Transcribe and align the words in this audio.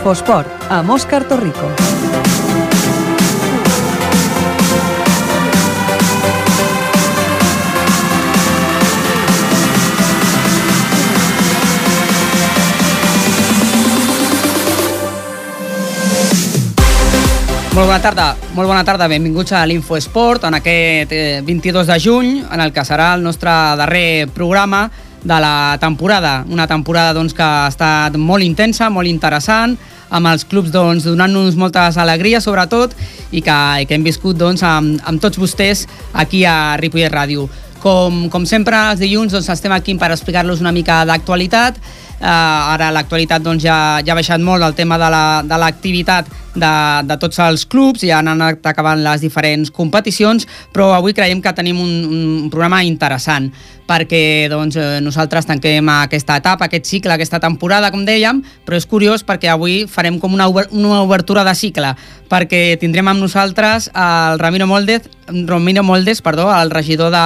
Infosport, 0.00 0.48
amb 0.72 0.94
Òscar 0.94 1.26
Torrico. 1.28 1.66
Molt 17.74 17.84
bona 17.84 18.00
tarda, 18.00 18.30
molt 18.56 18.64
bona 18.64 18.80
tarda, 18.88 19.04
benvinguts 19.04 19.52
a 19.52 19.66
l'Infoesport 19.68 20.48
en 20.48 20.56
aquest 20.56 21.12
eh, 21.12 21.42
22 21.44 21.92
de 21.92 22.00
juny, 22.00 22.32
en 22.48 22.64
el 22.64 22.72
que 22.72 22.88
serà 22.88 23.12
el 23.18 23.28
nostre 23.28 23.52
darrer 23.76 24.30
programa 24.32 24.86
de 25.22 25.40
la 25.40 25.78
temporada. 25.80 26.44
Una 26.48 26.66
temporada 26.66 27.14
doncs, 27.14 27.34
que 27.34 27.44
ha 27.44 27.68
estat 27.68 28.16
molt 28.16 28.44
intensa, 28.44 28.90
molt 28.90 29.08
interessant, 29.08 29.76
amb 30.10 30.26
els 30.26 30.44
clubs 30.44 30.72
doncs, 30.74 31.06
donant-nos 31.06 31.56
moltes 31.56 31.98
alegries, 32.00 32.44
sobretot, 32.44 32.94
i 33.30 33.42
que, 33.44 33.58
i 33.82 33.86
que 33.86 33.96
hem 33.96 34.06
viscut 34.06 34.38
doncs, 34.38 34.64
amb, 34.66 35.00
amb 35.06 35.22
tots 35.22 35.38
vostès 35.38 35.86
aquí 36.12 36.44
a 36.44 36.76
Ripollet 36.80 37.12
Ràdio. 37.12 37.48
Com, 37.80 38.26
com 38.28 38.44
sempre, 38.44 38.76
els 38.92 39.00
dilluns 39.00 39.32
doncs, 39.32 39.48
estem 39.48 39.72
aquí 39.72 39.94
per 39.96 40.10
explicar-los 40.12 40.60
una 40.60 40.72
mica 40.72 41.00
d'actualitat. 41.08 41.78
Uh, 42.20 42.26
ara 42.74 42.90
l'actualitat 42.92 43.40
doncs, 43.40 43.64
ja, 43.64 44.00
ja 44.04 44.12
ha 44.12 44.18
baixat 44.18 44.42
molt 44.44 44.60
el 44.66 44.74
tema 44.76 44.98
de 45.00 45.56
l'activitat 45.56 46.28
la, 46.28 46.40
de, 46.54 46.72
de 47.08 47.16
tots 47.20 47.40
els 47.40 47.64
clubs, 47.64 48.04
ja 48.04 48.18
han 48.20 48.28
anat 48.28 48.66
acabant 48.66 49.00
les 49.00 49.22
diferents 49.24 49.70
competicions, 49.72 50.46
però 50.74 50.90
avui 50.96 51.14
creiem 51.16 51.40
que 51.40 51.54
tenim 51.56 51.80
un, 51.80 51.92
un 52.10 52.50
programa 52.52 52.82
interessant 52.84 53.50
perquè 53.90 54.46
doncs, 54.46 54.76
eh, 54.78 55.00
nosaltres 55.02 55.48
tanquem 55.48 55.88
aquesta 55.90 56.36
etapa, 56.38 56.68
aquest 56.68 56.86
cicle, 56.86 57.16
aquesta 57.16 57.40
temporada, 57.42 57.90
com 57.90 58.04
dèiem, 58.06 58.38
però 58.66 58.78
és 58.78 58.86
curiós 58.86 59.24
perquè 59.26 59.50
avui 59.50 59.82
farem 59.90 60.20
com 60.22 60.36
una, 60.36 60.46
una 60.46 61.00
obertura 61.02 61.42
de 61.42 61.54
cicle, 61.58 61.90
perquè 62.30 62.78
tindrem 62.78 63.10
amb 63.10 63.24
nosaltres 63.24 63.88
el 63.90 64.38
Ramiro 64.38 64.68
Moldez, 64.70 65.08
Romino 65.48 65.82
Moldes, 65.82 66.22
perdó, 66.22 66.46
el 66.54 66.70
regidor 66.70 67.10
de, 67.10 67.24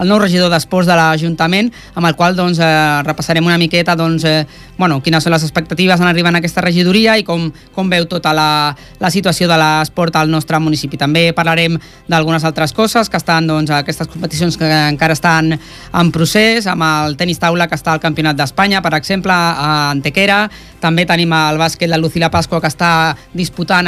el 0.00 0.08
nou 0.08 0.20
regidor 0.20 0.52
d'Esports 0.52 0.88
de 0.88 0.98
l'Ajuntament, 1.00 1.72
amb 1.96 2.10
el 2.10 2.16
qual 2.16 2.36
doncs, 2.36 2.60
eh, 2.60 3.00
repassarem 3.08 3.48
una 3.48 3.60
miqueta 3.60 3.96
doncs, 3.96 4.28
eh, 4.32 4.44
bueno, 4.78 4.98
quines 5.04 5.22
són 5.22 5.34
les 5.34 5.44
expectatives 5.46 6.00
en 6.00 6.08
arribar 6.08 6.32
a 6.32 6.40
aquesta 6.40 6.64
regidoria 6.64 7.14
i 7.20 7.24
com, 7.26 7.50
com 7.74 7.90
veu 7.92 8.08
tota 8.10 8.32
la, 8.34 8.74
la 8.98 9.10
situació 9.14 9.46
de 9.50 9.58
l'esport 9.60 10.16
al 10.18 10.32
nostre 10.32 10.58
municipi. 10.58 10.98
També 10.98 11.28
parlarem 11.36 11.78
d'algunes 12.10 12.44
altres 12.48 12.74
coses 12.74 13.10
que 13.12 13.20
estan, 13.20 13.46
doncs, 13.46 13.70
aquestes 13.70 14.10
competicions 14.10 14.58
que 14.58 14.68
encara 14.88 15.14
estan 15.14 15.54
en 15.54 16.12
procés, 16.14 16.66
amb 16.66 16.82
el 16.88 17.16
tenis 17.20 17.38
taula 17.42 17.68
que 17.68 17.78
està 17.78 17.94
al 17.94 18.02
Campionat 18.02 18.38
d'Espanya, 18.38 18.82
per 18.82 18.94
exemple, 18.98 19.32
a 19.32 19.92
Antequera. 19.92 20.46
També 20.82 21.06
tenim 21.06 21.30
el 21.36 21.60
bàsquet 21.60 21.90
de 21.90 21.98
Lucila 22.00 22.32
Pasqua 22.32 22.60
que 22.60 22.70
està 22.72 22.92
disputant 23.36 23.86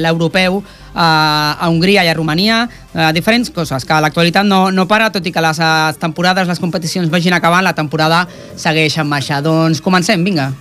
l'europeu 0.00 0.62
a 0.94 1.68
Hongria 1.68 2.04
i 2.04 2.08
a 2.08 2.14
Romania, 2.14 2.68
eh, 2.94 3.10
diferents 3.12 3.50
coses, 3.50 3.84
que 3.84 4.00
l'actualitat 4.04 4.46
no, 4.46 4.70
no 4.70 4.86
para, 4.88 5.10
tot 5.12 5.26
i 5.26 5.32
que 5.32 5.44
les 5.44 5.62
temporades, 5.98 6.48
les 6.48 6.60
competicions 6.60 7.10
vagin 7.10 7.34
acabant, 7.38 7.64
la 7.64 7.76
temporada 7.76 8.26
segueix 8.56 8.98
en 8.98 9.08
marxa. 9.08 9.40
Doncs 9.42 9.80
comencem, 9.80 10.24
vinga. 10.24 10.52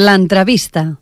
L'entrevista. 0.00 0.96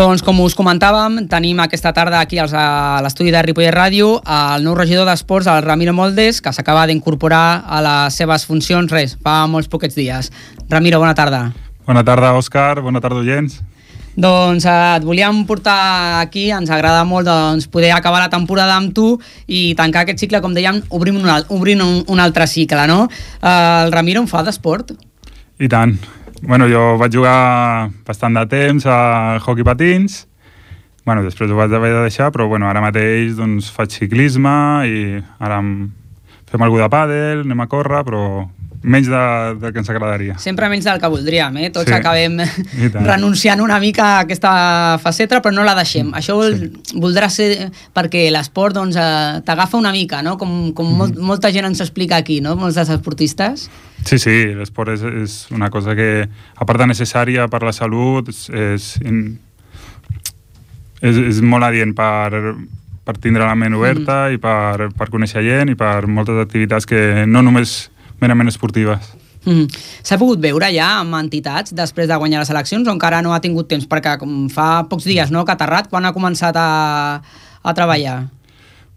Doncs 0.00 0.22
com 0.24 0.38
us 0.40 0.54
comentàvem, 0.56 1.26
tenim 1.28 1.58
aquesta 1.60 1.90
tarda 1.92 2.22
aquí 2.24 2.38
als, 2.40 2.54
a 2.56 3.02
l'estudi 3.04 3.34
de 3.34 3.40
Ripollet 3.44 3.74
Ràdio 3.74 4.14
el 4.24 4.62
nou 4.64 4.72
regidor 4.78 5.04
d'Esports, 5.04 5.50
el 5.52 5.60
Ramiro 5.66 5.92
Moldes, 5.92 6.38
que 6.40 6.54
s'acaba 6.56 6.86
d'incorporar 6.88 7.66
a 7.68 7.82
les 7.84 8.16
seves 8.16 8.46
funcions, 8.48 8.88
res, 8.88 9.18
fa 9.20 9.42
molts 9.44 9.68
poquets 9.68 9.98
dies. 9.98 10.30
Ramiro, 10.70 11.02
bona 11.02 11.12
tarda. 11.18 11.42
Bona 11.84 12.00
tarda, 12.06 12.30
Òscar, 12.38 12.80
bona 12.80 13.02
tarda, 13.04 13.20
oients. 13.20 13.58
Doncs 14.16 14.64
eh, 14.64 14.78
et 14.96 15.04
volíem 15.04 15.42
portar 15.44 15.76
aquí, 16.22 16.46
ens 16.48 16.72
agrada 16.72 17.04
molt 17.04 17.28
doncs, 17.28 17.68
poder 17.68 17.92
acabar 17.92 18.22
la 18.24 18.32
temporada 18.32 18.78
amb 18.80 18.94
tu 18.96 19.18
i 19.52 19.74
tancar 19.76 20.06
aquest 20.06 20.24
cicle, 20.24 20.40
com 20.40 20.56
dèiem, 20.56 20.80
obrim 20.96 21.20
un, 21.20 21.28
obrim 21.52 21.84
un, 21.84 21.98
un 22.08 22.24
altre 22.24 22.48
cicle, 22.48 22.88
no? 22.88 23.02
Eh, 23.36 23.52
el 23.84 23.92
Ramiro 23.92 24.24
en 24.24 24.32
fa 24.32 24.40
d'esport? 24.48 24.96
I 25.60 25.68
tant, 25.68 25.98
Bueno, 26.42 26.66
jo 26.72 26.96
vaig 26.96 27.12
jugar 27.12 27.90
bastant 28.06 28.38
de 28.38 28.46
temps 28.48 28.86
a 28.88 29.38
hockey 29.44 29.64
patins, 29.66 30.22
bueno, 31.04 31.20
després 31.24 31.50
ho 31.52 31.56
vaig 31.58 31.72
haver 31.76 31.90
de 31.92 32.04
deixar, 32.06 32.30
però 32.32 32.46
bueno, 32.48 32.64
ara 32.68 32.80
mateix 32.80 33.34
doncs, 33.36 33.68
faig 33.74 33.92
ciclisme 33.92 34.54
i 34.88 35.20
ara 35.38 35.60
fem 36.48 36.64
alguna 36.64 36.86
de 36.86 36.92
pàdel, 36.94 37.44
anem 37.44 37.60
a 37.60 37.68
córrer, 37.68 38.00
però 38.08 38.22
menys 38.82 39.08
de, 39.08 39.20
del 39.60 39.72
que 39.72 39.78
ens 39.82 39.90
agradaria. 39.92 40.36
Sempre 40.40 40.68
menys 40.72 40.86
del 40.88 41.00
que 41.00 41.08
voldríem, 41.12 41.56
eh? 41.60 41.68
Tots 41.74 41.90
sí. 41.90 41.92
acabem 41.92 42.38
renunciant 43.10 43.60
una 43.60 43.78
mica 43.82 44.06
a 44.06 44.22
aquesta 44.24 44.52
faceta, 45.02 45.42
però 45.44 45.52
no 45.52 45.66
la 45.66 45.74
deixem. 45.76 46.08
Mm. 46.08 46.16
Això 46.20 46.38
vol, 46.38 46.56
sí. 46.56 46.96
voldrà 47.02 47.28
ser 47.32 47.68
perquè 47.96 48.26
l'esport 48.32 48.78
doncs, 48.78 48.96
eh, 48.96 49.42
t'agafa 49.44 49.76
una 49.80 49.92
mica, 49.92 50.22
no? 50.24 50.38
Com, 50.40 50.72
com 50.76 50.88
mm. 50.88 50.96
molt, 51.02 51.20
molta 51.32 51.52
gent 51.52 51.68
ens 51.68 51.84
explica 51.84 52.16
aquí, 52.20 52.40
no? 52.40 52.56
Molts 52.56 52.80
dels 52.80 52.94
esportistes. 52.96 53.68
Sí, 54.08 54.16
sí, 54.16 54.38
l'esport 54.56 54.94
és, 54.96 55.04
és 55.04 55.36
una 55.52 55.68
cosa 55.68 55.94
que, 55.98 56.24
a 56.24 56.64
part 56.64 56.80
de 56.80 56.88
necessària 56.88 57.50
per 57.52 57.60
la 57.66 57.76
salut, 57.76 58.32
és, 58.32 58.46
és, 58.48 58.90
és, 61.04 61.24
és 61.28 61.44
molt 61.44 61.68
adient 61.68 61.92
per, 61.92 62.56
per 63.04 63.18
tindre 63.20 63.44
la 63.44 63.56
ment 63.60 63.76
oberta 63.76 64.22
mm. 64.30 64.40
i 64.40 64.40
per, 64.40 64.88
per 64.96 65.12
conèixer 65.12 65.44
gent 65.44 65.76
i 65.76 65.76
per 65.76 66.06
moltes 66.08 66.40
activitats 66.40 66.88
que 66.88 67.26
no 67.28 67.44
només 67.44 67.90
merament 68.20 68.48
esportives. 68.48 69.12
Mm. 69.46 69.70
S'ha 70.04 70.18
pogut 70.20 70.40
veure 70.42 70.68
ja 70.74 70.98
amb 71.00 71.16
entitats 71.16 71.72
després 71.72 72.08
de 72.10 72.18
guanyar 72.20 72.42
les 72.42 72.50
eleccions 72.52 72.88
o 72.88 72.92
encara 72.92 73.22
no 73.24 73.32
ha 73.32 73.40
tingut 73.40 73.70
temps? 73.70 73.86
Perquè 73.88 74.18
com 74.20 74.50
fa 74.52 74.84
pocs 74.90 75.08
dies 75.08 75.32
no, 75.32 75.44
que 75.44 75.54
ha 75.54 75.56
aterrat, 75.56 75.88
quan 75.88 76.04
ha 76.04 76.12
començat 76.12 76.56
a, 76.60 76.68
a 77.62 77.74
treballar? 77.76 78.18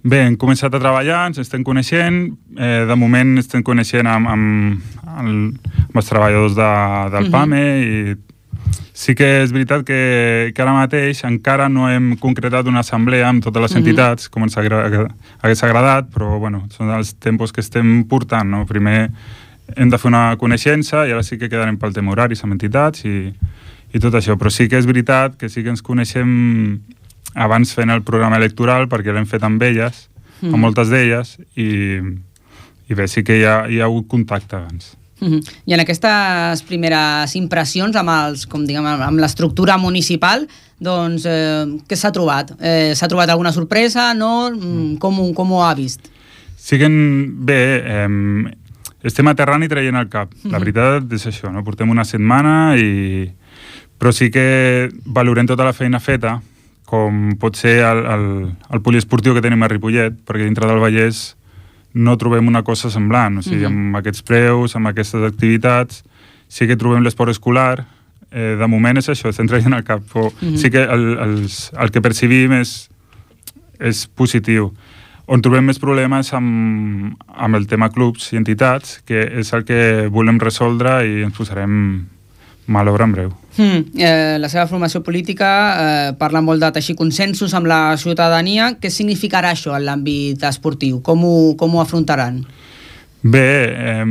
Bé, 0.03 0.25
hem 0.25 0.35
començat 0.35 0.73
a 0.75 0.81
treballar, 0.83 1.21
ens 1.29 1.39
estem 1.39 1.63
coneixent, 1.63 2.25
eh, 2.57 2.83
de 2.89 2.95
moment 2.99 3.37
estem 3.39 3.63
coneixent 3.63 4.09
amb, 4.11 4.27
amb, 4.27 4.97
amb 5.07 5.95
els 6.01 6.09
treballadors 6.09 6.57
de, 6.57 6.71
del 7.13 7.23
mm 7.23 7.27
-hmm. 7.27 7.31
PAME 7.31 7.63
i 7.79 8.15
sí 8.93 9.15
que 9.15 9.27
és 9.43 9.51
veritat 9.51 9.83
que, 9.87 10.51
que 10.55 10.63
ara 10.63 10.73
mateix 10.75 11.23
encara 11.27 11.69
no 11.69 11.89
hem 11.89 12.13
concretat 12.21 12.67
una 12.69 12.83
assemblea 12.85 13.29
amb 13.29 13.43
totes 13.43 13.61
les 13.61 13.71
mm 13.71 13.75
-hmm. 13.75 13.87
entitats, 13.87 14.29
com 14.29 14.43
ens 14.43 14.57
hagués 14.57 15.63
agradat, 15.63 16.09
però 16.13 16.39
bueno, 16.39 16.65
són 16.69 16.89
els 16.89 17.13
tempos 17.13 17.51
que 17.51 17.61
estem 17.61 18.03
portant. 18.03 18.49
No? 18.49 18.65
Primer 18.65 19.09
hem 19.75 19.89
de 19.89 19.97
fer 19.97 20.09
una 20.09 20.35
coneixença 20.37 21.07
i 21.07 21.11
ara 21.11 21.23
sí 21.23 21.37
que 21.37 21.49
quedarem 21.49 21.77
pel 21.77 21.93
tema 21.93 22.11
horaris 22.11 22.43
amb 22.43 22.53
entitats 22.53 23.05
i, 23.05 23.33
i 23.93 23.99
tot 23.99 24.13
això. 24.13 24.37
Però 24.37 24.49
sí 24.49 24.67
que 24.67 24.77
és 24.77 24.85
veritat 24.85 25.37
que 25.37 25.49
sí 25.49 25.63
que 25.63 25.69
ens 25.69 25.81
coneixem 25.81 26.79
abans 27.33 27.73
fent 27.73 27.89
el 27.89 28.03
programa 28.03 28.37
electoral 28.37 28.87
perquè 28.87 29.13
l'hem 29.13 29.25
fet 29.25 29.43
amb 29.43 29.61
elles, 29.61 30.09
mm. 30.41 30.53
amb 30.53 30.61
moltes 30.61 30.89
d'elles, 30.89 31.37
i, 31.55 31.99
i 32.89 32.93
bé, 32.93 33.07
sí 33.07 33.23
que 33.23 33.39
hi 33.39 33.45
ha, 33.45 33.63
hi 33.67 33.79
ha 33.79 33.85
hagut 33.85 34.07
contacte 34.07 34.55
abans. 34.55 34.97
Mm 35.23 35.31
-hmm. 35.31 35.53
I 35.65 35.73
en 35.73 35.79
aquestes 35.79 36.61
primeres 36.67 37.35
impressions 37.35 37.95
amb, 37.95 38.09
els, 38.09 38.45
com 38.45 38.65
diguem, 38.65 38.85
amb 38.85 39.19
l'estructura 39.19 39.77
municipal, 39.77 40.47
doncs, 40.79 41.25
eh, 41.25 41.65
què 41.87 41.95
s'ha 41.95 42.11
trobat? 42.11 42.51
Eh, 42.59 42.91
s'ha 42.95 43.07
trobat 43.07 43.29
alguna 43.29 43.51
sorpresa? 43.51 44.13
No? 44.13 44.51
Mm. 44.51 44.97
Com, 44.97 45.33
com 45.33 45.51
ho 45.51 45.63
ha 45.63 45.73
vist? 45.73 46.01
Sí 46.57 46.77
que, 46.77 46.89
bé, 46.89 47.83
eh, 47.85 48.53
estem 49.03 49.27
aterrant 49.27 49.63
i 49.63 49.69
traient 49.69 49.95
el 49.95 50.09
cap. 50.09 50.33
Mm. 50.43 50.51
La 50.51 50.59
veritat 50.59 51.13
és 51.13 51.25
això, 51.27 51.51
no? 51.51 51.63
Portem 51.63 51.89
una 51.89 52.03
setmana 52.03 52.75
i... 52.77 53.31
Però 53.97 54.11
sí 54.11 54.29
que 54.29 54.89
valorem 55.05 55.47
tota 55.47 55.63
la 55.63 55.71
feina 55.71 55.99
feta, 55.99 56.41
com 56.83 57.37
pot 57.39 57.55
ser 57.55 57.77
el, 57.87 58.05
el, 58.05 58.25
el 58.69 58.81
poliesportiu 58.81 59.33
que 59.33 59.41
tenim 59.41 59.63
a 59.63 59.69
Ripollet, 59.71 60.17
perquè 60.27 60.43
dintre 60.43 60.67
del 60.67 60.81
Vallès 60.83 61.37
no 61.93 62.17
trobem 62.17 62.47
una 62.47 62.63
cosa 62.63 62.89
semblant, 62.89 63.37
o 63.37 63.41
sigui, 63.41 63.67
mm 63.67 63.71
-hmm. 63.71 63.87
amb 63.87 63.95
aquests 63.97 64.23
preus, 64.23 64.75
amb 64.75 64.87
aquestes 64.87 65.21
activitats, 65.21 66.03
sí 66.47 66.67
que 66.67 66.75
trobem 66.75 67.03
l'esport 67.03 67.29
escolar, 67.29 67.85
eh, 68.31 68.55
de 68.59 68.67
moment 68.67 68.97
és 68.97 69.09
això, 69.09 69.29
estem 69.29 69.47
traient 69.47 69.73
al 69.73 69.83
cap, 69.83 70.01
però 70.13 70.31
mm 70.31 70.47
-hmm. 70.47 70.57
sí 70.57 70.69
que 70.69 70.83
el, 70.83 71.17
els, 71.19 71.71
el 71.79 71.91
que 71.91 72.01
percibim 72.01 72.51
és, 72.53 72.89
és 73.79 74.07
positiu. 74.07 74.73
On 75.25 75.41
trobem 75.41 75.65
més 75.65 75.79
problemes 75.79 76.33
amb, 76.33 77.15
amb 77.27 77.55
el 77.55 77.67
tema 77.67 77.89
clubs 77.89 78.33
i 78.33 78.37
entitats, 78.37 79.01
que 79.05 79.39
és 79.39 79.53
el 79.53 79.63
que 79.63 80.09
volem 80.11 80.39
resoldre 80.39 81.07
i 81.07 81.23
ens 81.23 81.37
posarem 81.37 82.07
mal 82.67 82.87
obra 82.87 83.05
en 83.05 83.11
breu. 83.11 83.31
Mm, 83.57 83.99
eh, 83.99 84.37
la 84.39 84.49
seva 84.49 84.65
formació 84.67 85.03
política 85.03 85.49
eh, 85.49 86.13
parla 86.17 86.41
molt 86.41 86.63
de 86.63 86.71
teixir 86.73 86.95
consensos 86.97 87.53
amb 87.53 87.67
la 87.69 87.97
ciutadania. 88.01 88.73
Què 88.81 88.89
significarà 88.89 89.51
això 89.53 89.75
en 89.77 89.85
l'àmbit 89.85 90.43
esportiu? 90.49 91.01
Com 91.05 91.25
ho, 91.27 91.35
com 91.59 91.75
ho 91.75 91.81
afrontaran? 91.83 92.41
Bé, 93.23 93.47
eh, 93.71 94.05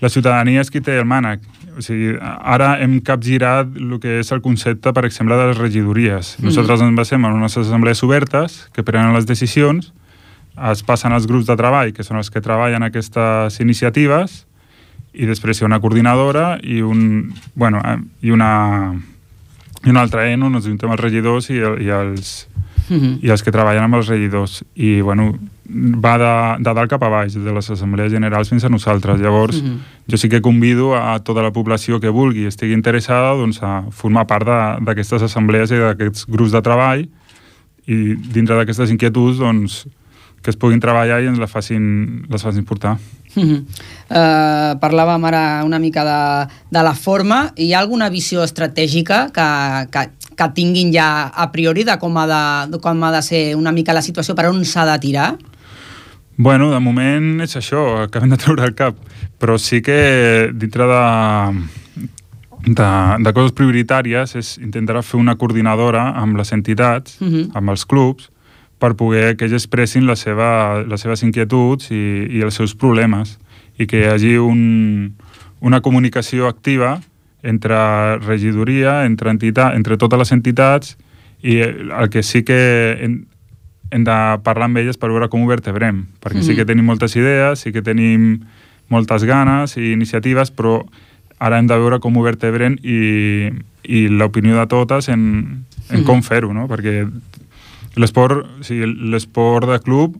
la 0.00 0.12
ciutadania 0.12 0.62
és 0.62 0.70
qui 0.70 0.84
té 0.84 0.98
el 0.98 1.08
mànec. 1.08 1.40
o 1.74 1.82
sigui, 1.82 2.12
ara 2.22 2.76
hem 2.78 3.00
capgirat 3.02 3.66
el 3.74 3.96
que 3.98 4.20
és 4.20 4.28
el 4.30 4.40
concepte, 4.44 4.92
per 4.94 5.02
exemple, 5.08 5.34
de 5.34 5.48
les 5.48 5.58
regidories. 5.58 6.36
Mm. 6.38 6.44
Nosaltres 6.46 6.84
ens 6.86 6.94
basem 6.94 7.24
en 7.24 7.32
unes 7.40 7.56
assemblees 7.58 8.02
obertes 8.06 8.68
que 8.72 8.84
prenen 8.86 9.10
les 9.12 9.26
decisions, 9.26 9.90
es 10.70 10.84
passen 10.86 11.12
als 11.12 11.26
grups 11.26 11.48
de 11.48 11.56
treball, 11.58 11.90
que 11.92 12.06
són 12.06 12.20
els 12.20 12.30
que 12.30 12.40
treballen 12.40 12.86
aquestes 12.86 13.58
iniciatives, 13.58 14.44
i 15.14 15.26
després 15.26 15.58
hi 15.58 15.64
ha 15.64 15.70
una 15.70 15.80
coordinadora 15.80 16.58
i 16.62 16.80
un, 16.82 17.32
bueno, 17.54 17.80
eh, 17.84 17.98
i 18.26 18.34
una, 18.34 18.94
i 19.84 19.90
un 19.90 19.96
altre 19.96 20.26
ENO 20.32 20.50
on 20.50 20.58
ens 20.58 20.66
juntem 20.66 20.90
els 20.90 21.00
regidors 21.00 21.50
i, 21.50 21.58
i 21.60 21.90
els, 21.94 22.48
mm 22.88 22.96
-hmm. 22.96 23.18
i 23.22 23.30
els 23.30 23.42
que 23.42 23.52
treballen 23.52 23.84
amb 23.84 23.94
els 23.94 24.08
regidors. 24.08 24.64
I, 24.74 25.00
bueno, 25.00 25.34
va 25.66 26.18
de, 26.18 26.62
de 26.64 26.74
dalt 26.74 26.90
cap 26.90 27.02
a 27.02 27.08
baix, 27.08 27.34
de 27.34 27.52
les 27.52 27.70
assemblees 27.70 28.12
generals 28.12 28.48
fins 28.48 28.64
a 28.64 28.68
nosaltres. 28.68 29.20
Llavors, 29.20 29.62
mm 29.62 29.68
-hmm. 29.68 29.78
jo 30.10 30.16
sí 30.16 30.28
que 30.28 30.40
convido 30.40 30.94
a 30.94 31.18
tota 31.20 31.42
la 31.42 31.52
població 31.52 32.00
que 32.00 32.08
vulgui 32.08 32.42
i 32.42 32.46
estigui 32.46 32.72
interessada 32.72 33.34
doncs, 33.34 33.62
a 33.62 33.84
formar 33.90 34.26
part 34.26 34.46
d'aquestes 34.80 35.22
assemblees 35.22 35.70
i 35.70 35.78
d'aquests 35.78 36.26
grups 36.28 36.52
de 36.52 36.60
treball 36.60 37.08
i 37.86 38.16
dintre 38.16 38.56
d'aquestes 38.56 38.90
inquietuds 38.90 39.38
doncs, 39.38 39.86
que 40.42 40.50
es 40.50 40.56
puguin 40.56 40.80
treballar 40.80 41.22
i 41.22 41.26
ens 41.26 41.38
la 41.38 41.46
facin, 41.46 42.26
les 42.28 42.42
facin 42.42 42.64
portar. 42.64 42.98
Mm 43.34 43.42
-hmm. 43.42 43.60
uh, 44.10 44.78
parlàvem 44.80 45.24
ara 45.24 45.64
una 45.64 45.78
mica 45.78 46.04
de, 46.04 46.52
de 46.70 46.82
la 46.82 46.94
forma. 46.94 47.52
Hi 47.56 47.72
ha 47.72 47.80
alguna 47.80 48.08
visió 48.08 48.44
estratègica 48.44 49.30
que, 49.32 49.48
que, 49.90 50.10
que 50.36 50.48
tinguin 50.54 50.92
ja 50.92 51.30
a 51.34 51.50
priori 51.52 51.84
de 51.84 51.98
com 51.98 52.16
ha 52.16 52.26
de, 52.26 52.70
de, 52.70 52.78
com 52.78 53.02
ha 53.02 53.12
de 53.12 53.22
ser 53.22 53.56
una 53.56 53.72
mica 53.72 53.92
la 53.92 54.02
situació, 54.02 54.34
per 54.34 54.46
on 54.46 54.64
s'ha 54.64 54.84
de 54.86 54.98
tirar? 54.98 55.36
Bueno, 56.36 56.70
de 56.72 56.80
moment 56.80 57.40
és 57.40 57.56
això, 57.56 58.02
acabem 58.02 58.30
de 58.30 58.36
treure 58.36 58.64
el 58.64 58.74
cap, 58.74 58.96
però 59.38 59.58
sí 59.58 59.80
que 59.82 60.50
dintre 60.52 60.86
de, 60.90 61.04
de, 62.66 62.88
de 63.22 63.32
coses 63.32 63.54
prioritàries 63.54 64.34
és 64.34 64.56
intentar 64.58 65.02
fer 65.02 65.20
una 65.20 65.36
coordinadora 65.38 66.08
amb 66.18 66.36
les 66.36 66.52
entitats, 66.52 67.20
uh 67.20 67.24
mhm. 67.24 67.34
-huh. 67.34 67.50
amb 67.54 67.70
els 67.70 67.84
clubs, 67.86 68.30
per 68.78 68.94
poder 68.98 69.36
que 69.36 69.46
ells 69.46 69.56
expressin 69.56 70.06
la 70.08 70.16
seva, 70.18 70.82
les 70.84 71.00
seves 71.00 71.22
inquietuds 71.24 71.90
i, 71.94 72.04
i 72.38 72.42
els 72.44 72.58
seus 72.58 72.74
problemes 72.74 73.38
i 73.78 73.88
que 73.90 74.02
hi 74.02 74.08
hagi 74.10 74.36
un, 74.38 75.14
una 75.64 75.80
comunicació 75.80 76.48
activa 76.48 76.98
entre 77.44 77.76
regidoria, 78.24 79.04
entre, 79.04 79.30
entitat, 79.30 79.76
entre 79.76 79.98
totes 80.00 80.20
les 80.20 80.32
entitats 80.32 80.96
i 81.44 81.60
el 81.60 82.08
que 82.10 82.22
sí 82.22 82.42
que 82.42 82.58
hem 82.98 84.04
de 84.04 84.18
parlar 84.46 84.70
amb 84.70 84.80
elles 84.80 84.98
per 84.98 85.10
veure 85.12 85.28
com 85.30 85.44
ho 85.44 85.50
vertebrem, 85.50 86.06
perquè 86.24 86.40
mm. 86.40 86.46
sí 86.46 86.56
que 86.56 86.66
tenim 86.66 86.88
moltes 86.88 87.14
idees, 87.20 87.66
sí 87.66 87.72
que 87.72 87.84
tenim 87.84 88.40
moltes 88.92 89.26
ganes 89.28 89.76
i 89.76 89.92
iniciatives, 89.92 90.50
però 90.50 90.80
ara 91.38 91.60
hem 91.60 91.68
de 91.68 91.76
veure 91.78 92.00
com 92.00 92.16
ho 92.16 92.24
vertebrem 92.24 92.78
i, 92.80 93.52
i 93.84 94.06
l'opinió 94.08 94.56
de 94.56 94.66
totes 94.70 95.10
en, 95.12 95.24
en 95.90 96.00
mm. 96.00 96.04
com 96.08 96.24
fer-ho, 96.24 96.52
no? 96.56 96.66
perquè 96.70 97.04
l'esport 98.00 98.44
o 98.44 98.66
sigui, 98.66 98.88
l'esport 99.12 99.68
de 99.70 99.80
club 99.84 100.16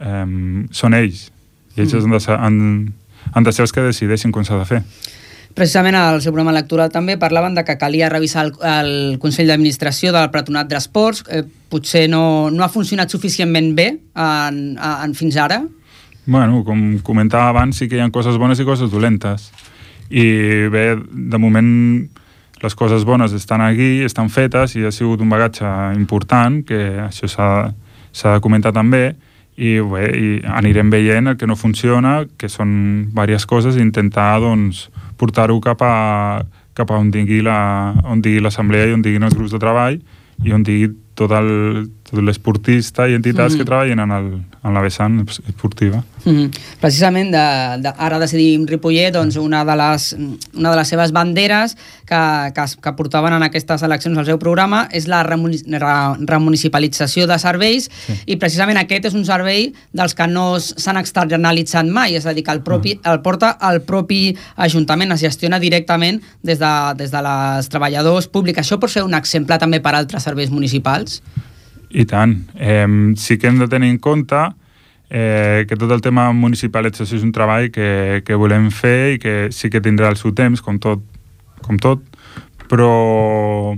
eh, 0.00 0.24
són 0.70 0.98
ells, 0.98 1.28
i 1.76 1.82
ells 1.82 1.94
mm. 1.94 2.04
han, 2.04 2.18
de, 2.18 2.36
han, 2.36 2.58
han 3.34 3.48
de 3.48 3.54
ser 3.54 3.66
els 3.66 3.74
que 3.74 3.86
decideixin 3.86 4.34
com 4.34 4.46
s'ha 4.46 4.60
de 4.60 4.68
fer. 4.68 4.82
Precisament 5.58 5.96
al 5.98 6.20
seu 6.22 6.30
programa 6.30 6.52
electoral 6.54 6.92
també 6.94 7.16
parlaven 7.18 7.56
de 7.56 7.64
que 7.66 7.78
calia 7.80 8.10
revisar 8.12 8.44
el, 8.46 8.52
el 8.62 8.92
Consell 9.18 9.48
d'Administració 9.50 10.12
del 10.14 10.28
Patronat 10.30 10.68
d'Esports. 10.70 11.24
Eh, 11.34 11.42
potser 11.72 12.04
no, 12.10 12.50
no 12.54 12.62
ha 12.62 12.70
funcionat 12.70 13.10
suficientment 13.10 13.72
bé 13.74 13.88
en, 14.14 14.60
en 14.78 15.16
fins 15.18 15.38
ara? 15.40 15.64
Bueno, 16.28 16.62
com 16.62 17.00
comentava 17.02 17.48
abans, 17.50 17.80
sí 17.80 17.88
que 17.88 17.98
hi 17.98 18.04
ha 18.04 18.10
coses 18.14 18.38
bones 18.38 18.60
i 18.60 18.68
coses 18.68 18.92
dolentes. 18.92 19.48
I 20.08 20.68
bé, 20.70 20.84
de 21.00 21.40
moment 21.40 21.72
les 22.62 22.74
coses 22.74 23.04
bones 23.04 23.32
estan 23.32 23.62
aquí, 23.62 24.02
estan 24.04 24.30
fetes 24.30 24.76
i 24.76 24.84
ha 24.86 24.92
sigut 24.94 25.20
un 25.22 25.30
bagatge 25.30 25.68
important, 25.96 26.62
que 26.66 26.98
això 27.04 27.28
s'ha 27.30 28.34
de 28.34 28.40
comentar 28.44 28.72
també, 28.74 29.14
i, 29.58 29.78
bé, 29.82 30.04
i 30.14 30.28
anirem 30.46 30.90
veient 30.90 31.32
el 31.32 31.36
que 31.38 31.48
no 31.50 31.58
funciona, 31.58 32.22
que 32.38 32.50
són 32.50 33.10
diverses 33.10 33.46
coses, 33.46 33.76
i 33.76 33.82
intentar 33.82 34.38
doncs, 34.42 34.86
portar-ho 35.18 35.58
cap 35.60 35.82
a, 35.82 35.94
cap 36.78 36.90
a 36.94 36.98
on 36.98 37.10
digui 37.10 37.42
l'assemblea 37.42 38.86
la, 38.86 38.90
i 38.90 38.94
on 38.94 39.02
diguin 39.02 39.26
els 39.26 39.34
grups 39.34 39.54
de 39.54 39.62
treball 39.62 39.98
i 40.46 40.54
on 40.54 40.62
digui 40.62 40.92
tot 41.18 41.32
el, 41.34 41.88
tot 42.06 42.22
l'esportista 42.22 43.08
i 43.08 43.14
entitats 43.16 43.52
mm 43.52 43.54
-hmm. 43.54 43.58
que 43.58 43.64
treballen 43.64 43.98
en, 43.98 44.10
el, 44.10 44.26
en 44.64 44.74
la 44.74 44.80
vessant 44.80 45.28
esportiva. 45.48 46.04
Mm 46.24 46.32
-hmm. 46.32 46.50
Precisament, 46.80 47.30
de, 47.30 47.78
de, 47.82 47.92
ara 47.96 48.18
decidim 48.18 48.66
Ripollet, 48.66 49.14
doncs 49.14 49.36
una 49.36 49.64
de 49.64 49.76
les, 49.76 50.16
una 50.54 50.70
de 50.70 50.76
les 50.76 50.88
seves 50.88 51.12
banderes 51.12 51.76
que, 52.06 52.52
que, 52.54 52.64
que 52.82 52.92
portaven 52.92 53.32
en 53.32 53.42
aquestes 53.42 53.82
eleccions 53.82 54.18
al 54.18 54.26
seu 54.26 54.38
programa 54.38 54.88
és 54.92 55.06
la 55.06 55.22
remunicipalització 55.22 57.26
de 57.26 57.38
serveis 57.38 57.90
sí. 58.06 58.12
i 58.26 58.36
precisament 58.36 58.78
aquest 58.78 59.04
és 59.04 59.14
un 59.14 59.24
servei 59.24 59.72
dels 59.92 60.14
que 60.14 60.26
no 60.26 60.60
s'han 60.60 60.96
externalitzat 60.96 61.86
mai, 61.86 62.16
és 62.16 62.26
a 62.26 62.32
dir, 62.32 62.44
que 62.44 62.52
el, 62.52 62.62
propi, 62.62 62.94
mm. 62.94 63.10
el 63.10 63.20
porta 63.20 63.58
el 63.70 63.80
propi 63.80 64.36
Ajuntament, 64.56 65.12
es 65.12 65.20
gestiona 65.20 65.58
directament 65.58 66.20
des 66.42 66.58
de, 66.58 66.94
des 66.96 67.10
de 67.10 67.22
les 67.22 67.68
treballadors 67.68 68.28
públics. 68.28 68.58
Això 68.58 68.78
pot 68.78 68.90
ser 68.90 69.04
un 69.06 69.14
exemple 69.14 69.58
també 69.58 69.80
per 69.80 69.94
altres 69.94 70.26
serveis 70.26 70.50
municipals? 70.50 71.07
Municipals? 71.08 71.46
I 71.90 72.04
tant. 72.04 72.34
Eh, 72.56 73.14
sí 73.16 73.38
que 73.38 73.48
hem 73.48 73.58
de 73.58 73.68
tenir 73.68 73.88
en 73.88 73.98
compte 73.98 74.36
eh, 75.10 75.64
que 75.68 75.76
tot 75.76 75.90
el 75.90 76.02
tema 76.04 76.32
municipalització 76.32 77.16
és 77.16 77.24
un 77.24 77.32
treball 77.32 77.70
que, 77.72 78.22
que 78.24 78.36
volem 78.36 78.68
fer 78.70 79.14
i 79.14 79.18
que 79.18 79.48
sí 79.50 79.70
que 79.72 79.80
tindrà 79.80 80.10
el 80.12 80.18
seu 80.20 80.34
temps, 80.36 80.60
com 80.60 80.78
tot, 80.78 81.00
com 81.64 81.78
tot 81.80 82.04
però 82.68 83.74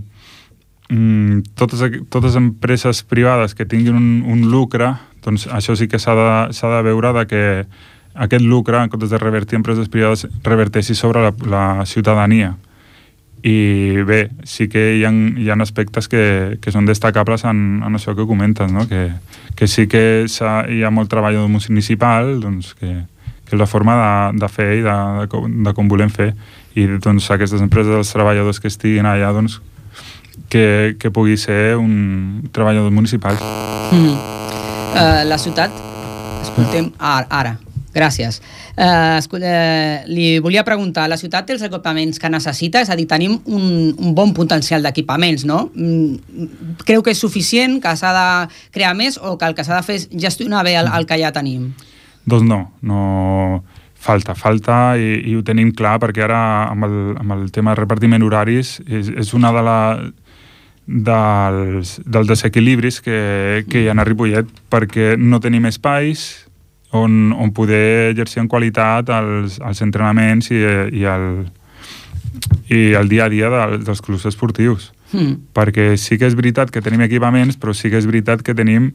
mm, 0.91 1.55
totes, 1.55 1.85
totes 2.11 2.35
empreses 2.35 3.05
privades 3.07 3.55
que 3.55 3.67
tinguin 3.67 3.95
un, 3.95 4.09
un 4.27 4.51
lucre, 4.51 4.91
doncs 5.23 5.47
això 5.47 5.77
sí 5.79 5.87
que 5.87 6.01
s'ha 6.03 6.17
de, 6.19 6.51
de 6.51 6.83
veure 6.83 7.15
de 7.15 7.27
que 7.31 7.45
aquest 8.15 8.43
lucre, 8.43 8.83
en 8.83 8.91
comptes 8.91 9.15
de 9.15 9.23
revertir 9.23 9.61
empreses 9.61 9.89
privades, 9.89 10.27
reverteixi 10.43 10.99
sobre 10.99 11.23
la, 11.23 11.33
la 11.47 11.87
ciutadania 11.87 12.57
i 13.43 14.03
bé, 14.05 14.29
sí 14.45 14.69
que 14.69 14.83
hi 14.99 15.05
ha, 15.05 15.11
hi 15.11 15.49
ha 15.49 15.57
aspectes 15.63 16.09
que, 16.13 16.59
que 16.61 16.73
són 16.73 16.89
destacables 16.89 17.47
en, 17.49 17.81
en 17.87 17.97
això 17.97 18.13
que 18.17 18.27
comentes, 18.29 18.73
no? 18.73 18.87
que, 18.89 19.09
que 19.57 19.69
sí 19.69 19.87
que 19.89 20.27
hi 20.29 20.83
ha 20.85 20.91
molt 20.93 21.09
treball 21.13 21.39
municipal, 21.49 22.35
doncs, 22.43 22.75
que, 22.77 22.93
que 23.47 23.57
és 23.57 23.61
la 23.61 23.69
forma 23.71 23.97
de, 23.97 24.41
de 24.45 24.51
fer 24.53 24.69
i 24.81 24.85
de, 24.85 24.97
de, 25.25 25.43
de 25.65 25.75
com 25.77 25.89
volem 25.89 26.13
fer 26.13 26.35
i 26.77 26.87
doncs, 27.01 27.31
aquestes 27.33 27.65
empreses, 27.65 27.97
els 27.97 28.13
treballadors 28.13 28.61
que 28.61 28.69
estiguin 28.69 29.09
allà 29.09 29.33
doncs, 29.33 29.61
que, 30.53 30.97
que 31.01 31.11
pugui 31.15 31.39
ser 31.41 31.79
un 31.81 32.51
treballador 32.53 32.93
municipal. 32.93 33.41
Mm. 33.91 34.15
Uh, 34.91 35.25
la 35.25 35.39
ciutat, 35.39 35.75
escoltem 36.43 36.93
ara, 36.99 37.27
ara 37.31 37.57
Gràcies. 37.95 38.39
Eh, 38.77 39.19
eh, 39.43 40.03
li 40.07 40.39
volia 40.39 40.63
preguntar, 40.65 41.09
la 41.11 41.19
ciutat 41.19 41.47
té 41.47 41.57
els 41.57 41.65
equipaments 41.67 42.21
que 42.23 42.31
necessita? 42.31 42.85
És 42.85 42.91
a 42.91 42.97
dir, 42.97 43.09
tenim 43.11 43.41
un, 43.47 43.65
un 43.99 44.15
bon 44.15 44.35
potencial 44.35 44.83
d'equipaments, 44.87 45.45
no? 45.45 45.65
Mm, 45.75 46.79
creu 46.87 47.03
que 47.03 47.11
és 47.11 47.19
suficient, 47.19 47.81
que 47.83 47.97
s'ha 47.99 48.15
de 48.15 48.29
crear 48.71 48.95
més 48.95 49.19
o 49.19 49.37
que 49.39 49.51
el 49.51 49.59
que 49.59 49.67
s'ha 49.67 49.81
de 49.81 49.87
fer 49.87 49.99
és 49.99 50.09
gestionar 50.15 50.63
bé 50.65 50.77
el, 50.79 50.87
el 50.87 51.07
que 51.07 51.19
ja 51.19 51.35
tenim? 51.35 51.73
Doncs 52.31 52.47
no, 52.47 52.63
no 52.87 53.03
falta, 54.01 54.35
falta 54.35 54.97
i, 54.97 55.17
i 55.29 55.37
ho 55.37 55.43
tenim 55.45 55.75
clar 55.77 55.99
perquè 56.01 56.25
ara 56.25 56.41
amb 56.71 56.87
el, 56.87 56.97
amb 57.21 57.37
el 57.37 57.47
tema 57.53 57.75
de 57.75 57.83
repartiment 57.83 58.23
horaris 58.25 58.79
és, 58.87 59.11
és 59.11 59.35
una 59.37 59.53
de 59.53 59.65
la 59.67 59.81
dels, 60.91 61.99
dels 62.07 62.31
desequilibris 62.31 63.01
que, 63.05 63.19
que 63.71 63.85
hi 63.85 63.91
ha 63.91 63.95
a 63.95 64.07
Ripollet 64.07 64.49
perquè 64.73 65.15
no 65.21 65.43
tenim 65.43 65.69
espais, 65.69 66.47
on, 66.93 67.33
on 67.33 67.53
poder 67.53 68.11
exercir 68.11 68.43
en 68.43 68.49
qualitat 68.49 69.11
els, 69.15 69.61
els 69.63 69.83
entrenaments 69.85 70.51
i, 70.51 70.61
i, 71.01 71.05
el, 71.07 71.47
i 72.69 72.81
el 72.99 73.09
dia 73.09 73.27
a 73.27 73.33
dia 73.33 73.51
de, 73.53 73.63
dels 73.87 74.03
clubs 74.03 74.27
esportius. 74.27 74.91
Mm. 75.13 75.51
Perquè 75.55 75.95
sí 75.99 76.19
que 76.19 76.29
és 76.29 76.37
veritat 76.39 76.71
que 76.71 76.83
tenim 76.83 77.03
equipaments, 77.07 77.59
però 77.59 77.75
sí 77.75 77.91
que 77.91 77.99
és 77.99 78.07
veritat 78.07 78.43
que 78.47 78.55
tenim 78.55 78.93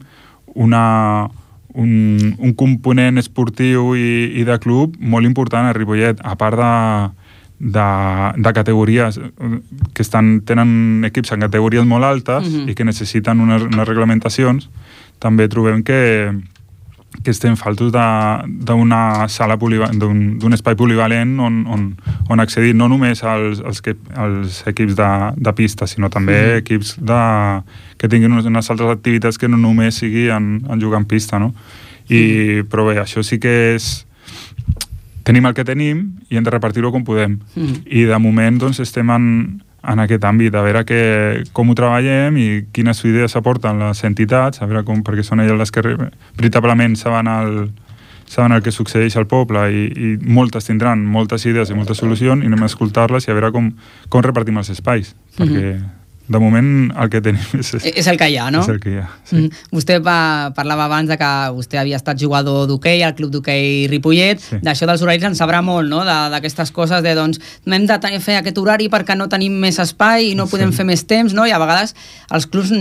una, 0.54 1.28
un, 1.76 1.92
un 2.38 2.54
component 2.56 3.20
esportiu 3.20 3.94
i, 3.96 4.40
i 4.40 4.44
de 4.48 4.58
club 4.62 4.96
molt 5.00 5.28
important 5.28 5.68
a 5.68 5.76
Ripollet, 5.76 6.20
a 6.24 6.36
part 6.40 6.56
de, 6.60 6.72
de, 7.58 7.86
de 8.42 8.52
categories 8.56 9.20
que 9.92 10.04
estan, 10.04 10.40
tenen 10.48 11.04
equips 11.08 11.32
en 11.36 11.44
categories 11.44 11.84
molt 11.84 12.04
altes 12.04 12.48
mm 12.48 12.52
-hmm. 12.52 12.70
i 12.70 12.74
que 12.74 12.84
necessiten 12.84 13.40
unes, 13.40 13.62
unes 13.62 13.88
reglamentacions, 13.88 14.68
també 15.18 15.48
trobem 15.48 15.82
que, 15.82 16.32
que 17.24 17.30
estem 17.30 17.56
faltos 17.56 17.92
d'una 17.92 19.28
sala 19.28 19.56
d'un 19.56 20.52
espai 20.52 20.76
polivalent 20.76 21.38
on, 21.40 21.64
on, 21.66 21.86
on 22.28 22.40
accedir 22.40 22.74
no 22.74 22.88
només 22.88 23.22
als, 23.24 23.60
als, 23.60 23.80
que, 23.82 23.96
als 24.14 24.62
equips 24.66 24.96
de, 24.96 25.10
de 25.36 25.52
pista, 25.52 25.86
sinó 25.86 26.08
també 26.08 26.36
mm 26.36 26.50
-hmm. 26.50 26.58
equips 26.58 26.96
de, 27.00 27.62
que 27.98 28.08
tinguin 28.08 28.32
unes 28.32 28.70
altres 28.70 28.90
activitats 28.90 29.38
que 29.38 29.48
no 29.48 29.56
només 29.56 29.94
sigui 29.94 30.28
en, 30.30 30.62
en 30.68 30.80
jugar 30.80 31.00
en 31.00 31.06
pista, 31.06 31.38
no? 31.38 31.54
I. 32.08 32.62
Però 32.70 32.86
bé, 32.86 33.00
això 33.00 33.22
sí 33.22 33.38
que 33.38 33.74
és 33.74 34.06
tenim 35.26 35.46
el 35.46 35.54
que 35.54 35.64
tenim 35.64 36.12
i 36.30 36.36
hem 36.38 36.44
de 36.44 36.50
repartir-ho 36.50 36.92
com 36.92 37.04
podem. 37.04 37.40
Mm. 37.56 37.82
I 37.86 38.04
de 38.04 38.18
moment 38.22 38.58
doncs, 38.58 38.80
estem 38.80 39.10
en, 39.10 39.26
en 39.86 40.02
aquest 40.02 40.24
àmbit, 40.26 40.54
a 40.54 40.62
veure 40.66 40.84
que, 40.84 41.00
com 41.56 41.70
ho 41.70 41.76
treballem 41.78 42.38
i 42.40 42.46
quines 42.74 43.02
idees 43.06 43.36
aporten 43.38 43.80
les 43.82 44.02
entitats, 44.08 44.62
a 44.62 44.68
veure 44.68 44.84
com, 44.86 45.02
perquè 45.06 45.24
són 45.26 45.44
elles 45.44 45.58
les 45.58 45.74
que 45.74 45.84
veritablement 46.36 46.96
saben 46.98 47.30
el, 47.30 47.52
saben 48.26 48.56
el 48.56 48.62
que 48.62 48.74
succeeix 48.74 49.16
al 49.16 49.28
poble 49.30 49.66
i, 49.70 49.84
i 49.86 50.14
moltes 50.22 50.66
tindran 50.68 51.04
moltes 51.04 51.46
idees 51.46 51.70
i 51.70 51.78
moltes 51.78 52.02
solucions 52.02 52.42
i 52.42 52.50
anem 52.50 52.66
a 52.66 52.72
escoltar-les 52.72 53.28
i 53.28 53.30
a 53.30 53.38
veure 53.38 53.52
com, 53.54 53.70
com 54.08 54.26
repartim 54.26 54.58
els 54.62 54.72
espais, 54.74 55.14
perquè 55.38 55.62
mm 55.62 55.78
-hmm 55.78 56.05
de 56.28 56.38
moment 56.42 56.68
el 56.90 57.10
que 57.12 57.20
tenim 57.22 57.60
és, 57.60 57.72
és, 57.78 57.86
és 58.02 58.08
el 58.10 58.18
que 58.18 58.28
hi 58.32 58.36
ha, 58.40 58.48
no? 58.50 58.62
És 58.64 58.70
el 58.72 58.80
que 58.82 58.92
hi 58.92 58.98
ha, 59.00 59.06
sí. 59.28 59.38
Mm. 59.38 59.64
Vostè 59.76 59.98
va, 60.02 60.18
parlava 60.56 60.88
abans 60.88 61.10
de 61.10 61.18
que 61.20 61.30
vostè 61.54 61.80
havia 61.80 62.00
estat 62.00 62.18
jugador 62.20 62.66
d'hoquei 62.70 63.04
al 63.06 63.14
Club 63.18 63.30
d'Hoquei 63.34 63.86
Ripollet, 63.92 64.42
sí. 64.42 64.60
d'això 64.64 64.88
dels 64.90 65.04
horaris 65.06 65.28
en 65.30 65.38
sabrà 65.38 65.62
molt, 65.66 65.88
no?, 65.90 66.02
d'aquestes 66.06 66.72
coses 66.74 67.04
de, 67.06 67.14
doncs, 67.18 67.42
hem 67.66 67.86
de 67.86 68.00
tenir, 68.02 68.22
fer 68.24 68.40
aquest 68.40 68.58
horari 68.58 68.90
perquè 68.92 69.16
no 69.18 69.30
tenim 69.32 69.54
més 69.62 69.78
espai 69.82 70.32
i 70.32 70.34
no 70.38 70.48
podem 70.50 70.74
sí. 70.74 70.80
fer 70.80 70.88
més 70.88 71.06
temps, 71.06 71.36
no?, 71.36 71.46
i 71.46 71.54
a 71.54 71.62
vegades 71.62 71.94
els 72.34 72.50
clubs 72.50 72.74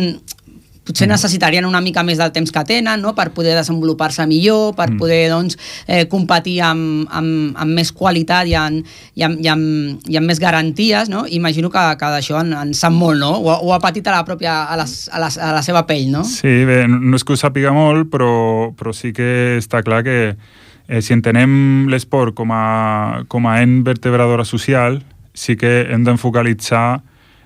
potser 0.85 1.07
necessitarien 1.09 1.65
una 1.65 1.81
mica 1.81 2.03
més 2.05 2.19
del 2.21 2.31
temps 2.35 2.51
que 2.53 2.63
tenen 2.67 3.01
no? 3.01 3.15
per 3.17 3.31
poder 3.33 3.55
desenvolupar-se 3.57 4.27
millor, 4.29 4.75
per 4.77 4.91
mm. 4.91 4.99
poder 5.01 5.21
doncs, 5.31 5.57
eh, 5.87 6.05
competir 6.11 6.59
amb, 6.65 7.07
amb, 7.09 7.55
amb 7.57 7.75
més 7.75 7.91
qualitat 7.95 8.47
i 8.47 8.53
amb, 8.59 8.85
i 9.17 9.25
amb, 9.25 9.41
i 9.41 9.49
amb, 9.51 10.05
i 10.11 10.19
amb 10.19 10.29
més 10.29 10.41
garanties. 10.41 11.09
No? 11.09 11.25
Imagino 11.25 11.71
que, 11.73 11.85
que 11.99 12.11
d'això 12.17 12.39
en, 12.43 12.53
en 12.53 12.75
sap 12.77 12.93
molt, 12.93 13.17
no? 13.21 13.33
O, 13.41 13.55
o 13.65 13.73
ha 13.73 13.81
patit 13.81 14.05
a 14.07 14.13
la, 14.15 14.21
pròpia, 14.27 14.61
a, 14.69 14.77
les, 14.79 14.93
a, 15.09 15.21
la, 15.23 15.31
a 15.33 15.55
la 15.57 15.63
seva 15.65 15.85
pell, 15.89 16.05
no? 16.13 16.21
Sí, 16.29 16.61
bé, 16.69 16.83
no 16.91 17.17
és 17.17 17.25
que 17.25 17.33
ho 17.33 17.39
sàpiga 17.39 17.73
molt, 17.75 18.11
però, 18.13 18.69
però 18.77 18.93
sí 18.95 19.13
que 19.15 19.57
està 19.57 19.81
clar 19.85 20.03
que 20.05 20.19
eh, 20.29 21.01
si 21.01 21.15
entenem 21.17 21.89
l'esport 21.89 22.37
com, 22.37 22.53
a, 22.53 23.25
com 23.31 23.49
a 23.49 23.57
en 23.63 23.81
vertebradora 23.87 24.45
social, 24.45 25.01
sí 25.35 25.57
que 25.59 25.81
hem 25.89 26.05
d'enfocalitzar 26.05 27.01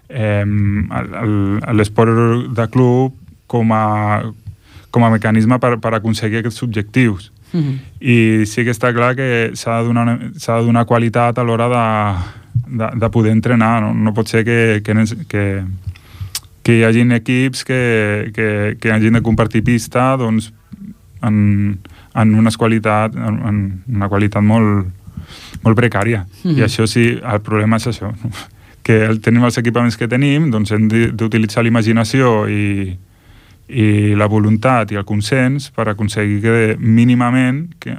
eh, 0.09 0.45
l'esport 1.71 2.53
de 2.57 2.67
club 2.73 3.15
com 3.49 3.73
a, 3.73 4.21
com 4.93 5.05
a 5.05 5.09
mecanisme 5.09 5.57
per, 5.59 5.75
per 5.81 5.95
aconseguir 5.97 6.43
aquests 6.43 6.63
objectius. 6.67 7.31
Mm 7.51 7.59
-hmm. 7.59 7.77
I 7.99 8.45
sí 8.45 8.63
que 8.63 8.71
està 8.71 8.93
clar 8.93 9.15
que 9.15 9.51
s'ha 9.53 9.81
de, 9.81 9.87
donar, 9.87 10.19
de 10.19 10.65
donar 10.65 10.85
qualitat 10.85 11.37
a 11.37 11.43
l'hora 11.43 11.67
de, 11.67 12.77
de, 12.77 12.87
de 12.99 13.09
poder 13.09 13.31
entrenar. 13.31 13.81
No, 13.81 13.93
no 13.93 14.13
pot 14.13 14.27
ser 14.27 14.45
que, 14.45 14.81
que, 14.83 14.93
que, 15.27 15.63
que 16.63 16.77
hi 16.77 16.83
hagin 16.83 17.11
equips 17.11 17.63
que, 17.63 18.31
que, 18.35 18.77
que 18.79 18.91
hagin 18.91 19.13
de 19.13 19.21
compartir 19.21 19.63
pista 19.63 20.15
doncs, 20.17 20.53
en, 21.21 21.79
en, 22.15 22.35
unes 22.35 22.57
qualitat, 22.57 23.15
en, 23.15 23.39
en 23.47 23.83
una 23.95 24.09
qualitat 24.09 24.43
molt, 24.43 24.87
molt 25.63 25.77
precària. 25.77 26.25
Mm 26.43 26.51
-hmm. 26.51 26.57
I 26.57 26.61
això 26.63 26.85
sí, 26.87 27.19
el 27.33 27.41
problema 27.41 27.75
és 27.77 27.87
això, 27.87 28.13
que 28.83 29.05
el, 29.05 29.19
tenim 29.19 29.43
els 29.43 29.57
equipaments 29.57 29.97
que 29.97 30.07
tenim, 30.07 30.51
doncs 30.51 30.71
hem 30.71 30.87
d'utilitzar 30.87 31.63
l'imaginació 31.63 32.47
i, 32.47 32.97
i 33.69 34.15
la 34.17 34.27
voluntat 34.27 34.91
i 34.91 34.97
el 34.99 35.05
consens 35.05 35.69
per 35.75 35.89
aconseguir 35.91 36.41
que 36.41 36.57
mínimament 36.79 37.67
que, 37.79 37.93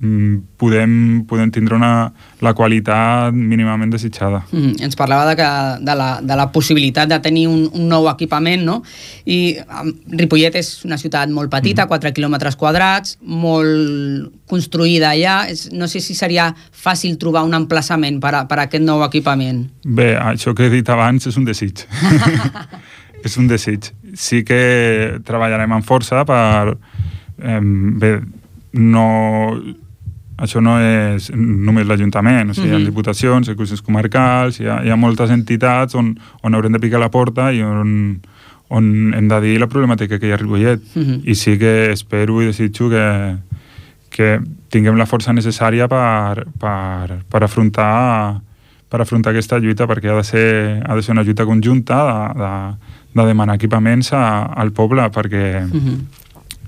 mm, 0.00 0.36
podem, 0.60 0.92
podem 1.28 1.50
tindre 1.50 1.76
una, 1.76 2.12
la 2.44 2.52
qualitat 2.54 3.32
mínimament 3.32 3.92
desitjada. 3.92 4.42
Mm, 4.52 4.80
ens 4.84 4.96
parlava 4.96 5.30
de, 5.30 5.36
que, 5.40 5.48
de, 5.84 5.94
la, 5.96 6.10
de 6.20 6.36
la 6.36 6.50
possibilitat 6.52 7.08
de 7.08 7.18
tenir 7.24 7.46
un, 7.48 7.66
un 7.72 7.88
nou 7.88 8.08
equipament, 8.12 8.64
no? 8.64 8.80
I 9.24 9.56
um, 9.64 9.92
Ripollet 10.20 10.60
és 10.60 10.72
una 10.84 10.98
ciutat 11.00 11.32
molt 11.32 11.52
petita, 11.52 11.86
mm. 11.86 11.92
4 11.96 12.14
quilòmetres 12.16 12.56
quadrats, 12.60 13.16
molt 13.24 14.32
construïda 14.50 15.14
allà. 15.14 15.42
És, 15.52 15.68
no 15.72 15.88
sé 15.88 16.04
si 16.04 16.16
seria 16.18 16.50
fàcil 16.56 17.16
trobar 17.20 17.46
un 17.48 17.56
emplaçament 17.56 18.20
per 18.20 18.34
a, 18.34 18.44
per 18.48 18.60
a 18.60 18.68
aquest 18.68 18.84
nou 18.84 19.04
equipament. 19.06 19.66
Bé, 19.84 20.12
això 20.16 20.56
que 20.56 20.68
he 20.68 20.74
dit 20.76 20.88
abans 20.92 21.28
és 21.30 21.40
un 21.40 21.48
desig. 21.48 21.86
és 23.26 23.36
un 23.40 23.48
desig. 23.50 23.90
Sí 24.14 24.44
que 24.44 25.20
treballarem 25.24 25.72
amb 25.72 25.86
força 25.86 26.24
per... 26.24 26.76
Eh, 27.40 27.60
bé, 27.60 28.18
no, 28.72 29.06
això 30.40 30.60
no 30.64 30.76
és 30.80 31.30
només 31.34 31.86
l'Ajuntament, 31.88 32.50
o 32.50 32.54
sigui, 32.54 32.68
mm 32.68 32.70
-hmm. 32.70 32.72
hi 32.72 32.74
ha 32.74 32.78
mhm. 32.78 32.90
diputacions, 32.90 33.48
hi 33.48 33.52
ha 33.52 33.56
cursos 33.56 33.82
comarcals, 33.82 34.60
hi 34.60 34.66
ha, 34.66 34.82
hi 34.84 34.90
ha 34.90 34.96
moltes 34.96 35.30
entitats 35.30 35.94
on, 35.94 36.14
on 36.42 36.54
haurem 36.54 36.72
de 36.72 36.78
picar 36.78 37.00
la 37.00 37.10
porta 37.10 37.52
i 37.52 37.62
on, 37.62 38.20
on 38.68 39.14
hem 39.14 39.28
de 39.28 39.40
dir 39.40 39.58
la 39.60 39.66
problemàtica 39.66 40.18
que 40.18 40.26
hi 40.26 40.30
ha 40.30 40.34
a 40.34 40.38
Ripollet. 40.38 40.80
Mm 40.94 41.02
-hmm. 41.02 41.20
I 41.24 41.34
sí 41.34 41.58
que 41.58 41.92
espero 41.92 42.42
i 42.42 42.46
desitjo 42.46 42.88
que, 42.88 43.36
que 44.10 44.40
tinguem 44.70 44.96
la 44.96 45.06
força 45.06 45.32
necessària 45.32 45.88
per, 45.88 46.46
per, 46.58 47.22
per 47.28 47.42
afrontar 47.42 48.40
per 48.90 49.00
afrontar 49.00 49.30
aquesta 49.30 49.58
lluita 49.58 49.86
perquè 49.86 50.10
ha 50.10 50.16
de 50.16 50.24
ser, 50.24 50.82
ha 50.84 50.94
de 50.96 51.02
ser 51.02 51.12
una 51.12 51.22
lluita 51.22 51.46
conjunta 51.46 51.96
de, 52.08 52.40
de, 52.40 52.52
de 53.14 53.26
demanar 53.26 53.56
equipaments 53.56 54.12
a, 54.12 54.44
al 54.54 54.72
poble 54.72 55.02
perquè 55.10 55.64
uh 55.64 55.70
-huh. 55.70 55.98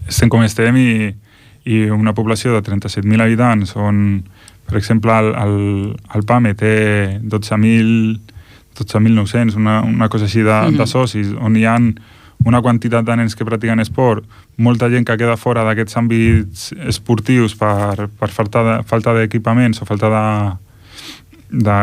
estem 0.08 0.28
com 0.28 0.42
estem 0.42 0.76
i, 0.76 1.14
i 1.64 1.90
una 1.90 2.12
població 2.12 2.52
de 2.52 2.62
37.000 2.62 3.22
habitants 3.22 3.76
on, 3.76 4.24
per 4.66 4.76
exemple, 4.76 5.12
el, 5.12 5.34
el, 5.34 5.96
el 6.14 6.22
PAME 6.24 6.54
té 6.54 7.20
12.000 7.22 8.20
12.900, 8.74 9.56
una, 9.56 9.82
una 9.82 10.08
cosa 10.08 10.24
així 10.24 10.42
de, 10.42 10.50
uh 10.50 10.70
-huh. 10.70 10.76
de 10.76 10.86
socis, 10.86 11.28
on 11.38 11.56
hi 11.56 11.66
han 11.66 11.94
una 12.44 12.60
quantitat 12.60 13.04
de 13.04 13.16
nens 13.16 13.36
que 13.36 13.44
practiquen 13.44 13.80
esport, 13.80 14.24
molta 14.56 14.88
gent 14.90 15.06
que 15.06 15.16
queda 15.16 15.36
fora 15.36 15.62
d'aquests 15.64 15.96
àmbits 15.96 16.72
esportius 16.88 17.54
per, 17.54 18.08
per 18.08 18.30
falta 18.30 19.14
d'equipaments 19.14 19.78
de, 19.78 19.82
o 19.82 19.86
falta 19.86 20.08
de, 20.08 20.56
de, 21.52 21.80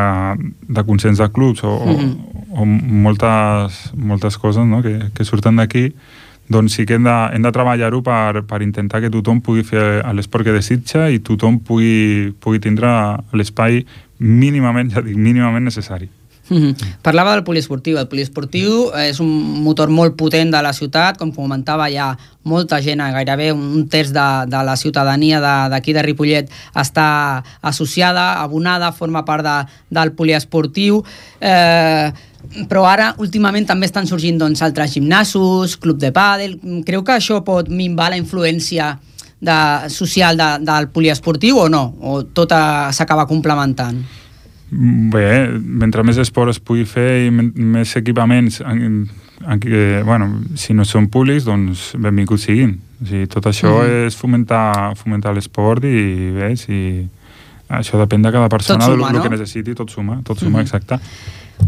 de 0.68 0.84
consens 0.84 1.18
de 1.18 1.30
clubs 1.32 1.64
o, 1.64 1.80
mm 1.86 1.96
-hmm. 1.96 2.18
o, 2.50 2.62
o 2.62 2.66
moltes, 2.66 3.94
moltes 3.96 4.38
coses 4.38 4.66
no? 4.66 4.82
que, 4.82 5.12
que 5.14 5.24
surten 5.24 5.56
d'aquí, 5.56 5.94
doncs 6.50 6.74
sí 6.74 6.86
que 6.86 6.96
hem 6.96 7.04
de, 7.04 7.18
hem 7.34 7.42
de 7.42 7.52
treballar-ho 7.52 8.02
per, 8.02 8.44
per 8.44 8.62
intentar 8.62 9.02
que 9.02 9.10
tothom 9.10 9.40
pugui 9.42 9.64
fer 9.64 10.02
l'esport 10.14 10.44
que 10.44 10.52
desitja 10.52 11.10
i 11.10 11.20
tothom 11.20 11.60
pugui, 11.60 12.34
pugui 12.40 12.60
tindre 12.60 12.90
l'espai 13.32 13.86
mínimament, 14.18 14.90
ja 14.92 15.02
dic, 15.02 15.16
mínimament 15.16 15.64
necessari. 15.64 16.10
Mm 16.50 16.58
-hmm. 16.58 16.76
Parlava 17.02 17.34
del 17.34 17.44
poliesportiu. 17.44 17.98
El 17.98 18.08
poliesportiu 18.08 18.92
és 18.98 19.20
un 19.20 19.30
motor 19.64 19.90
molt 19.90 20.16
potent 20.16 20.52
de 20.52 20.62
la 20.62 20.74
ciutat, 20.74 21.18
com 21.18 21.32
comentava, 21.32 21.86
ha 21.86 22.18
molta 22.44 22.82
gent, 22.82 23.00
gairebé 23.00 23.52
un 23.52 23.88
terç 23.88 24.10
de, 24.10 24.46
de 24.48 24.64
la 24.64 24.76
ciutadania 24.76 25.40
d'aquí 25.70 25.94
de, 25.94 26.00
de 26.00 26.06
Ripollet 26.06 26.50
està 26.76 27.44
associada, 27.62 28.42
abonada, 28.42 28.92
forma 28.92 29.24
part 29.26 29.44
de, 29.44 29.66
del 29.90 30.12
poliesportiu. 30.12 31.04
Eh, 31.40 32.12
però 32.70 32.86
ara 32.88 33.14
últimament 33.18 33.68
també 33.68 33.86
estan 33.86 34.08
sorgint 34.08 34.40
doncs, 34.40 34.62
altres 34.62 34.94
gimnasos, 34.94 35.78
club 35.78 36.00
de 36.00 36.12
pàdel... 36.12 36.58
Creu 36.86 37.04
que 37.04 37.14
això 37.14 37.44
pot 37.44 37.68
minvar 37.70 38.10
la 38.10 38.18
influència 38.18 38.98
de, 39.40 39.90
social 39.90 40.38
de, 40.38 40.50
del 40.66 40.90
poliesportiu 40.90 41.60
o 41.60 41.68
no? 41.70 41.84
O 42.02 42.24
tot 42.24 42.52
s'acaba 42.96 43.28
complementant? 43.28 44.02
Bé, 44.70 45.30
mentre 45.50 46.04
més 46.06 46.20
esport 46.22 46.52
es 46.54 46.60
pugui 46.62 46.86
fer 46.86 47.26
i 47.26 47.32
més 47.34 47.96
equipaments 47.98 48.60
en, 48.62 48.82
en, 48.86 48.98
en, 49.42 49.64
bueno, 50.06 50.30
si 50.60 50.76
no 50.78 50.86
són 50.86 51.08
públics, 51.10 51.48
doncs 51.48 51.94
benvinguts 51.98 52.46
siguin. 52.46 52.76
O 53.02 53.08
sigui, 53.10 53.30
tot 53.32 53.50
això 53.50 53.72
mm. 53.80 54.06
és 54.10 54.20
fomentar, 54.20 54.94
fomentar 55.00 55.34
l'esport 55.34 55.88
i 55.90 56.30
bé, 56.36 56.54
si 56.60 57.02
això 57.70 58.00
depèn 58.02 58.22
de 58.26 58.32
cada 58.34 58.50
persona, 58.50 58.86
suma, 58.86 59.10
el, 59.10 59.18
no? 59.18 59.26
que 59.26 59.34
necessiti, 59.34 59.78
tot 59.78 59.90
suma, 59.94 60.22
tot 60.26 60.38
suma, 60.38 60.60
mm 60.60 60.62
-hmm. 60.62 60.68
exacte 60.68 61.00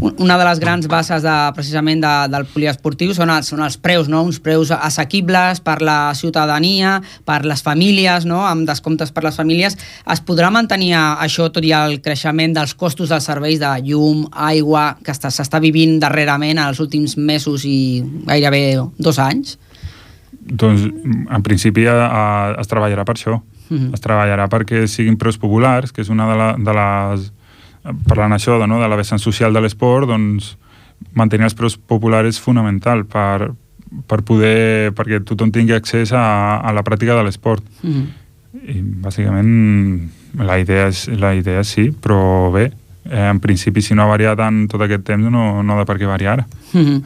una 0.00 0.38
de 0.38 0.44
les 0.44 0.58
grans 0.58 0.86
bases 0.88 1.22
de, 1.22 1.34
precisament 1.54 2.00
de, 2.02 2.12
del 2.32 2.46
poliesportiu 2.50 3.12
són 3.14 3.30
els, 3.30 3.48
són 3.52 3.62
els 3.64 3.76
preus, 3.78 4.08
no? 4.10 4.22
uns 4.26 4.40
preus 4.42 4.72
assequibles 4.74 5.60
per 5.64 5.78
la 5.84 6.14
ciutadania, 6.18 6.96
per 7.28 7.42
les 7.46 7.62
famílies, 7.62 8.26
no? 8.26 8.42
amb 8.46 8.66
descomptes 8.68 9.12
per 9.14 9.24
les 9.26 9.38
famílies. 9.38 9.76
Es 10.10 10.22
podrà 10.24 10.50
mantenir 10.54 10.94
això 10.96 11.48
tot 11.52 11.64
i 11.64 11.74
el 11.76 12.00
creixement 12.02 12.56
dels 12.56 12.74
costos 12.78 13.12
dels 13.12 13.28
serveis 13.28 13.60
de 13.62 13.72
llum, 13.86 14.24
aigua, 14.32 14.96
que 15.04 15.14
s'està 15.14 15.60
vivint 15.62 15.98
darrerament 16.02 16.58
en 16.58 16.66
els 16.66 16.80
últims 16.82 17.16
mesos 17.16 17.66
i 17.68 18.02
gairebé 18.26 18.80
dos 18.98 19.20
anys? 19.22 19.58
Doncs, 20.42 20.88
en 21.30 21.42
principi, 21.46 21.86
a, 21.86 21.94
a, 22.02 22.24
es 22.58 22.70
treballarà 22.70 23.04
per 23.06 23.14
això. 23.14 23.38
Mhm. 23.68 23.78
-huh. 23.78 23.94
Es 23.94 24.00
treballarà 24.00 24.48
perquè 24.48 24.86
siguin 24.86 25.16
preus 25.16 25.38
populars, 25.38 25.92
que 25.92 26.02
és 26.02 26.08
una 26.08 26.28
de, 26.28 26.36
la, 26.36 26.56
de 26.58 26.72
les 26.74 27.32
parlant 28.08 28.32
això 28.34 28.58
de, 28.60 28.68
no, 28.70 28.80
de 28.80 28.88
la 28.88 28.98
vessant 28.98 29.20
social 29.22 29.52
de 29.54 29.62
l'esport, 29.64 30.08
doncs 30.10 30.56
mantenir 31.18 31.48
els 31.48 31.56
preus 31.58 31.76
populars 31.76 32.36
és 32.36 32.40
fonamental 32.40 33.04
per, 33.10 33.52
per 34.08 34.20
poder, 34.26 34.92
perquè 34.96 35.22
tothom 35.26 35.52
tingui 35.54 35.74
accés 35.76 36.12
a, 36.14 36.24
a 36.62 36.72
la 36.74 36.84
pràctica 36.86 37.16
de 37.18 37.24
l'esport. 37.26 37.64
Mm 37.82 37.92
-hmm. 37.92 38.06
I 38.52 38.82
bàsicament 39.02 40.10
la 40.38 40.58
idea, 40.58 40.88
és, 40.88 41.08
la 41.08 41.34
idea 41.34 41.64
sí, 41.64 41.90
però 41.90 42.52
bé, 42.52 42.70
eh, 43.10 43.28
en 43.30 43.40
principi, 43.40 43.82
si 43.82 43.94
no 43.94 44.04
ha 44.04 44.10
variat 44.10 44.38
tant 44.38 44.66
tot 44.70 44.82
aquest 44.82 45.04
temps, 45.06 45.30
no, 45.30 45.62
no 45.62 45.74
ha 45.74 45.80
de 45.82 45.86
per 45.88 45.98
què 45.98 46.06
variar. 46.06 46.44
Mm 46.72 46.80
-hmm. 46.84 47.02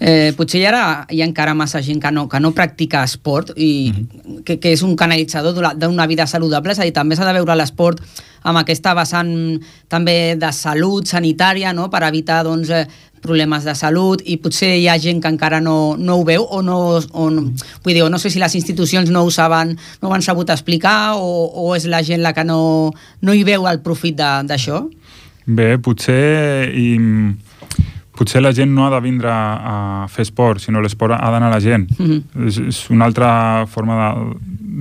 eh, 0.00 0.32
potser 0.36 0.60
hi 0.60 0.66
ara 0.66 1.06
hi 1.10 1.22
ha 1.22 1.26
encara 1.26 1.54
massa 1.54 1.82
gent 1.82 2.00
que 2.02 2.10
no, 2.10 2.28
que 2.28 2.40
no 2.40 2.52
practica 2.52 3.04
esport 3.04 3.52
i 3.56 3.92
mm 3.92 3.94
-hmm. 3.94 4.42
que, 4.44 4.58
que 4.58 4.72
és 4.72 4.82
un 4.82 4.96
canalitzador 4.96 5.76
d'una 5.76 6.06
vida 6.06 6.26
saludable, 6.26 6.72
és 6.72 6.78
a 6.78 6.82
dir, 6.82 6.92
també 6.92 7.16
s'ha 7.16 7.26
de 7.26 7.32
veure 7.32 7.56
l'esport 7.56 8.00
amb 8.42 8.58
aquesta 8.58 8.94
vessant 8.94 9.60
també 9.88 10.36
de 10.36 10.52
salut 10.52 11.06
sanitària, 11.06 11.72
no?, 11.72 11.88
per 11.90 12.02
evitar 12.02 12.44
doncs, 12.44 12.70
eh, 12.70 12.86
problemes 13.24 13.64
de 13.64 13.74
salut 13.74 14.20
i 14.28 14.36
potser 14.36 14.74
hi 14.76 14.88
ha 14.92 14.98
gent 15.00 15.22
que 15.24 15.30
encara 15.32 15.60
no, 15.64 15.96
no 15.96 16.18
ho 16.20 16.24
veu 16.28 16.44
o 16.44 16.60
no, 16.62 17.00
o 17.00 17.30
no, 17.32 17.46
vull 17.84 17.96
dir, 17.96 18.04
no 18.12 18.20
sé 18.20 18.30
si 18.30 18.42
les 18.42 18.54
institucions 18.58 19.10
no 19.14 19.24
ho 19.24 19.30
saben, 19.32 19.78
no 20.02 20.10
ho 20.10 20.14
han 20.14 20.24
sabut 20.26 20.52
explicar 20.52 21.16
o, 21.16 21.48
o 21.48 21.72
és 21.78 21.88
la 21.88 22.02
gent 22.04 22.20
la 22.22 22.34
que 22.36 22.44
no, 22.44 22.92
no 23.24 23.32
hi 23.32 23.44
veu 23.48 23.64
el 23.70 23.80
profit 23.86 24.20
d'això? 24.20 24.84
Bé, 25.44 25.76
potser 25.78 26.70
i, 26.72 26.96
potser 28.16 28.40
la 28.40 28.52
gent 28.54 28.72
no 28.72 28.86
ha 28.86 28.92
de 28.94 29.00
vindre 29.04 29.30
a 29.30 30.06
fer 30.08 30.24
esport, 30.24 30.62
sinó 30.62 30.80
l'esport 30.80 31.16
ha 31.18 31.30
d'anar 31.34 31.50
a 31.50 31.56
la 31.56 31.60
gent. 31.60 31.88
Mm 31.98 32.06
-hmm. 32.06 32.46
és, 32.46 32.58
és 32.58 32.90
una 32.90 33.04
altra 33.04 33.66
forma 33.66 33.94
de, 33.98 34.36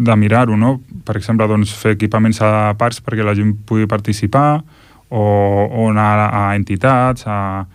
de 0.06 0.16
mirar-ho, 0.16 0.56
no? 0.56 0.82
Per 1.04 1.18
exemple, 1.18 1.48
doncs, 1.48 1.74
fer 1.74 1.92
equipaments 1.92 2.42
a 2.42 2.74
parts 2.78 3.02
perquè 3.02 3.24
la 3.24 3.36
gent 3.36 3.56
pugui 3.66 3.86
participar 3.86 4.64
o, 5.10 5.24
o 5.72 5.90
anar 5.90 6.30
a 6.32 6.56
entitats, 6.56 7.24
a, 7.28 7.66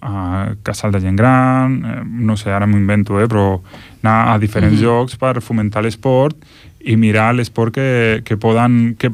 a 0.00 0.54
casal 0.62 0.92
de 0.92 1.00
gent 1.00 1.16
gran, 1.16 1.84
eh, 1.84 2.02
no 2.04 2.36
sé, 2.36 2.50
ara 2.50 2.66
m'ho 2.66 2.76
invento, 2.76 3.20
eh, 3.20 3.26
però 3.26 3.60
anar 4.02 4.34
a 4.34 4.38
diferents 4.38 4.80
mm 4.80 4.84
-hmm. 4.84 4.86
llocs 4.86 5.16
per 5.16 5.40
fomentar 5.40 5.82
l'esport 5.82 6.36
i 6.80 6.96
mirar 6.96 7.34
l'esport 7.34 7.74
que, 7.74 8.22
que 8.24 8.36
poden... 8.36 8.96
Que, 8.98 9.10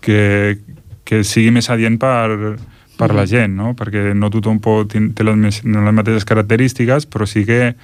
que, 0.00 0.58
que 1.08 1.22
sigui 1.24 1.52
més 1.54 1.70
adient 1.72 1.96
per, 2.00 2.58
per 2.98 3.14
la 3.16 3.24
gent, 3.30 3.54
no? 3.56 3.72
perquè 3.78 4.12
no 4.14 4.28
tothom 4.34 4.60
pot, 4.60 4.92
té 4.92 5.24
les, 5.24 5.62
les 5.64 5.94
mateixes 5.96 6.28
característiques, 6.28 7.08
però 7.08 7.26
sí 7.28 7.46
que 7.48 7.74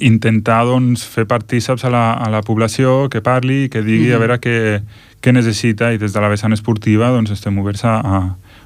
intentar 0.00 0.62
doncs, 0.68 1.02
fer 1.08 1.26
partíceps 1.28 1.84
a 1.88 1.90
la, 1.92 2.04
a 2.14 2.28
la 2.32 2.44
població, 2.46 3.08
que 3.10 3.24
parli, 3.24 3.68
que 3.68 3.82
digui 3.82 4.06
mm 4.06 4.12
-hmm. 4.12 4.16
a 4.16 4.18
veure 4.18 4.38
què, 4.40 4.82
què 5.20 5.32
necessita 5.32 5.92
i 5.92 5.98
des 5.98 6.12
de 6.12 6.20
la 6.20 6.28
vessant 6.28 6.52
esportiva 6.52 7.10
doncs, 7.10 7.30
estem 7.30 7.58
oberts 7.58 7.84
a, 7.84 7.96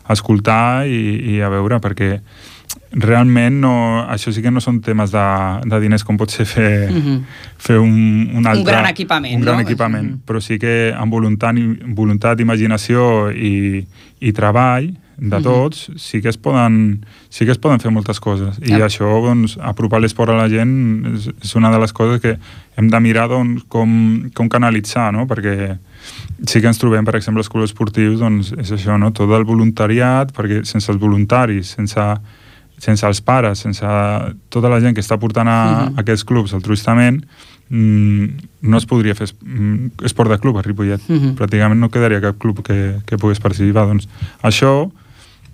a 0.04 0.12
escoltar 0.12 0.87
i, 0.87 1.35
i 1.37 1.40
a 1.40 1.49
veure, 1.49 1.81
perquè 1.81 2.21
realment 2.95 3.61
no, 3.61 3.75
això 4.11 4.33
sí 4.33 4.43
que 4.43 4.53
no 4.55 4.63
són 4.63 4.81
temes 4.85 5.13
de, 5.15 5.27
de 5.67 5.81
diners 5.83 6.05
com 6.07 6.19
pot 6.21 6.31
ser 6.31 6.47
fer, 6.47 6.91
mm 6.91 7.01
-hmm. 7.03 7.23
fer 7.59 7.79
un, 7.79 8.31
un 8.35 8.47
altre... 8.47 8.61
Un 8.61 8.67
gran 8.67 8.87
equipament, 8.87 9.35
Un 9.37 9.43
gran 9.43 9.57
no? 9.57 9.63
equipament, 9.63 10.05
mm 10.05 10.15
-hmm. 10.15 10.27
però 10.27 10.41
sí 10.41 10.59
que 10.59 10.95
amb 10.97 11.13
voluntat, 11.13 11.55
voluntat 11.87 12.41
imaginació 12.41 13.31
i, 13.31 13.85
i 14.21 14.33
treball 14.33 14.95
de 15.17 15.41
tots, 15.41 15.89
mm 15.89 15.95
-hmm. 15.95 15.99
sí 15.99 16.21
que 16.23 16.29
es 16.29 16.37
poden 16.37 17.05
sí 17.29 17.45
que 17.45 17.53
es 17.53 17.59
poden 17.59 17.81
fer 17.81 17.91
moltes 17.91 18.21
coses 18.21 18.59
i 18.63 18.71
ja. 18.71 18.87
això, 18.87 19.07
doncs, 19.23 19.59
apropar 19.61 20.01
l'esport 20.01 20.31
a 20.31 20.37
la 20.37 20.49
gent 20.49 21.07
és, 21.15 21.31
és 21.43 21.55
una 21.55 21.71
de 21.71 21.79
les 21.79 21.93
coses 21.93 22.21
que 22.21 22.39
hem 22.77 22.89
de 22.89 23.01
mirar 23.01 23.29
doncs, 23.29 23.63
com, 23.69 24.31
com 24.35 24.49
canalitzar, 24.49 25.13
no? 25.13 25.27
perquè 25.27 25.79
sí 26.47 26.61
que 26.61 26.67
ens 26.67 26.79
trobem, 26.79 27.05
per 27.05 27.15
exemple, 27.17 27.41
els 27.41 27.49
clubs 27.49 27.71
esportius, 27.71 28.19
doncs 28.19 28.53
és 28.59 28.73
això, 28.73 28.99
no? 28.99 29.13
tot 29.13 29.31
el 29.31 29.45
voluntariat, 29.45 30.33
perquè 30.33 30.65
sense 30.65 30.93
els 30.93 31.01
voluntaris, 31.01 31.67
sense 31.67 32.01
sense 32.78 33.07
els 33.07 33.21
pares, 33.21 33.59
sense 33.59 33.85
tota 34.49 34.69
la 34.69 34.81
gent 34.81 34.95
que 34.95 35.02
està 35.04 35.19
portant 35.19 35.49
a, 35.49 35.59
uh 35.64 35.76
-huh. 35.76 35.97
a 35.97 36.00
aquests 36.00 36.25
clubs 36.25 36.54
altruistament, 36.54 37.25
mm, 37.69 38.28
no 38.62 38.78
es 38.78 38.87
podria 38.87 39.14
fer 39.14 39.28
mm, 39.43 40.04
esport 40.04 40.31
de 40.31 40.38
club 40.38 40.59
a 40.59 40.62
Ripollet. 40.62 41.00
Uh 41.09 41.16
-huh. 41.16 41.35
Pràcticament 41.35 41.78
no 41.78 41.90
quedaria 41.90 42.21
cap 42.21 42.38
club 42.38 42.62
que, 42.62 43.00
que 43.07 43.19
pogués 43.19 43.40
participar. 43.40 43.87
Doncs 43.87 44.09
això 44.43 44.90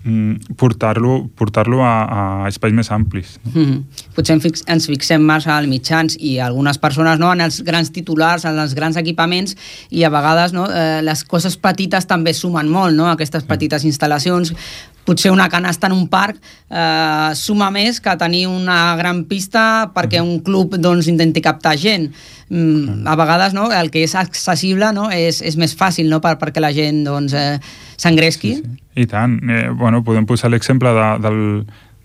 mm, 0.03 0.55
portar-lo 0.55 1.29
portar, 1.35 1.67
-lo, 1.67 1.81
a, 1.81 2.43
a 2.43 2.47
espais 2.47 2.73
més 2.73 2.91
amplis. 2.91 3.39
No? 3.43 3.51
Mm 3.53 3.65
-hmm. 3.65 3.83
Potser 4.15 4.39
fix, 4.39 4.63
ens 4.67 4.85
fixem 4.85 5.21
massa 5.21 5.57
als 5.57 5.67
mitjans 5.67 6.17
i 6.19 6.39
algunes 6.39 6.77
persones 6.77 7.19
no, 7.19 7.31
en 7.33 7.41
els 7.41 7.61
grans 7.61 7.91
titulars, 7.91 8.45
en 8.45 8.59
els 8.59 8.73
grans 8.73 8.97
equipaments 8.97 9.55
i 9.89 10.03
a 10.03 10.09
vegades 10.09 10.53
no, 10.53 10.67
eh, 10.69 11.01
les 11.01 11.23
coses 11.23 11.57
petites 11.57 12.05
també 12.05 12.33
sumen 12.33 12.67
molt, 12.69 12.95
no? 12.95 13.07
aquestes 13.07 13.43
petites 13.43 13.85
instal·lacions 13.85 14.53
potser 15.05 15.31
una 15.31 15.49
canasta 15.49 15.87
en 15.89 15.95
un 15.95 16.07
parc 16.11 16.37
eh, 16.69 17.31
suma 17.35 17.71
més 17.73 17.99
que 18.01 18.15
tenir 18.21 18.45
una 18.49 18.95
gran 18.99 19.23
pista 19.29 19.91
perquè 19.95 20.21
un 20.21 20.39
club 20.45 20.77
doncs, 20.77 21.09
intenti 21.11 21.41
captar 21.41 21.77
gent. 21.79 22.11
Mm, 22.51 23.07
a 23.07 23.15
vegades 23.15 23.55
no, 23.57 23.69
el 23.71 23.91
que 23.91 24.03
és 24.05 24.15
accessible 24.19 24.91
no, 24.93 25.09
és, 25.11 25.41
és 25.41 25.57
més 25.57 25.75
fàcil 25.77 26.09
no, 26.11 26.21
per, 26.23 26.35
perquè 26.41 26.63
la 26.63 26.73
gent 26.75 27.03
doncs, 27.07 27.33
eh, 27.33 27.57
s'engresqui. 27.97 28.57
Sí, 28.59 28.65
sí. 28.65 28.77
I 29.01 29.07
tant. 29.07 29.39
Eh, 29.47 29.69
bueno, 29.71 30.03
podem 30.03 30.27
posar 30.27 30.51
l'exemple 30.51 30.91
de, 30.93 31.07
del, 31.23 31.41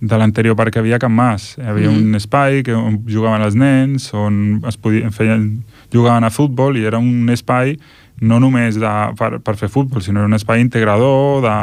de 0.00 0.18
l'anterior 0.18 0.56
parc 0.56 0.76
que 0.76 0.82
havia 0.84 1.00
a 1.00 1.02
Can 1.02 1.12
Mas. 1.12 1.54
Hi 1.58 1.66
havia 1.72 1.90
mm. 1.90 2.02
un 2.02 2.18
espai 2.20 2.62
que, 2.66 2.76
on 2.76 3.00
jugaven 3.10 3.44
els 3.46 3.56
nens, 3.58 4.10
on 4.14 4.60
es 4.68 4.78
podien, 4.78 5.12
feien, 5.14 5.48
jugaven 5.92 6.26
a 6.26 6.32
futbol 6.32 6.78
i 6.78 6.86
era 6.86 7.02
un 7.02 7.30
espai 7.32 7.76
no 8.20 8.40
només 8.40 8.78
de, 8.80 8.92
per, 9.18 9.38
per 9.44 9.56
fer 9.60 9.68
futbol, 9.72 10.02
sinó 10.02 10.24
un 10.24 10.36
espai 10.36 10.62
integrador 10.62 11.42
de, 11.44 11.56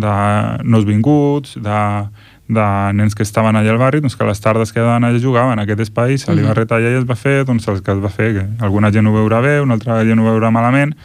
de 0.00 0.12
nous 0.64 0.86
vinguts, 0.88 1.58
de, 1.60 1.80
de 2.48 2.66
nens 2.96 3.14
que 3.14 3.22
estaven 3.26 3.56
allà 3.56 3.74
al 3.74 3.80
barri, 3.80 4.00
doncs 4.00 4.16
que 4.16 4.24
a 4.24 4.30
les 4.30 4.40
tardes 4.40 4.72
que 4.72 4.80
anaven 4.80 5.10
allà 5.10 5.20
jugaven 5.22 5.58
en 5.58 5.64
aquest 5.64 5.84
espai, 5.86 6.16
se 6.18 6.34
li 6.34 6.46
va 6.46 6.56
retallar 6.56 6.94
i 6.94 7.00
es 7.02 7.08
va 7.08 7.18
fer 7.18 7.44
doncs 7.48 7.68
el 7.68 7.82
que 7.84 7.92
es 7.92 8.00
va 8.02 8.12
fer, 8.12 8.30
que 8.38 8.46
alguna 8.64 8.90
gent 8.94 9.06
ho 9.06 9.14
veurà 9.14 9.42
bé, 9.44 9.58
una 9.60 9.76
altra 9.76 10.00
gent 10.08 10.22
ho 10.22 10.26
veurà 10.26 10.50
malament, 10.54 10.96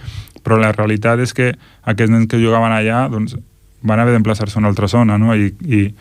però 0.46 0.58
la 0.62 0.72
realitat 0.72 1.20
és 1.20 1.36
que 1.36 1.52
aquests 1.84 2.14
nens 2.14 2.30
que 2.32 2.40
jugaven 2.42 2.74
allà 2.74 3.06
doncs, 3.12 3.36
van 3.86 4.00
haver 4.00 4.16
d'emplaçar-se 4.16 4.58
a 4.58 4.64
una 4.64 4.72
altra 4.72 4.88
zona, 4.88 5.20
no? 5.22 5.36
I, 5.36 5.52
i 5.62 5.92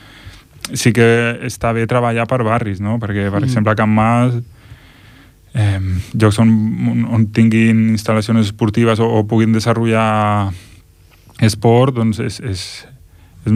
sí 0.73 0.95
que 0.97 1.07
està 1.45 1.75
bé 1.77 1.85
treballar 1.89 2.25
per 2.31 2.41
barris, 2.47 2.81
no? 2.81 2.97
Perquè, 3.03 3.29
per 3.29 3.43
mm. 3.43 3.49
exemple, 3.49 3.75
a 3.75 3.77
Can 3.77 3.93
Mas 3.93 4.39
eh, 5.55 5.81
llocs 6.15 6.39
on, 6.43 6.51
on 7.15 7.27
tinguin 7.35 7.91
instal·lacions 7.95 8.43
esportives 8.45 9.01
o, 9.01 9.09
o 9.19 9.25
puguin 9.29 9.55
desenvolupar 9.55 10.53
esport, 11.43 11.95
doncs 11.97 12.21
és, 12.23 12.41
és, 12.41 12.65
és, 13.47 13.53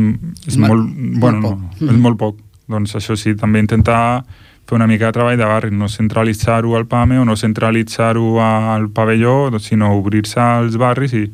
és 0.46 0.58
molt, 0.58 0.84
molt, 0.84 1.18
bueno, 1.20 1.40
molt 1.40 1.48
poc. 1.48 1.80
no, 1.80 1.92
és 1.92 2.04
molt 2.04 2.20
poc. 2.20 2.44
Doncs 2.68 2.94
això 2.98 3.16
sí, 3.16 3.32
també 3.38 3.62
intentar 3.64 4.24
fer 4.68 4.76
una 4.76 4.86
mica 4.86 5.08
de 5.08 5.16
treball 5.16 5.38
de 5.40 5.46
barri, 5.48 5.70
no 5.72 5.88
centralitzar-ho 5.88 6.74
al 6.76 6.84
PAME 6.86 7.22
o 7.22 7.24
no 7.24 7.36
centralitzar-ho 7.40 8.36
al 8.44 8.90
pavelló, 8.92 9.48
sinó 9.64 9.94
obrir-se 9.96 10.40
als 10.40 10.76
barris 10.76 11.14
i, 11.16 11.24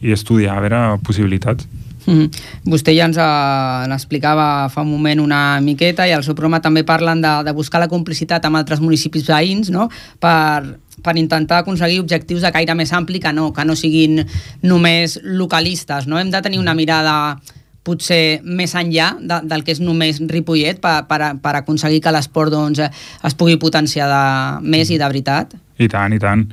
i 0.00 0.14
estudiar, 0.16 0.56
a 0.56 0.64
veure 0.64 0.80
possibilitats. 1.04 1.68
Mm. 2.06 2.30
Vostè 2.70 2.94
ja 2.96 3.06
ens 3.08 3.18
uh, 3.20 3.84
explicava 3.92 4.68
fa 4.72 4.84
un 4.84 4.90
moment 4.92 5.20
una 5.20 5.60
miqueta 5.64 6.06
i 6.08 6.14
el 6.16 6.24
seu 6.24 6.34
programa 6.34 6.62
també 6.64 6.84
parlen 6.88 7.20
de, 7.20 7.32
de 7.44 7.54
buscar 7.56 7.82
la 7.82 7.90
complicitat 7.92 8.44
amb 8.46 8.60
altres 8.60 8.80
municipis 8.80 9.28
veïns 9.28 9.68
no? 9.74 9.88
per, 10.20 10.78
per 11.04 11.16
intentar 11.20 11.60
aconseguir 11.60 12.00
objectius 12.00 12.44
de 12.46 12.52
caire 12.54 12.76
més 12.78 12.92
ampli 12.96 13.20
que 13.20 13.32
no, 13.36 13.50
que 13.52 13.64
no 13.64 13.76
siguin 13.76 14.22
només 14.62 15.18
localistes. 15.24 16.08
No? 16.08 16.18
Hem 16.20 16.32
de 16.32 16.42
tenir 16.44 16.60
una 16.60 16.76
mirada 16.78 17.16
potser 17.84 18.40
més 18.44 18.74
enllà 18.76 19.14
de, 19.20 19.40
del 19.48 19.64
que 19.64 19.72
és 19.72 19.80
només 19.80 20.20
Ripollet 20.28 20.80
per, 20.82 20.98
per, 21.08 21.34
per 21.40 21.54
aconseguir 21.62 22.02
que 22.04 22.12
l'esport 22.12 22.52
doncs, 22.52 22.82
es 23.24 23.36
pugui 23.36 23.56
potenciar 23.60 24.08
de, 24.10 24.24
més 24.68 24.92
i 24.92 25.00
de 25.00 25.08
veritat? 25.08 25.56
I 25.80 25.88
tant, 25.88 26.12
i 26.12 26.20
tant. 26.20 26.44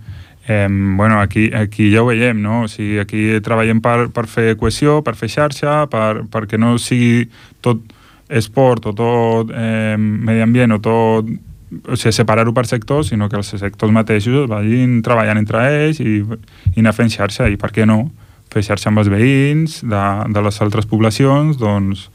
Eh, 0.48 0.68
bueno, 0.70 1.20
aquí, 1.20 1.52
aquí 1.54 1.92
ja 1.92 2.02
ho 2.02 2.08
veiem, 2.08 2.40
no? 2.42 2.62
O 2.64 2.68
sigui, 2.72 3.02
aquí 3.04 3.26
treballem 3.44 3.82
per, 3.84 4.08
per 4.16 4.24
fer 4.32 4.56
cohesió, 4.56 5.02
per 5.04 5.18
fer 5.20 5.28
xarxa, 5.34 5.82
per, 5.92 6.24
perquè 6.32 6.60
no 6.60 6.78
sigui 6.80 7.26
tot 7.62 7.84
esport 8.32 8.88
o 8.88 8.94
tot 8.96 9.52
eh, 9.56 9.96
medi 10.00 10.44
ambient 10.44 10.76
o 10.76 10.80
tot 10.84 11.28
o 11.28 11.98
sigui, 12.00 12.14
separar-ho 12.16 12.54
per 12.56 12.66
sectors, 12.68 13.12
sinó 13.12 13.28
que 13.28 13.36
els 13.40 13.52
sectors 13.60 13.92
mateixos 13.92 14.48
vagin 14.48 15.02
treballant 15.04 15.42
entre 15.42 15.66
ells 15.68 16.00
i, 16.00 16.22
i 16.24 16.80
anar 16.80 16.96
fent 16.96 17.12
xarxa, 17.12 17.50
i 17.52 17.60
per 17.60 17.74
què 17.76 17.88
no? 17.88 18.06
Fer 18.54 18.64
xarxa 18.64 18.88
amb 18.88 19.04
els 19.04 19.12
veïns 19.12 19.82
de, 19.84 20.04
de 20.32 20.44
les 20.46 20.62
altres 20.64 20.88
poblacions, 20.88 21.60
doncs, 21.60 22.08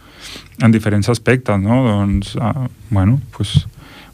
en 0.62 0.73
diferents 0.73 1.09
aspectes, 1.12 1.61
no? 1.61 1.83
Doncs, 1.85 2.33
ah, 2.40 2.68
bueno, 2.88 3.18
doncs, 3.18 3.37
pues, 3.37 3.55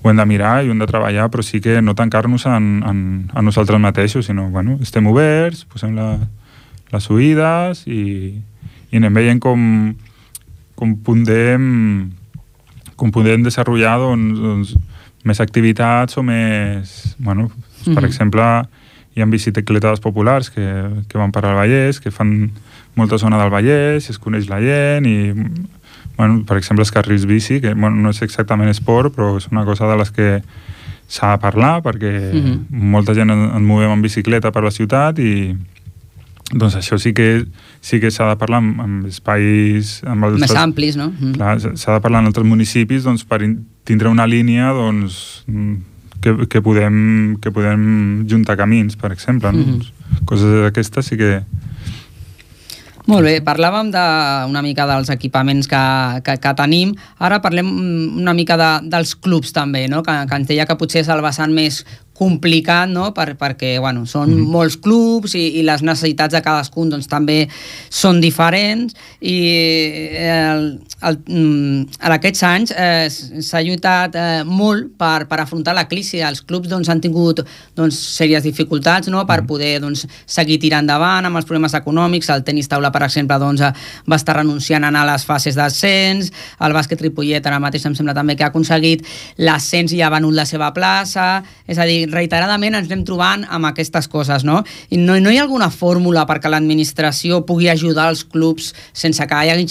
ho 0.02 0.10
hem 0.10 0.16
de 0.16 0.26
mirar 0.26 0.62
i 0.62 0.68
ho 0.68 0.72
hem 0.72 0.78
de 0.78 0.86
treballar, 0.86 1.28
però 1.30 1.42
sí 1.42 1.60
que 1.60 1.80
no 1.82 1.94
tancar-nos 1.98 2.46
en, 2.46 2.68
en, 2.86 2.98
en 3.34 3.44
nosaltres 3.44 3.80
mateixos, 3.80 4.26
sinó, 4.26 4.48
bueno, 4.50 4.78
estem 4.82 5.06
oberts, 5.10 5.64
posem 5.66 5.96
la, 5.98 6.12
les 6.92 7.10
oïdes 7.10 7.82
i, 7.86 8.34
i 8.90 9.00
anem 9.00 9.18
veient 9.18 9.42
com, 9.42 9.60
com 10.78 10.94
podem 11.04 12.12
com 12.98 13.12
podem 13.14 13.44
desenvolupar 13.46 13.98
doncs, 14.02 14.42
doncs, 14.42 14.74
més 15.24 15.40
activitats 15.40 16.18
o 16.18 16.24
més... 16.26 17.14
Bueno, 17.18 17.46
mm 17.46 17.52
-hmm. 17.84 17.94
per 17.94 18.04
exemple, 18.04 18.42
hi 19.14 19.22
ha 19.22 19.26
bicicletes 19.26 20.00
populars 20.00 20.50
que, 20.50 20.66
que 21.08 21.18
van 21.18 21.30
per 21.30 21.44
al 21.44 21.54
Vallès, 21.54 22.00
que 22.00 22.10
fan 22.10 22.50
molta 22.94 23.18
zona 23.18 23.38
del 23.38 23.50
Vallès, 23.50 24.10
es 24.10 24.18
coneix 24.18 24.48
la 24.48 24.60
gent 24.60 25.06
i 25.06 25.34
bueno, 26.18 26.42
per 26.44 26.58
exemple, 26.58 26.82
els 26.82 26.92
carrils 26.92 27.24
bici, 27.30 27.60
que 27.62 27.72
bueno, 27.74 27.96
no 27.96 28.10
és 28.10 28.20
exactament 28.26 28.68
esport, 28.68 29.14
però 29.14 29.36
és 29.38 29.48
una 29.52 29.64
cosa 29.64 29.88
de 29.88 29.96
les 29.96 30.10
que 30.12 30.42
s'ha 31.08 31.32
de 31.36 31.40
parlar, 31.40 31.80
perquè 31.82 32.12
mm 32.32 32.44
-hmm. 32.44 32.64
molta 32.68 33.14
gent 33.14 33.30
ens 33.30 33.64
movem 33.64 33.90
en 33.90 34.02
bicicleta 34.02 34.50
per 34.52 34.62
la 34.62 34.70
ciutat 34.70 35.18
i, 35.18 35.56
doncs 36.52 36.76
això 36.76 36.96
sí 36.98 37.12
que 37.12 37.44
sí 37.80 38.00
que 38.00 38.10
s'ha 38.10 38.28
de 38.30 38.36
parlar 38.36 38.58
amb, 38.58 38.80
amb 38.80 39.06
espais... 39.06 40.02
Amb 40.04 40.24
els 40.24 40.40
Més 40.40 40.54
amplis, 40.56 40.96
no? 40.96 41.12
Mm. 41.12 41.34
Clar, 41.36 41.60
s'ha 41.60 41.92
de 41.92 42.00
parlar 42.00 42.20
en 42.20 42.26
altres 42.26 42.46
municipis 42.46 43.04
doncs, 43.04 43.24
per 43.24 43.42
tindre 43.84 44.08
una 44.08 44.26
línia 44.26 44.72
doncs, 44.72 45.44
que, 46.20 46.46
que, 46.48 46.62
podem, 46.62 47.36
que 47.40 47.52
podem 47.52 48.26
juntar 48.28 48.56
camins, 48.56 48.96
per 48.96 49.12
exemple. 49.12 49.52
No? 49.52 49.58
Mm 49.58 49.80
-hmm. 49.80 50.24
Coses 50.24 50.62
d'aquestes 50.64 51.06
sí 51.06 51.16
que, 51.16 51.42
molt 53.08 53.24
bé, 53.24 53.38
parlàvem 53.44 53.88
de, 53.94 54.04
una 54.50 54.62
mica 54.64 54.84
dels 54.88 55.08
equipaments 55.14 55.68
que, 55.70 55.82
que, 56.26 56.36
que 56.42 56.54
tenim. 56.58 56.92
Ara 57.24 57.40
parlem 57.44 57.70
una 58.20 58.34
mica 58.36 58.58
de, 58.60 58.70
dels 58.92 59.14
clubs 59.16 59.54
també, 59.56 59.86
no? 59.88 60.02
que, 60.04 60.14
que 60.28 60.40
ens 60.42 60.50
deia 60.50 60.68
que 60.68 60.76
potser 60.76 61.02
és 61.06 61.10
el 61.12 61.24
vessant 61.24 61.54
més 61.56 61.80
complicat, 62.18 62.90
no? 62.90 63.12
per, 63.14 63.36
perquè 63.38 63.76
bueno, 63.78 64.02
són 64.10 64.32
mm. 64.34 64.48
molts 64.50 64.78
clubs 64.82 65.36
i, 65.38 65.44
i 65.60 65.64
les 65.66 65.84
necessitats 65.86 66.34
de 66.34 66.42
cadascun 66.42 66.90
doncs, 66.90 67.06
també 67.10 67.44
són 67.88 68.18
diferents 68.20 68.96
i 69.22 69.36
el, 70.18 70.66
el, 71.06 71.20
mm, 71.22 72.00
en 72.02 72.16
aquests 72.16 72.44
anys 72.48 72.74
eh, 72.74 73.06
s'ha 73.06 73.62
lluitat 73.62 74.18
eh, 74.18 74.42
molt 74.42 74.90
per, 74.98 75.28
per 75.30 75.40
afrontar 75.44 75.76
la 75.78 75.86
crisi. 75.86 76.18
Els 76.24 76.42
clubs 76.42 76.70
doncs, 76.70 76.90
han 76.90 77.02
tingut 77.04 77.44
doncs, 77.78 78.02
sèries 78.18 78.42
dificultats 78.42 79.12
no? 79.14 79.22
per 79.28 79.44
poder 79.46 79.76
doncs, 79.84 80.06
seguir 80.26 80.58
tirant 80.58 80.88
endavant 80.88 81.26
amb 81.28 81.36
els 81.36 81.46
problemes 81.46 81.74
econòmics. 81.76 82.30
El 82.32 82.44
tenis 82.46 82.70
taula, 82.70 82.90
per 82.94 83.04
exemple, 83.04 83.36
doncs, 83.40 83.62
va 84.08 84.16
estar 84.16 84.38
renunciant 84.38 84.86
a 84.86 84.88
anar 84.88 85.04
a 85.04 85.12
les 85.12 85.26
fases 85.28 85.58
d'ascens, 85.58 86.32
el 86.64 86.74
bàsquet 86.76 87.02
Ripollet 87.04 87.44
ara 87.46 87.60
mateix 87.60 87.84
em 87.88 87.96
sembla 87.98 88.14
també 88.16 88.36
que 88.36 88.46
ha 88.46 88.50
aconseguit 88.52 89.04
l'ascens 89.44 89.92
i 89.92 90.00
ha 90.02 90.10
venut 90.12 90.34
la 90.34 90.46
seva 90.48 90.70
plaça, 90.74 91.42
és 91.68 91.78
a 91.78 91.86
dir, 91.88 92.07
reiteradament 92.12 92.74
ens 92.78 92.88
anem 92.90 93.04
trobant 93.08 93.44
amb 93.48 93.68
aquestes 93.70 94.08
coses, 94.08 94.44
no? 94.44 94.62
I 94.90 94.98
no, 95.00 95.18
no 95.20 95.30
hi 95.30 95.38
ha 95.38 95.44
alguna 95.46 95.70
fórmula 95.70 96.26
perquè 96.28 96.50
l'administració 96.50 97.42
pugui 97.46 97.68
ajudar 97.72 98.08
els 98.12 98.24
clubs 98.24 98.72
sense 98.92 99.26
que 99.26 99.44
hi 99.44 99.52
hagi 99.52 99.66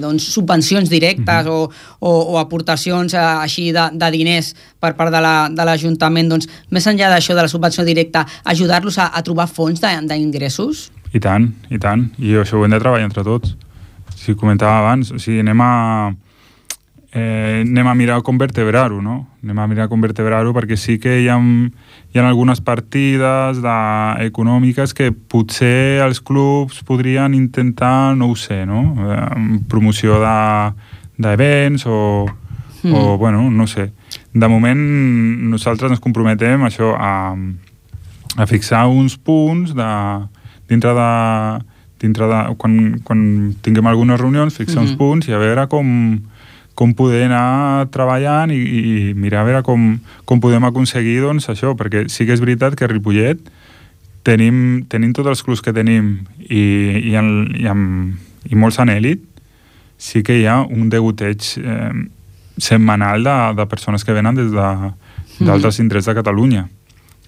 doncs, 0.00 0.28
subvencions 0.34 0.88
directes 0.90 1.44
mm 1.44 1.48
-hmm. 1.48 1.50
o, 1.50 1.70
o, 2.00 2.32
o 2.32 2.38
aportacions 2.38 3.14
eh, 3.14 3.18
així 3.18 3.72
de, 3.72 3.90
de 3.92 4.10
diners 4.10 4.54
per 4.80 4.94
part 4.96 5.12
de 5.12 5.64
l'Ajuntament, 5.64 6.28
la, 6.28 6.28
de 6.28 6.34
doncs, 6.34 6.48
més 6.70 6.86
enllà 6.86 7.08
d'això 7.12 7.34
de 7.34 7.42
la 7.42 7.48
subvenció 7.48 7.84
directa, 7.84 8.26
ajudar-los 8.44 8.98
a, 8.98 9.10
a 9.14 9.22
trobar 9.22 9.46
fons 9.46 9.80
d'ingressos? 9.80 10.90
I 11.12 11.20
tant, 11.20 11.52
i 11.70 11.78
tant. 11.78 12.08
I 12.18 12.36
això 12.40 12.58
ho 12.58 12.64
hem 12.64 12.70
de 12.70 12.80
treballar 12.80 13.04
entre 13.04 13.24
tots. 13.24 13.56
Si 14.16 14.34
comentava 14.34 14.78
abans, 14.78 15.12
o 15.12 15.18
sigui, 15.18 15.40
anem 15.40 15.60
a 15.60 15.72
eh, 17.12 17.60
anem 17.60 17.86
a 17.86 17.94
mirar 17.94 18.22
com 18.22 18.38
vertebrar-ho, 18.38 19.02
no? 19.02 19.26
Anem 19.44 19.58
a 19.58 19.66
mirar 19.68 19.88
com 19.88 20.00
vertebrar-ho 20.00 20.54
perquè 20.56 20.78
sí 20.80 20.96
que 20.98 21.18
hi 21.20 21.28
ha, 21.28 21.36
hi 21.36 22.18
ha 22.18 22.24
algunes 22.26 22.62
partides 22.64 23.60
de, 23.60 23.78
econòmiques 24.26 24.94
que 24.96 25.10
potser 25.12 26.00
els 26.04 26.22
clubs 26.24 26.80
podrien 26.88 27.36
intentar, 27.36 28.16
no 28.16 28.30
ho 28.32 28.36
sé, 28.36 28.64
no? 28.66 28.84
Eh, 28.96 29.58
promoció 29.68 30.22
d'events 30.22 31.84
de, 31.84 31.90
o, 31.90 32.26
mm. 32.82 32.94
o, 32.94 33.18
bueno, 33.18 33.50
no 33.50 33.68
sé. 33.68 33.90
De 34.32 34.48
moment 34.48 34.80
nosaltres 35.52 35.92
ens 35.92 36.00
comprometem 36.00 36.64
això 36.64 36.94
a, 36.96 37.36
a 38.40 38.48
fixar 38.48 38.86
uns 38.88 39.18
punts 39.20 39.76
de, 39.76 39.92
dintre 40.72 40.96
de, 40.96 41.12
dintre 42.00 42.26
de 42.26 42.42
quan, 42.56 43.00
quan 43.04 43.22
tinguem 43.60 43.86
algunes 43.86 44.20
reunions, 44.20 44.56
fixar 44.56 44.80
mm 44.80 44.86
-hmm. 44.86 44.90
uns 44.90 44.98
punts 44.98 45.28
i 45.28 45.36
a 45.36 45.38
veure 45.38 45.68
com, 45.68 46.22
com 46.74 46.94
poder 46.96 47.26
anar 47.26 47.88
treballant 47.92 48.52
i, 48.54 48.60
i 48.60 48.94
mirar 49.18 49.42
a 49.42 49.48
veure 49.48 49.64
com, 49.66 49.98
com 50.28 50.40
podem 50.40 50.64
aconseguir 50.64 51.20
doncs, 51.24 51.50
això, 51.52 51.74
perquè 51.78 52.06
sí 52.12 52.26
que 52.26 52.36
és 52.36 52.42
veritat 52.42 52.76
que 52.78 52.86
a 52.86 52.90
Ripollet 52.90 53.42
tenim, 54.26 54.84
tenim 54.88 55.12
tots 55.16 55.32
els 55.34 55.44
clubs 55.44 55.62
que 55.64 55.74
tenim 55.76 56.14
i, 56.48 56.62
i, 57.12 57.14
en, 57.18 57.30
i, 57.58 57.66
en, 57.68 57.84
i 58.48 58.58
molts 58.58 58.80
en 58.82 58.92
èlit, 58.92 59.24
sí 60.02 60.24
que 60.26 60.38
hi 60.40 60.46
ha 60.50 60.62
un 60.64 60.88
degoteig 60.90 61.46
eh, 61.62 61.92
setmanal 62.58 63.24
de, 63.26 63.38
de 63.58 63.66
persones 63.70 64.04
que 64.04 64.14
venen 64.16 64.38
des 64.38 64.52
d'altres 64.52 65.76
de, 65.76 65.76
mm. 65.76 65.82
indrets 65.84 66.08
de 66.08 66.16
Catalunya 66.18 66.68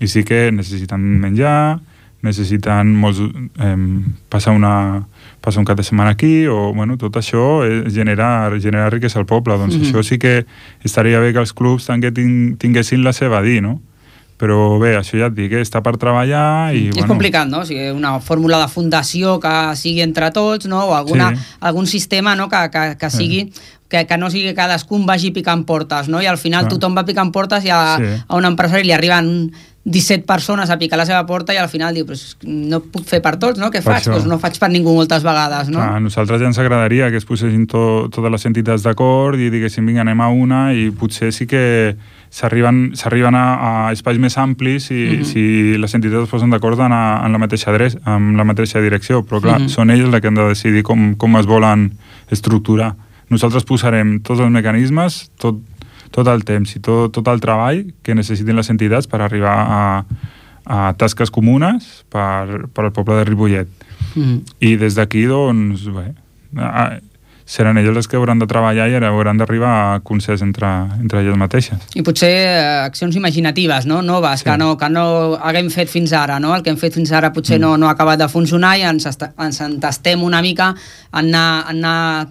i 0.03 0.09
sí 0.11 0.25
que 0.27 0.49
necessiten 0.53 1.03
menjar, 1.23 1.79
necessiten 2.25 2.95
molts, 2.99 3.21
eh, 3.21 3.77
passar 4.33 4.57
una, 4.57 5.05
passar 5.45 5.63
un 5.63 5.69
cap 5.69 5.79
de 5.79 5.87
setmana 5.87 6.17
aquí, 6.17 6.47
o 6.51 6.73
bueno, 6.75 6.99
tot 7.01 7.17
això 7.21 7.63
és 7.69 7.93
generar, 7.95 8.53
generar 8.61 8.91
riquesa 8.97 9.21
al 9.21 9.27
poble. 9.27 9.59
Doncs 9.59 9.77
mm 9.77 9.81
-hmm. 9.81 9.93
això 9.93 10.03
sí 10.03 10.19
que 10.19 10.47
estaria 10.83 11.21
bé 11.21 11.33
que 11.33 11.41
els 11.41 11.53
clubs 11.53 11.87
també 11.87 12.11
tinguessin 12.11 13.05
la 13.05 13.13
seva 13.13 13.43
dir, 13.43 13.63
no? 13.63 13.81
però 14.45 14.79
bé, 14.83 14.97
això 14.99 15.19
ja 15.19 15.29
et 15.31 15.37
dic, 15.37 15.53
eh, 15.55 15.63
està 15.63 15.81
per 15.85 15.95
treballar 16.01 16.75
i... 16.75 16.89
És 16.89 16.97
bueno... 16.97 17.13
complicat, 17.15 17.49
no? 17.51 17.63
O 17.63 17.69
sigui, 17.69 17.87
una 17.95 18.17
fórmula 18.25 18.59
de 18.65 18.69
fundació 18.73 19.39
que 19.43 19.55
sigui 19.79 20.03
entre 20.03 20.31
tots, 20.35 20.67
no? 20.71 20.83
O 20.91 20.95
alguna, 20.97 21.31
sí. 21.35 21.47
algun 21.61 21.87
sistema 21.87 22.35
no? 22.35 22.49
que, 22.53 22.67
que, 22.75 22.85
que 23.01 23.11
sigui... 23.15 23.47
Sí. 23.53 23.71
Que, 23.95 24.01
que 24.09 24.17
no 24.19 24.27
sigui 24.33 24.49
que 24.49 24.57
cadascun 24.57 25.05
vagi 25.07 25.29
picant 25.31 25.61
portes, 25.69 26.09
no? 26.11 26.19
I 26.19 26.27
al 26.27 26.39
final 26.41 26.65
ah. 26.65 26.71
tothom 26.73 26.97
va 26.97 27.05
picant 27.07 27.29
portes 27.31 27.67
i 27.69 27.71
a, 27.71 27.83
sí. 28.01 28.09
a 28.27 28.39
un 28.41 28.49
empresari 28.49 28.83
li 28.89 28.95
arriben 28.97 29.29
17 29.85 30.25
persones 30.25 30.71
a 30.71 30.79
picar 30.81 30.97
la 30.97 31.05
seva 31.05 31.27
porta 31.29 31.53
i 31.53 31.59
al 31.61 31.69
final 31.69 31.93
diu, 31.95 32.07
pues, 32.09 32.39
no 32.49 32.81
puc 32.81 33.05
fer 33.05 33.21
per 33.25 33.35
tots, 33.37 33.61
no? 33.61 33.69
Què 33.71 33.83
faig? 33.85 34.07
Pues 34.09 34.25
no 34.25 34.39
faig 34.41 34.57
per 34.61 34.71
ningú 34.73 34.95
moltes 34.97 35.23
vegades, 35.27 35.69
no? 35.69 35.77
Clar, 35.77 35.99
a 35.99 36.01
nosaltres 36.01 36.41
ja 36.41 36.49
ens 36.49 36.61
agradaria 36.63 37.11
que 37.13 37.21
es 37.21 37.29
posessin 37.29 37.67
to, 37.69 37.85
totes 38.09 38.33
les 38.33 38.49
entitats 38.49 38.87
d'acord 38.87 39.37
i 39.37 39.51
diguéssim, 39.53 39.85
vinga, 39.85 40.01
anem 40.01 40.23
a 40.25 40.31
una 40.33 40.63
i 40.73 40.89
potser 40.97 41.29
sí 41.37 41.45
que 41.47 41.65
s'arriben 42.35 43.37
a, 43.37 43.45
a 43.45 43.93
espais 43.93 44.19
més 44.19 44.39
amplis 44.41 44.89
i, 44.91 44.95
mm 44.95 45.21
-hmm. 45.21 45.25
si 45.25 45.77
les 45.79 45.95
entitats 45.95 46.25
es 46.25 46.31
posen 46.31 46.51
d'acord 46.51 46.81
en, 46.81 46.93
en, 46.93 47.33
la 47.33 47.39
mateixa 47.39 47.71
adreça, 47.71 47.99
en 48.07 48.37
la 48.37 48.45
mateixa 48.45 48.81
direcció, 48.81 49.23
però 49.23 49.41
clar, 49.41 49.61
mm 49.61 49.65
-hmm. 49.67 49.69
són 49.69 49.91
ells 49.91 50.05
els 50.05 50.21
que 50.21 50.29
han 50.29 50.35
de 50.35 50.49
decidir 50.49 50.83
com, 50.83 51.15
com 51.15 51.37
es 51.37 51.47
volen 51.47 51.93
estructurar. 52.31 52.95
Nosaltres 53.29 53.65
posarem 53.65 54.21
tots 54.21 54.41
els 54.41 54.51
mecanismes, 54.51 55.31
tot, 55.39 55.57
tot 56.13 56.29
el 56.29 56.45
temps 56.45 56.77
i 56.77 56.83
tot, 56.85 57.13
tot 57.15 57.29
el 57.33 57.41
treball 57.41 57.87
que 58.03 58.17
necessiten 58.17 58.57
les 58.57 58.71
entitats 58.73 59.09
per 59.11 59.23
arribar 59.25 59.55
a, 59.55 59.81
a 60.65 60.93
tasques 60.99 61.33
comunes 61.33 62.05
per, 62.13 62.69
per 62.73 62.89
al 62.89 62.93
poble 62.93 63.21
de 63.21 63.25
Ripollet. 63.31 63.89
Mm. 64.15 64.39
I 64.61 64.77
des 64.81 64.99
d'aquí, 64.99 65.25
doncs, 65.31 65.89
bé, 65.95 66.13
a, 66.61 67.01
seran 67.45 67.77
elles 67.77 67.95
les 67.95 68.09
que 68.09 68.17
hauran 68.17 68.39
de 68.41 68.47
treballar 68.49 68.87
i 68.89 68.97
hauran 68.97 69.37
d'arribar 69.37 69.73
a 69.73 70.01
consens 70.01 70.43
entre, 70.43 70.69
entre 71.01 71.21
elles 71.21 71.37
mateixes. 71.37 71.91
I 71.95 72.03
potser 72.07 72.33
eh, 72.33 72.87
accions 72.87 73.17
imaginatives, 73.17 73.87
no? 73.87 74.01
noves, 74.03 74.41
sí. 74.41 74.49
que, 74.49 74.57
no, 74.57 74.75
que 74.81 74.89
no 74.89 75.37
haguem 75.37 75.69
fet 75.71 75.93
fins 75.93 76.15
ara. 76.17 76.41
No? 76.41 76.55
El 76.57 76.65
que 76.65 76.73
hem 76.73 76.81
fet 76.81 76.97
fins 76.97 77.13
ara 77.13 77.33
potser 77.37 77.59
mm. 77.59 77.67
no, 77.67 77.77
no 77.77 77.91
ha 77.91 77.95
acabat 77.99 78.23
de 78.23 78.31
funcionar 78.33 78.77
i 78.81 78.89
ens, 78.89 79.07
ens 79.13 79.61
entestem 79.67 80.25
una 80.25 80.41
mica 80.43 80.73
en 81.13 81.29
anar, 81.29 81.47
en 81.69 81.85
anar 81.85 82.27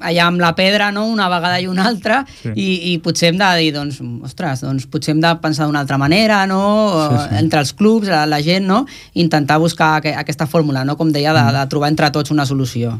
allà 0.00 0.26
amb 0.28 0.40
la 0.42 0.52
pedra, 0.58 0.90
no?, 0.92 1.06
una 1.10 1.28
vegada 1.32 1.60
i 1.60 1.66
una 1.66 1.86
altra, 1.88 2.22
sí. 2.28 2.52
i, 2.54 2.68
i 2.92 2.98
potser 3.02 3.30
hem 3.32 3.38
de 3.40 3.48
dir, 3.58 3.70
doncs, 3.74 4.00
ostres, 4.24 4.64
doncs 4.66 4.86
potser 4.90 5.14
hem 5.14 5.22
de 5.22 5.32
pensar 5.42 5.66
d'una 5.66 5.82
altra 5.84 5.98
manera, 5.98 6.42
no?, 6.46 6.62
sí, 7.08 7.22
sí. 7.24 7.40
entre 7.40 7.62
els 7.64 7.72
clubs, 7.78 8.10
la, 8.12 8.26
la 8.28 8.42
gent, 8.44 8.68
no?, 8.68 8.84
intentar 9.14 9.58
buscar 9.62 9.94
que, 10.04 10.14
aquesta 10.14 10.46
fórmula, 10.46 10.84
no?, 10.84 10.98
com 11.00 11.10
deia, 11.14 11.32
de, 11.32 11.42
mm. 11.42 11.56
de 11.58 11.66
trobar 11.72 11.90
entre 11.92 12.12
tots 12.14 12.34
una 12.34 12.46
solució. 12.46 12.98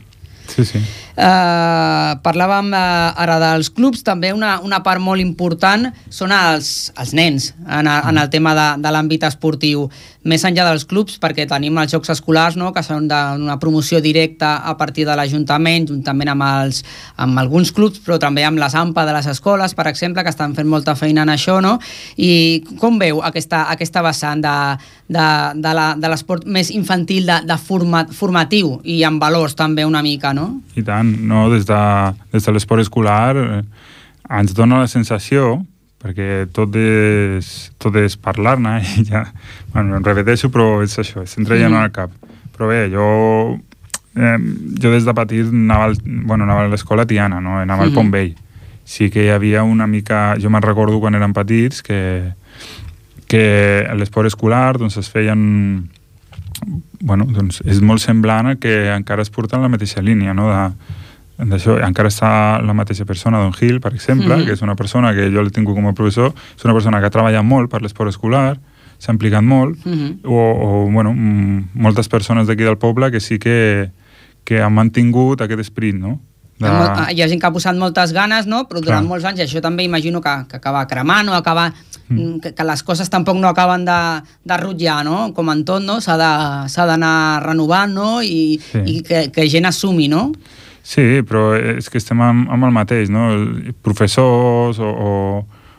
Sí, 0.53 0.65
sí. 0.67 0.81
Uh, 1.13 2.19
parlàvem 2.25 2.73
uh, 2.75 3.13
ara 3.21 3.37
dels 3.41 3.69
clubs, 3.73 4.03
també 4.05 4.33
una, 4.35 4.57
una 4.65 4.81
part 4.85 5.01
molt 5.01 5.23
important 5.23 5.87
són 6.13 6.33
els, 6.35 6.91
els 6.99 7.13
nens 7.17 7.53
en, 7.63 7.87
a, 7.87 8.01
en 8.11 8.19
el 8.21 8.31
tema 8.33 8.55
de, 8.59 8.67
de 8.83 8.93
l'àmbit 8.93 9.25
esportiu 9.29 9.87
més 10.29 10.45
enllà 10.47 10.65
dels 10.69 10.85
clubs, 10.89 11.17
perquè 11.23 11.47
tenim 11.51 11.79
els 11.83 11.93
Jocs 11.93 12.13
Escolars, 12.15 12.57
no?, 12.59 12.71
que 12.75 12.83
són 12.87 13.09
d'una 13.11 13.59
promoció 13.63 14.01
directa 14.05 14.55
a 14.69 14.77
partir 14.79 15.07
de 15.09 15.17
l'Ajuntament, 15.19 15.89
juntament 15.91 16.31
amb, 16.33 16.47
els, 16.47 16.83
amb 17.23 17.41
alguns 17.43 17.73
clubs, 17.75 17.99
però 18.05 18.19
també 18.23 18.45
amb 18.47 18.61
les 18.63 18.77
AMPA 18.79 19.07
de 19.09 19.17
les 19.17 19.29
escoles, 19.35 19.75
per 19.75 19.89
exemple, 19.91 20.23
que 20.23 20.31
estan 20.31 20.55
fent 20.55 20.71
molta 20.71 20.95
feina 20.99 21.27
en 21.27 21.33
això, 21.35 21.59
no? 21.65 21.79
I 22.17 22.63
com 22.79 23.01
veu 23.03 23.23
aquesta, 23.27 23.65
aquesta 23.75 24.05
vessant 24.07 24.45
de, 24.45 24.57
de, 25.11 25.27
de 25.59 26.13
l'esport 26.13 26.47
més 26.47 26.71
infantil, 26.71 27.27
de, 27.27 27.41
de 27.49 27.59
format, 27.59 28.13
formatiu 28.15 28.79
i 28.85 29.03
amb 29.07 29.23
valors 29.23 29.57
també 29.59 29.87
una 29.89 30.05
mica, 30.07 30.33
no? 30.37 30.63
I 30.79 30.87
tant, 30.87 31.11
no? 31.27 31.49
Des 31.53 31.67
de, 31.67 31.83
des 32.33 32.47
de 32.47 32.55
l'esport 32.55 32.83
escolar 32.83 33.35
eh, 33.37 33.61
ens 34.31 34.55
dona 34.55 34.85
la 34.85 34.91
sensació 34.91 35.59
perquè 36.03 36.47
tot 36.55 36.75
és, 36.79 37.49
tot 37.81 37.97
és 38.01 38.17
parlar-ne 38.19 38.79
i 38.99 39.07
ja, 39.07 39.25
bueno, 39.73 39.99
em 39.99 40.05
repeteixo, 40.05 40.51
però 40.53 40.83
és 40.85 40.99
això, 40.99 41.23
és 41.23 41.37
entra 41.38 41.59
ja 41.61 41.71
mm. 41.71 41.83
al 41.83 41.95
cap. 41.95 42.15
Però 42.53 42.69
bé, 42.71 42.85
jo, 42.93 43.07
eh, 44.19 44.37
jo 44.83 44.93
des 44.93 45.07
de 45.07 45.15
petit 45.17 45.49
anava, 45.49 45.91
al, 45.91 45.99
bueno, 46.05 46.45
anava 46.45 46.67
a 46.67 46.73
l'escola 46.73 47.07
Tiana, 47.07 47.41
no? 47.41 47.61
anava 47.61 47.87
mm. 47.87 47.88
al 47.88 47.97
Pont 47.97 48.12
Vell. 48.15 48.35
Sí 48.85 49.12
que 49.15 49.23
hi 49.25 49.31
havia 49.31 49.62
una 49.62 49.87
mica... 49.87 50.33
Jo 50.43 50.51
me'n 50.51 50.65
recordo 50.65 50.99
quan 51.01 51.15
érem 51.15 51.33
petits 51.33 51.85
que, 51.87 52.01
que 53.31 53.45
a 53.87 53.95
l'esport 53.95 54.27
escolar 54.27 54.75
doncs, 54.83 54.99
es 54.99 55.11
feien... 55.11 55.43
Bueno, 57.03 57.27
doncs 57.31 57.62
és 57.67 57.81
molt 57.83 58.03
semblant 58.03 58.53
que 58.62 58.91
encara 58.93 59.23
es 59.23 59.31
porta 59.35 59.57
en 59.57 59.65
la 59.65 59.71
mateixa 59.71 60.03
línia, 60.03 60.35
no? 60.35 60.51
De, 60.51 60.99
d'això 61.49 61.79
encara 61.87 62.09
està 62.09 62.63
la 62.63 62.73
mateixa 62.75 63.05
persona, 63.05 63.39
Don 63.43 63.53
Gil, 63.53 63.81
per 63.81 63.93
exemple, 63.95 64.27
mm 64.37 64.41
-hmm. 64.41 64.47
que 64.47 64.53
és 64.53 64.63
una 64.63 64.75
persona 64.77 65.13
que 65.15 65.31
jo 65.31 65.43
l'he 65.43 65.51
tingut 65.51 65.75
com 65.75 65.87
a 65.89 65.93
professor, 65.93 66.33
és 66.57 66.65
una 66.65 66.73
persona 66.75 67.01
que 67.01 67.07
ha 67.07 67.11
treballat 67.11 67.45
molt 67.45 67.71
per 67.71 67.83
l'esport 67.83 68.09
escolar, 68.09 68.59
s'ha 68.99 69.13
implicat 69.13 69.43
molt, 69.43 69.77
Uh 69.85 69.93
-huh. 69.93 70.19
o, 70.25 70.85
o 70.87 70.91
bueno, 70.91 71.13
mm, 71.13 71.69
moltes 71.75 72.09
persones 72.09 72.47
d'aquí 72.47 72.63
del 72.63 72.79
poble 72.79 73.11
que 73.11 73.21
sí 73.21 73.39
que, 73.39 73.91
que 74.45 74.61
han 74.63 74.73
mantingut 74.73 75.41
aquest 75.41 75.61
esperit, 75.61 75.95
no? 75.97 76.21
Molt, 76.61 77.11
hi 77.11 77.23
ha 77.23 77.29
gent 77.29 77.41
que 77.41 77.47
ha 77.47 77.51
posat 77.53 77.77
moltes 77.77 78.13
ganes, 78.13 78.47
no? 78.47 78.69
però 78.69 78.81
durant 78.81 79.01
Clar. 79.01 79.09
molts 79.09 79.25
anys, 79.25 79.41
i 79.41 79.43
això 79.43 79.61
també 79.61 79.83
imagino 79.83 80.21
que, 80.21 80.31
que 80.49 80.57
acaba 80.57 80.87
cremant 80.87 81.29
o 81.29 81.35
acaba, 81.35 81.73
Mm. 82.09 82.41
que, 82.41 82.53
que 82.53 82.65
les 82.65 82.83
coses 82.83 83.09
tampoc 83.09 83.37
no 83.37 83.49
acaben 83.49 83.85
de, 83.85 84.23
de 84.45 84.57
rutllar, 84.59 85.05
no? 85.05 85.33
com 85.33 85.49
en 85.51 85.65
tot, 85.65 85.83
no? 85.83 85.95
de- 85.97 86.69
s'ha 86.69 86.87
d'anar 86.87 87.43
renovant 87.43 87.93
no? 87.95 88.23
I, 88.23 88.61
Sí. 88.73 88.79
i 88.87 89.03
que, 89.03 89.31
que 89.33 89.49
gent 89.49 89.65
assumi, 89.67 90.09
no? 90.09 90.33
Sí, 90.83 91.23
però 91.23 91.53
és 91.55 91.88
que 91.88 91.99
estem 91.99 92.21
amb, 92.21 92.49
amb 92.51 92.64
el 92.66 92.73
mateix, 92.75 93.11
no? 93.12 93.29
Professors 93.87 94.81
o, 94.83 94.88
o, 94.90 95.12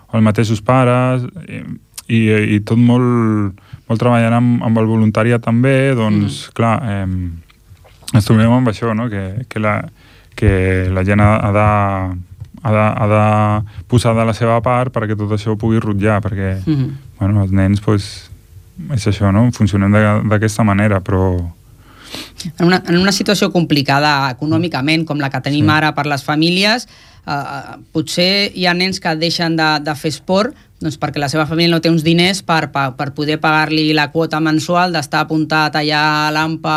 o 0.08 0.18
els 0.18 0.24
mateixos 0.24 0.62
pares 0.64 1.26
i, 1.48 1.60
i, 2.08 2.20
i 2.56 2.60
tot 2.64 2.80
molt, 2.80 3.60
molt 3.90 4.00
treballant 4.00 4.38
amb, 4.40 4.64
amb 4.64 4.80
el 4.80 4.88
voluntariat 4.88 5.44
també, 5.44 5.94
doncs, 5.98 6.48
mm. 6.48 6.54
clar, 6.56 6.76
eh, 6.88 8.14
ens 8.14 8.28
trobem 8.30 8.52
amb 8.52 8.72
això, 8.72 8.94
no? 8.96 9.10
Que, 9.12 9.46
que, 9.50 9.60
la, 9.60 9.82
que 10.40 10.54
la 10.94 11.04
gent 11.04 11.22
ha, 11.24 11.34
ha 11.50 11.52
de 11.58 11.68
ha 12.64 12.72
de, 12.72 12.80
ha 12.80 13.08
de 13.12 13.84
posar 13.92 14.14
de 14.16 14.24
la 14.24 14.34
seva 14.34 14.62
part 14.64 14.94
perquè 14.96 15.18
tot 15.20 15.32
això 15.36 15.58
pugui 15.60 15.82
rutllar, 15.84 16.22
perquè 16.24 16.62
Mm 16.66 16.76
-hmm. 16.76 16.92
bueno, 17.20 17.42
els 17.44 17.52
nens 17.52 17.82
pues, 17.82 18.32
és 18.94 19.08
això, 19.08 19.32
no? 19.34 19.52
funcionem 19.52 19.92
de- 19.92 20.22
d'aquesta 20.30 20.64
manera, 20.64 21.02
però 21.02 21.52
en 22.58 22.66
una, 22.66 22.84
en 22.88 22.98
una 22.98 23.12
situació 23.12 23.52
complicada 23.52 24.32
econòmicament 24.34 25.06
com 25.06 25.20
la 25.20 25.30
que 25.30 25.42
tenim 25.42 25.66
Sí. 25.66 25.72
ara 25.72 25.94
per 25.96 26.06
les 26.06 26.24
famílies, 26.24 26.88
eh, 27.26 27.32
eh, 27.32 27.78
potser 27.92 28.52
hi 28.54 28.66
ha 28.68 28.74
nens 28.74 29.00
que 29.00 29.16
deixen 29.16 29.56
de, 29.56 29.80
de 29.84 29.96
fer 29.96 30.12
esport 30.12 30.56
doncs 30.84 30.98
perquè 31.00 31.22
la 31.22 31.30
seva 31.32 31.46
família 31.48 31.72
no 31.72 31.80
té 31.80 31.90
uns 31.90 32.04
diners 32.04 32.42
per, 32.44 32.68
per, 32.74 32.90
per 33.00 33.14
poder 33.16 33.40
pagar-li 33.40 33.94
la 33.96 34.10
quota 34.12 34.42
mensual 34.44 34.92
d'estar 34.92 35.24
apuntat 35.24 35.78
allà 35.80 36.28
a 36.28 36.32
l'AMPA 36.36 36.76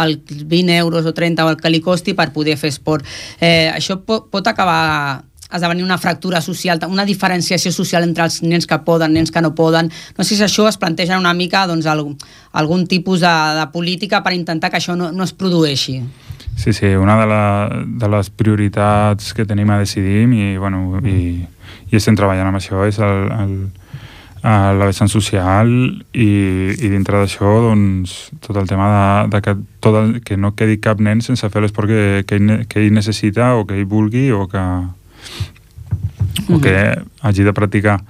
als 0.00 0.16
20 0.48 0.72
euros 0.78 1.04
o 1.04 1.12
30 1.12 1.44
o 1.44 1.50
el 1.52 1.60
que 1.60 1.70
li 1.70 1.82
costi 1.84 2.14
per 2.16 2.32
poder 2.32 2.56
fer 2.56 2.72
esport. 2.72 3.04
Eh, 3.38 3.70
això 3.74 3.98
pot, 4.00 4.30
pot 4.32 4.48
acabar 4.48 5.22
esdevenir 5.52 5.84
una 5.84 5.98
fractura 5.98 6.40
social, 6.40 6.80
una 6.88 7.04
diferenciació 7.04 7.72
social 7.72 8.04
entre 8.06 8.24
els 8.24 8.40
nens 8.42 8.66
que 8.66 8.78
poden, 8.86 9.12
nens 9.14 9.30
que 9.30 9.42
no 9.42 9.54
poden. 9.54 9.90
No 10.18 10.24
sé 10.24 10.36
si 10.36 10.42
això 10.46 10.68
es 10.68 10.78
planteja 10.80 11.18
una 11.18 11.34
mica 11.34 11.66
doncs, 11.66 11.86
algun, 11.86 12.16
algun 12.52 12.86
tipus 12.86 13.20
de, 13.20 13.34
de 13.58 13.66
política 13.72 14.22
per 14.24 14.34
intentar 14.34 14.70
que 14.70 14.80
això 14.80 14.96
no, 14.96 15.12
no 15.12 15.24
es 15.24 15.34
produeixi. 15.36 16.00
Sí, 16.56 16.72
sí, 16.72 16.86
una 16.86 17.18
de, 17.20 17.26
la, 17.26 17.84
de 17.84 18.08
les 18.08 18.30
prioritats 18.30 19.32
que 19.34 19.44
tenim 19.44 19.70
a 19.70 19.80
decidir 19.80 20.22
i, 20.30 20.56
bueno, 20.56 21.00
i, 21.02 21.42
i 21.90 21.96
estem 21.98 22.16
treballant 22.16 22.48
amb 22.48 22.60
això 22.60 22.84
és 22.86 23.00
el, 23.02 23.24
el, 23.34 23.54
el, 24.44 24.78
la 24.78 24.86
vessant 24.86 25.10
social 25.10 25.72
i, 26.12 26.28
i 26.78 26.90
dintre 26.92 27.18
d'això 27.18 27.56
doncs, 27.66 28.14
tot 28.44 28.60
el 28.60 28.70
tema 28.70 28.86
de, 28.92 29.32
de 29.34 29.42
que, 29.42 29.56
tot 29.82 29.98
el, 29.98 30.12
que 30.24 30.38
no 30.38 30.54
quedi 30.54 30.78
cap 30.84 31.02
nen 31.02 31.24
sense 31.26 31.50
fer 31.50 31.64
l'esport 31.64 31.90
que, 31.90 32.22
que, 32.28 32.60
que 32.70 32.84
ell 32.84 32.94
necessita 32.94 33.54
o 33.58 33.66
que 33.66 33.80
ell 33.80 33.88
vulgui 33.90 34.28
o 34.30 34.46
que, 34.50 34.64
o 36.48 36.60
que 36.60 36.74
hagi 37.22 37.44
de 37.44 37.52
practicar. 37.52 38.00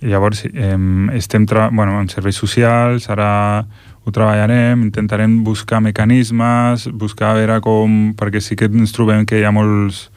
Llavors 0.00 0.44
eh, 0.46 0.76
estem 1.18 1.46
bueno, 1.72 2.00
en 2.00 2.08
serveis 2.08 2.36
socials, 2.36 3.08
ara 3.10 3.66
ho 4.04 4.12
treballarem, 4.12 4.82
intentarem 4.86 5.42
buscar 5.44 5.80
mecanismes, 5.80 6.88
buscar 6.92 7.32
a 7.32 7.34
veure 7.34 7.60
com... 7.60 8.14
perquè 8.16 8.40
sí 8.40 8.56
que 8.56 8.70
ens 8.70 8.94
trobem 8.96 9.26
que 9.26 9.40
hi 9.40 9.44
ha 9.44 9.52
molts, 9.52 10.08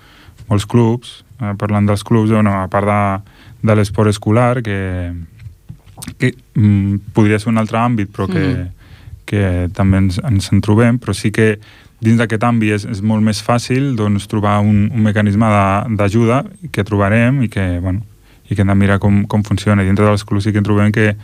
molts 0.48 0.66
clubs, 0.66 1.24
eh, 1.42 1.56
parlant 1.60 1.90
dels 1.90 2.04
clubs, 2.08 2.32
bueno, 2.32 2.54
a 2.62 2.68
part 2.72 2.88
de, 2.88 3.02
de 3.68 3.76
l'esport 3.76 4.10
escolar, 4.10 4.62
que, 4.64 5.12
que 6.18 6.36
mm, 6.56 7.12
podria 7.14 7.40
ser 7.40 7.52
un 7.52 7.60
altre 7.60 7.82
àmbit, 7.82 8.14
però 8.14 8.30
que, 8.32 8.46
Mhm. 8.46 8.70
que 9.26 9.70
també 9.74 9.98
ens, 9.98 10.20
ens 10.24 10.52
en 10.52 10.62
trobem, 10.62 10.98
però 11.00 11.14
sí 11.16 11.32
que 11.32 11.58
dins 12.02 12.18
d'aquest 12.18 12.44
àmbit 12.44 12.74
és, 12.74 12.86
és 12.86 13.02
molt 13.02 13.22
més 13.24 13.42
fàcil 13.46 13.96
doncs, 13.96 14.28
trobar 14.28 14.60
un, 14.66 14.90
un 14.92 15.04
mecanisme 15.06 15.46
de- 15.46 15.96
d'ajuda 16.00 16.44
que 16.72 16.84
trobarem 16.84 17.44
i 17.44 17.50
que, 17.50 17.80
bueno, 17.80 18.02
i 18.50 18.56
que 18.56 18.62
hem 18.64 18.68
de 18.68 18.76
mirar 18.76 18.98
com, 19.00 19.24
com 19.28 19.44
funciona. 19.44 19.84
I 19.84 19.86
dintre 19.86 20.06
dels 20.06 20.24
clubs 20.26 20.44
sí 20.44 20.52
que 20.52 20.58
en 20.60 20.66
trobem 20.66 20.92
que, 20.92 21.16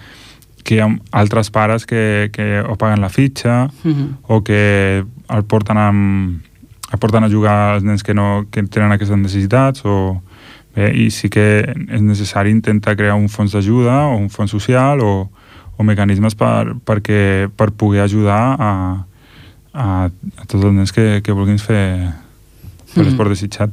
que 0.63 0.75
hi 0.75 0.79
ha 0.83 0.87
altres 1.11 1.49
pares 1.51 1.85
que, 1.85 2.29
que 2.31 2.61
o 2.61 2.75
paguen 2.77 3.01
la 3.01 3.09
fitxa 3.09 3.69
Mm 3.83 3.91
-hmm. 3.93 4.07
o 4.27 4.43
que 4.43 5.03
el 5.29 5.43
porten, 5.43 5.77
amb, 5.77 6.41
el 6.93 6.99
porten 6.99 7.23
a 7.23 7.29
jugar 7.29 7.73
als 7.73 7.83
nens 7.83 8.03
que, 8.03 8.13
no, 8.13 8.45
que 8.51 8.63
tenen 8.63 8.91
aquestes 8.91 9.17
necessitats 9.17 9.81
o, 9.85 10.21
bé, 10.75 10.93
i 10.95 11.09
sí 11.11 11.27
que 11.29 11.65
és 11.89 12.01
necessari 12.01 12.49
intentar 12.51 12.95
crear 12.95 13.15
un 13.15 13.27
fons 13.29 13.51
d'ajuda 13.51 14.05
o 14.07 14.15
un 14.17 14.29
fons 14.29 14.51
social 14.51 15.01
o, 15.01 15.29
o 15.77 15.83
mecanismes 15.83 16.35
per, 16.35 16.75
perquè, 16.85 17.49
per 17.55 17.71
poder 17.71 18.01
ajudar 18.01 18.55
a, 18.59 19.05
a, 19.77 20.07
a 20.09 20.45
tots 20.49 20.63
els 20.63 20.73
nens 20.73 20.91
que, 20.95 21.21
que 21.23 21.35
vulguin 21.37 21.59
fer, 21.61 21.83
fer 22.87 22.97
Mhm. 23.03 23.05
l'esport 23.11 23.29
desitjat. 23.29 23.69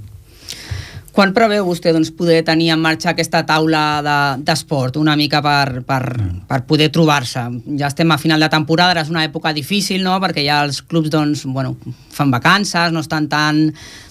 Quan 1.15 1.31
preveu 1.31 1.63
vostè 1.63 1.93
doncs, 1.95 2.09
poder 2.11 2.41
tenir 2.43 2.73
en 2.75 2.81
marxa 2.83 3.13
aquesta 3.13 3.45
taula 3.47 4.03
de- 4.03 4.43
d'esport, 4.43 4.97
una 4.99 5.15
mica 5.15 5.39
per, 5.41 5.85
per, 5.87 6.03
per 6.49 6.59
poder 6.67 6.89
trobar-se? 6.91 7.45
Ja 7.79 7.87
estem 7.87 8.11
a 8.11 8.19
final 8.19 8.41
de 8.43 8.49
temporada, 8.51 8.91
ara 8.97 9.05
és 9.07 9.13
una 9.15 9.23
època 9.25 9.53
difícil, 9.55 10.03
no?, 10.03 10.17
perquè 10.19 10.43
ja 10.45 10.65
els 10.65 10.83
clubs 10.83 11.11
doncs, 11.15 11.45
bueno, 11.47 11.77
fan 12.11 12.33
vacances, 12.35 12.91
no 12.91 12.99
estan 12.99 13.29
tan, 13.31 13.63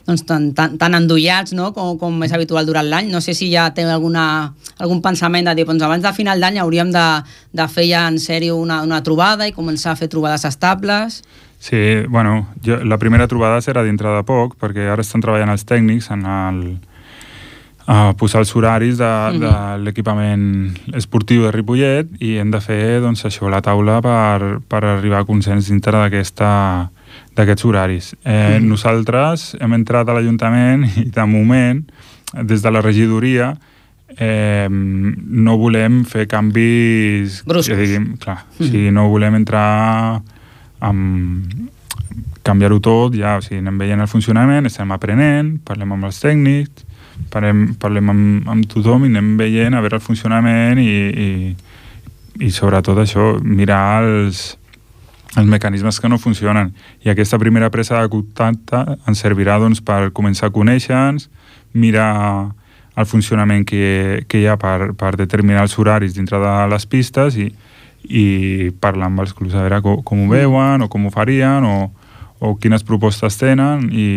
doncs, 0.08 0.24
tan, 0.26 0.54
tan, 0.56 0.78
tan 0.80 0.96
endollats 0.96 1.52
no? 1.52 1.74
com, 1.76 1.98
com 2.00 2.24
és 2.24 2.32
habitual 2.32 2.66
durant 2.66 2.88
l'any. 2.88 3.12
No 3.12 3.20
sé 3.20 3.34
si 3.36 3.52
ja 3.52 3.68
té 3.76 3.84
alguna, 3.84 4.54
algun 4.80 5.02
pensament 5.04 5.46
de 5.52 5.56
dir, 5.60 5.66
doncs 5.68 5.84
abans 5.84 6.04
de 6.08 6.14
final 6.16 6.40
d'any 6.40 6.58
hauríem 6.64 6.90
de, 6.96 7.08
de 7.52 7.68
fer 7.68 7.90
ja 7.92 8.08
en 8.08 8.16
sèrio 8.18 8.56
una, 8.56 8.80
una 8.82 9.04
trobada 9.04 9.46
i 9.46 9.52
començar 9.52 9.92
a 9.92 10.00
fer 10.00 10.08
trobades 10.08 10.46
estables. 10.48 11.22
Sí, 11.64 11.80
bueno, 12.10 12.48
jo, 12.66 12.82
la 12.84 12.98
primera 13.00 13.28
trobada 13.32 13.62
serà 13.64 13.86
dintre 13.88 14.10
de 14.12 14.24
poc, 14.28 14.58
perquè 14.60 14.90
ara 14.92 15.00
estan 15.06 15.22
treballant 15.24 15.54
els 15.54 15.64
tècnics 15.64 16.10
en 16.12 16.26
el, 16.28 16.58
a 17.88 18.12
posar 18.20 18.42
els 18.44 18.52
horaris 18.56 18.98
de, 19.00 19.08
Mhm. 19.32 19.40
de 19.40 19.54
l'equipament 19.86 20.44
esportiu 20.94 21.44
de 21.46 21.52
Ripollet 21.56 22.10
i 22.20 22.34
hem 22.42 22.52
de 22.52 22.60
fer 22.60 23.00
doncs, 23.00 23.24
això, 23.26 23.48
la 23.50 23.62
taula 23.62 24.02
per, 24.02 24.60
per 24.68 24.84
arribar 24.84 25.22
a 25.22 25.26
consens 25.30 25.70
dintre 25.72 25.96
d'aquesta 26.04 26.90
d'aquests 27.36 27.66
horaris. 27.66 28.16
Eh, 28.26 28.60
Mhm. 28.60 28.68
Nosaltres 28.68 29.56
hem 29.62 29.74
entrat 29.74 30.10
a 30.10 30.14
l'Ajuntament 30.14 30.84
i 30.98 31.10
de 31.10 31.26
moment, 31.26 31.84
des 32.44 32.62
de 32.62 32.72
la 32.72 32.82
regidoria, 32.82 33.56
eh, 34.18 34.68
no 34.70 35.58
volem 35.58 36.04
fer 36.06 36.28
canvis... 36.28 37.44
Bruscos. 37.46 37.68
Que 37.70 37.76
diguem, 37.82 38.18
clar, 38.18 38.44
Mhm. 38.46 38.60
o 38.60 38.64
sigui, 38.70 38.92
no 38.92 39.08
volem 39.10 39.36
entrar 39.36 40.22
amb 40.84 41.72
canviar-ho 42.44 42.80
tot, 42.84 43.16
ja, 43.16 43.38
o 43.40 43.44
sigui, 43.44 43.62
anem 43.64 43.78
veient 43.80 44.04
el 44.04 44.10
funcionament, 44.12 44.68
estem 44.68 44.92
aprenent, 44.94 45.56
parlem 45.66 45.96
amb 45.96 46.10
els 46.10 46.20
tècnics, 46.22 46.84
parlem, 47.34 47.64
parlem 47.80 48.12
amb, 48.12 48.50
amb 48.52 48.68
tothom 48.70 49.06
i 49.06 49.14
anem 49.14 49.36
veient 49.40 49.78
a 49.78 49.84
veure 49.84 50.00
el 50.00 50.04
funcionament 50.04 50.82
i, 50.82 50.90
i, 51.26 51.30
i 52.44 52.52
sobretot 52.52 53.00
això, 53.00 53.30
mirar 53.44 54.04
els, 54.04 54.44
els 55.38 55.50
mecanismes 55.50 56.00
que 56.02 56.12
no 56.12 56.20
funcionen. 56.22 56.74
I 57.06 57.14
aquesta 57.14 57.40
primera 57.42 57.72
presa 57.74 58.02
de 58.02 58.12
contacte 58.12 58.84
ens 59.08 59.24
servirà 59.24 59.60
doncs, 59.62 59.82
per 59.82 60.12
començar 60.16 60.52
a 60.52 60.56
conèixer-nos, 60.56 61.30
mirar 61.74 62.54
el 62.94 63.08
funcionament 63.10 63.64
que, 63.66 64.26
que 64.30 64.44
hi 64.44 64.50
ha 64.50 64.60
per, 64.62 64.92
per 64.98 65.16
determinar 65.18 65.64
els 65.66 65.78
horaris 65.80 66.14
dintre 66.14 66.38
de 66.44 66.58
les 66.70 66.86
pistes 66.86 67.40
i, 67.42 67.48
i 68.10 68.72
parlar 68.84 69.10
amb 69.10 69.24
els 69.24 69.34
clubs 69.36 69.56
a 69.56 69.64
veure 69.64 69.82
com, 69.84 70.02
com 70.04 70.24
ho 70.24 70.30
veuen 70.32 70.84
o 70.84 70.90
com 70.92 71.06
ho 71.08 71.12
farien 71.14 71.66
o, 71.68 71.76
o 72.44 72.56
quines 72.60 72.84
propostes 72.84 73.38
tenen 73.40 73.88
i, 73.92 74.08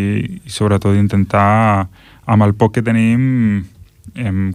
i 0.42 0.52
sobretot 0.52 0.98
intentar 0.98 1.86
amb 2.26 2.46
el 2.46 2.56
poc 2.58 2.76
que 2.76 2.86
tenim 2.86 3.64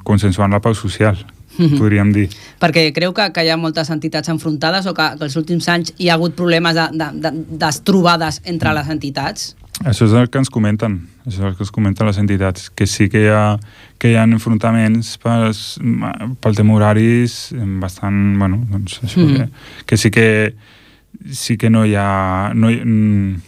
consensuant 0.04 0.52
la 0.52 0.62
pau 0.64 0.74
social. 0.76 1.20
Podríem 1.58 2.12
dir. 2.16 2.28
Perquè 2.62 2.92
creu 2.96 3.14
que, 3.14 3.30
que 3.34 3.44
hi 3.46 3.50
ha 3.50 3.58
moltes 3.58 3.90
entitats 3.94 4.30
enfrontades 4.30 4.86
o 4.88 4.94
que, 4.94 5.08
que 5.18 5.26
els 5.28 5.36
últims 5.36 5.68
anys 5.70 5.94
hi 5.98 6.10
ha 6.10 6.16
hagut 6.16 6.36
problemes 6.36 6.76
de, 6.76 6.88
de, 6.94 7.10
de, 7.22 7.32
de 7.58 7.72
trobades 7.84 8.42
entre 8.46 8.74
les 8.74 8.90
entitats? 8.90 9.56
Això 9.82 10.06
és 10.06 10.12
el 10.14 10.28
que 10.30 10.38
ens 10.38 10.50
comenten, 10.54 11.00
això 11.26 11.40
és 11.40 11.46
el 11.48 11.56
que 11.58 11.64
ens 11.66 11.72
comenten 11.74 12.06
les 12.06 12.18
entitats, 12.22 12.68
que 12.70 12.86
sí 12.86 13.08
que 13.10 13.24
hi 13.24 13.30
ha, 13.34 13.58
que 13.98 14.12
hi 14.12 14.16
ha 14.20 14.28
enfrontaments 14.30 15.16
per, 15.24 15.50
pel 16.44 16.56
tema 16.60 16.76
horaris 16.78 17.50
bastant, 17.82 18.38
bueno, 18.38 18.60
doncs 18.70 19.00
això, 19.02 19.24
Mhm. 19.26 19.38
que, 19.38 19.86
que 19.88 19.98
sí 19.98 20.12
que 20.12 20.28
sí 21.32 21.58
que 21.58 21.70
no 21.70 21.86
hi 21.86 21.96
ha 21.96 22.52
no 22.54 22.70
hi, 22.70 22.78
mm, 22.86 23.42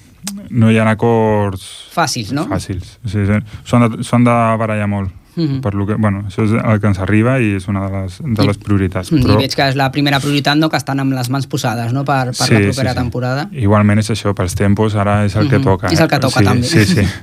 no 0.49 0.71
hi 0.71 0.77
ha 0.79 0.89
acords 0.89 1.89
Fàcils, 1.93 2.31
no? 2.33 2.47
fàcils. 2.49 2.97
O 3.05 3.09
sigui, 3.09 3.39
S'ho 3.65 3.77
han 3.77 3.89
de, 3.91 4.31
de 4.31 4.57
barallar 4.57 4.87
molt. 4.89 5.11
Mhm. 5.35 5.61
Per 5.61 5.73
lo 5.73 5.85
que, 5.87 5.95
bueno, 5.95 6.23
això 6.27 6.43
és 6.45 6.51
el 6.51 6.79
que 6.79 6.87
ens 6.87 6.99
arriba 6.99 7.39
i 7.41 7.55
és 7.55 7.67
una 7.67 7.87
de 7.89 7.91
les, 8.01 8.19
de 8.21 8.43
I- 8.43 8.47
les 8.47 8.57
prioritats. 8.57 9.11
I 9.11 9.15
veig 9.23 9.55
que 9.55 9.67
és 9.67 9.75
la 9.75 9.91
primera 9.91 10.19
prioritat 10.19 10.57
no? 10.57 10.69
que 10.69 10.77
estan 10.77 10.99
amb 10.99 11.13
les 11.13 11.29
mans 11.29 11.47
posades 11.47 11.91
no? 11.93 12.03
per, 12.05 12.31
per 12.37 12.49
la 12.51 12.59
propera 12.59 12.93
temporada. 12.93 13.49
Igualment 13.51 13.99
és 13.99 14.11
això, 14.11 14.33
pels 14.35 14.53
tempos 14.55 14.95
ara 14.95 15.25
és 15.25 15.35
el 15.35 15.49
que 15.49 15.57
Mhm. 15.57 15.63
toca. 15.63 15.87
És 15.87 15.99
el 15.99 16.07
que 16.07 16.19
toca, 16.19 16.39
sí, 16.39 16.45
també. 16.45 16.67
Sí, 16.67 16.85
sí. 16.85 17.01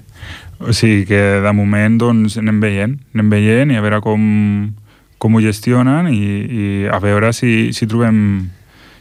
O 0.60 0.74
sigui 0.74 1.06
que 1.06 1.40
de 1.40 1.52
moment 1.52 1.96
doncs 1.98 2.36
anem 2.36 2.60
veient, 2.60 2.98
anem 3.14 3.30
veient 3.30 3.70
i 3.72 3.76
a 3.76 3.80
veure 3.80 4.02
com, 4.02 4.74
com 5.18 5.34
ho 5.34 5.40
gestionen 5.40 6.08
i, 6.12 6.18
i 6.20 6.86
a 6.86 6.98
veure 6.98 7.32
si, 7.32 7.72
si, 7.72 7.86
trobem, 7.86 8.50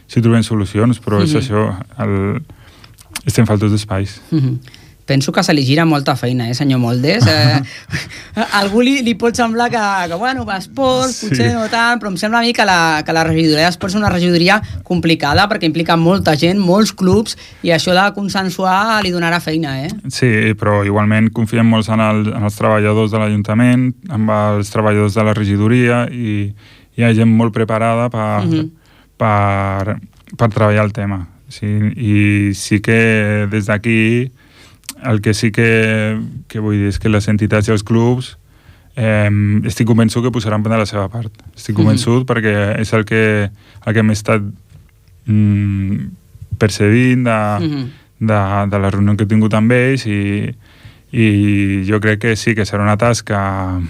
si 0.06 0.22
trobem 0.22 0.42
solucions, 0.42 0.98
però 1.02 1.18
mm 1.18 1.24
-hmm. 1.26 1.36
és 1.36 1.50
això, 1.50 1.76
el, 1.98 2.42
estem 3.26 3.44
faltos 3.44 3.72
d'espais. 3.72 4.22
Mm 4.30 4.38
-hmm 4.38 4.58
penso 5.10 5.32
que 5.32 5.42
se 5.42 5.52
li 5.52 5.64
gira 5.66 5.82
molta 5.84 6.14
feina, 6.14 6.46
eh, 6.48 6.54
senyor 6.54 6.78
Moldes? 6.78 7.26
Eh, 7.26 7.58
a 8.38 8.44
algú 8.60 8.78
li, 8.86 9.00
li 9.02 9.16
pot 9.18 9.34
semblar 9.34 9.66
que, 9.72 9.80
que 10.06 10.14
bueno, 10.14 10.44
va 10.46 10.54
a 10.54 10.62
esports, 10.62 11.16
sí. 11.16 11.26
potser 11.26 11.48
no 11.50 11.64
tant, 11.72 11.98
però 11.98 12.12
em 12.12 12.18
sembla 12.20 12.38
a 12.38 12.46
mi 12.46 12.52
que 12.54 12.62
la, 12.62 13.02
que 13.02 13.16
la 13.16 13.24
regidoria 13.26 13.66
d'esports 13.66 13.96
és 13.96 13.98
una 13.98 14.12
regidoria 14.12 14.60
complicada 14.86 15.48
perquè 15.50 15.66
implica 15.66 15.96
molta 15.98 16.36
gent, 16.38 16.62
molts 16.62 16.94
clubs, 16.94 17.34
i 17.66 17.74
això 17.74 17.96
de 17.96 18.04
consensuar 18.14 19.00
li 19.02 19.10
donarà 19.10 19.42
feina, 19.42 19.80
eh? 19.82 19.90
Sí, 20.14 20.30
però 20.60 20.84
igualment 20.86 21.32
confiem 21.34 21.66
molt 21.66 21.90
en, 21.90 22.04
el, 22.06 22.22
en 22.30 22.46
els 22.46 22.60
treballadors 22.60 23.10
de 23.10 23.24
l'Ajuntament, 23.24 23.88
amb 24.14 24.30
els 24.36 24.70
treballadors 24.70 25.18
de 25.18 25.26
la 25.26 25.34
regidoria, 25.34 26.04
i 26.06 26.52
hi 26.94 27.02
ha 27.02 27.10
gent 27.18 27.34
molt 27.34 27.50
preparada 27.56 28.06
per, 28.14 28.44
uh 28.44 28.46
mhm. 28.46 28.60
-huh. 28.60 28.70
per, 29.18 29.98
per 30.36 30.54
treballar 30.54 30.86
el 30.86 30.94
tema. 30.94 31.24
Sí, 31.48 31.66
I 31.66 32.54
sí 32.54 32.78
que 32.78 33.48
des 33.50 33.66
d'aquí 33.66 34.30
el 35.02 35.20
que 35.20 35.34
sí 35.34 35.50
que, 35.50 36.20
que 36.48 36.60
vull 36.60 36.76
dir 36.76 36.90
és 36.92 36.98
que 36.98 37.08
les 37.08 37.28
entitats 37.28 37.68
i 37.68 37.72
els 37.72 37.84
clubs 37.86 38.36
eh, 38.96 39.30
estic 39.68 39.88
convençut 39.88 40.24
que 40.24 40.32
posaran 40.34 40.62
de 40.62 40.70
la 40.70 40.86
seva 40.86 41.08
part. 41.08 41.32
Estic 41.56 41.74
mhm. 41.74 41.82
convençut 41.82 42.22
mm 42.22 42.22
-hmm. 42.22 42.30
perquè 42.30 42.80
és 42.80 42.92
el 42.92 43.04
que, 43.04 43.50
el 43.86 43.92
que 43.92 44.00
hem 44.00 44.10
estat 44.10 44.42
mm, 45.26 45.96
percebint 46.58 47.24
de, 47.24 47.40
mm 47.60 47.70
-hmm. 47.70 47.86
de, 48.18 48.70
de 48.70 48.78
la 48.78 48.90
reunió 48.90 49.16
que 49.16 49.24
he 49.24 49.26
tingut 49.26 49.54
amb 49.54 49.72
ells 49.72 50.06
i, 50.06 50.54
i 51.12 51.84
jo 51.88 52.00
crec 52.00 52.20
que 52.20 52.36
sí 52.36 52.54
que 52.54 52.64
serà 52.64 52.82
una 52.82 52.96
tasca 52.96 53.80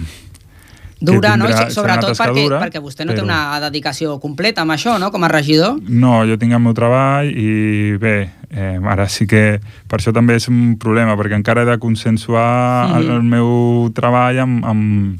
dura, 1.01 1.35
no? 1.37 1.49
I 1.49 1.71
sobretot 1.73 2.13
perquè, 2.17 2.43
dura, 2.45 2.59
perquè 2.61 2.81
vostè 2.81 3.05
no 3.05 3.15
però... 3.15 3.21
té 3.21 3.25
una 3.25 3.59
dedicació 3.65 4.19
completa 4.21 4.61
amb 4.61 4.75
això, 4.75 4.97
no?, 5.01 5.09
com 5.11 5.25
a 5.25 5.31
regidor. 5.31 5.79
No, 5.89 6.21
jo 6.29 6.37
tinc 6.41 6.53
el 6.53 6.61
meu 6.63 6.75
treball 6.77 7.31
i 7.31 7.97
bé, 8.01 8.15
eh, 8.53 8.77
ara 8.93 9.09
sí 9.09 9.27
que 9.29 9.59
per 9.89 9.99
això 9.99 10.13
també 10.13 10.37
és 10.37 10.47
un 10.51 10.77
problema, 10.81 11.17
perquè 11.19 11.37
encara 11.39 11.65
he 11.65 11.71
de 11.71 11.79
consensuar 11.81 12.87
mm 12.87 12.93
-hmm. 12.93 12.97
el, 13.01 13.11
el 13.17 13.23
meu 13.23 13.91
treball 13.97 14.39
amb, 14.39 14.65
amb, 14.65 15.19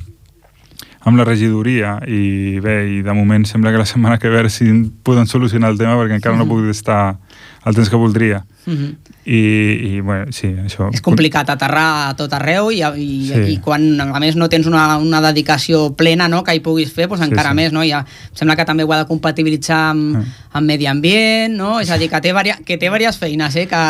amb 1.01 1.17
la 1.17 1.25
regidoria 1.25 1.97
i 2.07 2.59
bé, 2.61 2.77
i 2.99 3.01
de 3.01 3.13
moment 3.13 3.45
sembla 3.45 3.71
que 3.71 3.81
la 3.81 3.85
setmana 3.85 4.19
que 4.19 4.29
ve 4.29 4.49
si 4.49 4.69
poden 5.03 5.25
solucionar 5.25 5.71
el 5.71 5.77
tema 5.77 5.95
perquè 5.95 6.15
encara 6.15 6.35
mm 6.35 6.41
-hmm. 6.41 6.47
no 6.47 6.55
puc 6.55 6.69
estar 6.69 7.17
el 7.65 7.75
temps 7.75 7.89
que 7.89 7.95
voldria. 7.95 8.45
Mm 8.65 8.73
-hmm. 8.73 8.95
I, 9.25 9.37
i 9.85 9.99
bueno, 10.01 10.31
sí, 10.33 10.49
això... 10.63 10.87
És 10.89 11.03
complicat 11.05 11.51
aterrar 11.53 11.87
a 12.07 12.13
tot 12.17 12.31
arreu 12.33 12.71
i, 12.73 12.79
i, 12.81 13.09
sí. 13.29 13.41
i 13.53 13.57
quan 13.61 13.83
a 14.01 14.21
més 14.21 14.37
no 14.39 14.47
tens 14.49 14.65
una, 14.65 14.95
una 14.97 15.19
dedicació 15.21 15.91
plena 15.97 16.25
no, 16.31 16.41
que 16.41 16.55
hi 16.57 16.61
puguis 16.65 16.89
fer, 16.89 17.05
doncs 17.05 17.27
encara 17.27 17.51
sí, 17.51 17.53
sí. 17.53 17.59
més 17.59 17.75
no? 17.75 17.83
ja, 17.85 18.01
em 18.01 18.39
sembla 18.39 18.55
que 18.57 18.65
també 18.65 18.81
ho 18.81 18.93
ha 18.95 19.03
de 19.03 19.07
compatibilitzar 19.09 19.81
amb, 19.91 20.17
mm. 20.17 20.39
amb 20.57 20.73
medi 20.73 20.89
ambient 20.89 21.53
no? 21.53 21.75
és 21.83 21.91
a 21.93 21.99
dir, 22.01 22.09
que 22.09 22.21
té, 22.25 22.33
varia, 22.33 22.57
que 22.65 22.79
té 22.81 22.89
diverses 22.89 23.21
feines 23.21 23.59
eh? 23.61 23.67
que... 23.69 23.83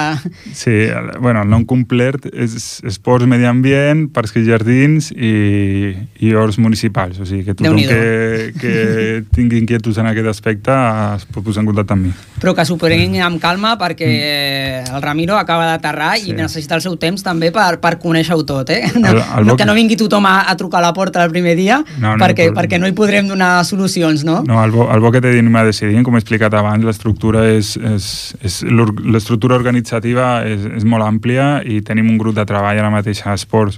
Sí, 0.52 0.76
bueno, 1.24 1.46
el 1.46 1.54
nom 1.54 1.64
complet 1.70 2.28
és 2.34 2.82
esports, 2.92 3.30
medi 3.30 3.48
ambient, 3.48 4.10
parcs 4.12 4.36
i 4.36 4.44
jardins 4.50 5.14
i, 5.16 5.96
i 6.20 6.34
horts 6.36 6.60
municipals 6.60 7.24
o 7.24 7.30
sigui 7.30 7.48
que 7.48 7.56
tothom 7.56 7.80
que, 7.80 8.52
que 8.60 8.76
tingui 9.38 9.64
inquietuds 9.64 10.04
en 10.04 10.12
aquest 10.12 10.34
aspecte 10.36 10.76
es 11.16 11.24
pot 11.32 11.48
posar 11.48 11.64
en 11.64 11.72
contacte 11.72 11.96
amb 11.96 12.10
mi 12.10 12.14
però 12.42 12.52
que 12.58 12.68
s'ho 12.68 12.76
prenguin 12.82 13.24
amb 13.24 13.40
calma 13.40 13.78
perquè 13.80 14.12
mm. 14.12 14.96
el 14.98 15.08
Rami 15.08 15.21
Ramiro 15.22 15.38
acaba 15.38 15.66
d'aterrar 15.68 16.18
sí. 16.18 16.32
i 16.32 16.34
necessita 16.34 16.76
el 16.76 16.82
seu 16.82 16.96
temps 16.98 17.22
també 17.22 17.52
per, 17.54 17.78
per 17.82 17.98
conèixer-ho 18.02 18.42
tot, 18.48 18.72
eh? 18.74 18.90
No, 18.98 19.12
el, 19.12 19.20
el 19.22 19.46
no, 19.52 19.56
que 19.58 19.66
no 19.70 19.76
vingui 19.78 19.98
tothom 20.00 20.26
a, 20.26 20.48
a 20.50 20.56
trucar 20.58 20.80
a 20.82 20.88
la 20.88 20.94
porta 20.94 21.24
el 21.24 21.30
primer 21.30 21.56
dia 21.56 21.82
no, 22.00 22.16
no, 22.16 22.18
perquè, 22.22 22.50
no, 22.50 22.56
perquè 22.58 22.80
no 22.82 22.90
hi 22.90 22.96
podrem 22.98 23.30
donar 23.30 23.64
solucions, 23.68 24.26
no? 24.26 24.42
No, 24.48 24.58
el 24.64 24.74
bo, 24.74 24.88
el 24.94 25.04
bo 25.04 25.12
que 25.14 25.22
té 25.22 25.34
d'Inima 25.36 25.64
Decidint, 25.68 26.04
com 26.08 26.18
he 26.18 26.22
explicat 26.24 26.56
abans, 26.58 26.86
l'estructura 26.86 27.46
és, 27.54 27.76
és, 27.78 28.10
és 28.42 28.60
l'estructura 28.66 29.58
organitzativa 29.60 30.42
és, 30.48 30.66
és 30.82 30.88
molt 30.88 31.06
àmplia 31.06 31.62
i 31.62 31.82
tenim 31.86 32.10
un 32.10 32.18
grup 32.22 32.38
de 32.38 32.46
treball 32.50 32.82
ara 32.82 32.90
mateix 32.94 33.22
a 33.26 33.38
esports 33.38 33.78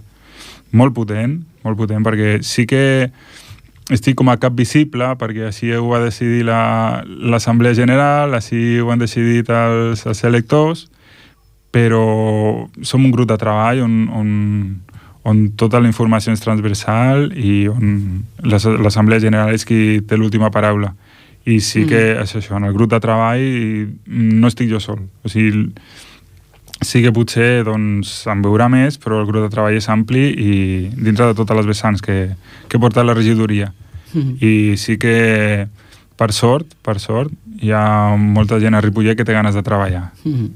molt 0.71 0.95
potent, 0.95 1.41
molt 1.67 1.77
potent, 1.77 2.03
perquè 2.05 2.39
sí 2.45 2.65
que 2.69 2.83
estic 3.91 4.15
com 4.15 4.31
a 4.31 4.39
cap 4.39 4.55
visible, 4.55 5.11
perquè 5.19 5.49
així 5.49 5.73
ho 5.75 5.89
va 5.91 5.99
decidir 6.05 6.45
l'Assemblea 6.47 7.75
la, 7.75 7.79
General, 7.83 8.33
així 8.39 8.79
ho 8.79 8.89
han 8.93 9.03
decidit 9.03 9.51
els, 9.51 10.07
els 10.07 10.23
electors, 10.23 10.87
però 11.73 12.67
som 12.85 13.01
un 13.01 13.11
grup 13.11 13.31
de 13.31 13.37
treball 13.41 13.81
on, 13.81 13.95
on, 14.13 14.29
on 15.25 15.43
tota 15.57 15.81
la 15.81 15.89
informació 15.89 16.35
és 16.35 16.43
transversal 16.43 17.31
i 17.33 17.65
on 17.71 18.23
l'Assemblea 18.45 19.23
General 19.23 19.53
és 19.55 19.65
qui 19.65 19.99
té 20.05 20.19
l'última 20.19 20.51
paraula. 20.53 20.93
I 21.43 21.57
sí 21.59 21.81
mm. 21.83 21.89
que 21.89 22.03
és 22.21 22.35
això, 22.39 22.55
en 22.55 22.69
el 22.69 22.75
grup 22.77 22.93
de 22.93 23.01
treball 23.03 23.43
no 24.05 24.51
estic 24.51 24.69
jo 24.71 24.79
sol. 24.83 25.01
O 25.25 25.31
sigui, 25.31 25.65
sí 26.83 27.01
que 27.03 27.11
potser 27.15 27.63
doncs, 27.67 28.13
en 28.31 28.43
veurà 28.45 28.69
més, 28.71 28.99
però 29.01 29.21
el 29.21 29.27
grup 29.27 29.47
de 29.47 29.51
treball 29.51 29.75
és 29.75 29.89
ampli 29.91 30.27
i 30.29 30.53
dintre 30.93 31.31
de 31.31 31.37
totes 31.37 31.57
les 31.57 31.67
vessants 31.67 32.03
que, 32.05 32.35
que 32.69 32.79
porta 32.79 33.03
la 33.03 33.17
regidoria. 33.17 33.73
Mm. 34.13 34.37
I 34.45 34.53
sí 34.77 34.99
que, 35.01 35.67
per 36.15 36.31
sort, 36.31 36.75
per 36.85 36.99
sort, 37.01 37.33
hi 37.63 37.71
ha 37.73 38.15
molta 38.17 38.59
gent 38.61 38.75
a 38.75 38.81
Ripollet 38.83 39.17
que 39.17 39.25
té 39.25 39.33
ganes 39.33 39.55
de 39.55 39.63
treballar. 39.63 40.11
Mm 40.23 40.33
-hmm. 40.33 40.49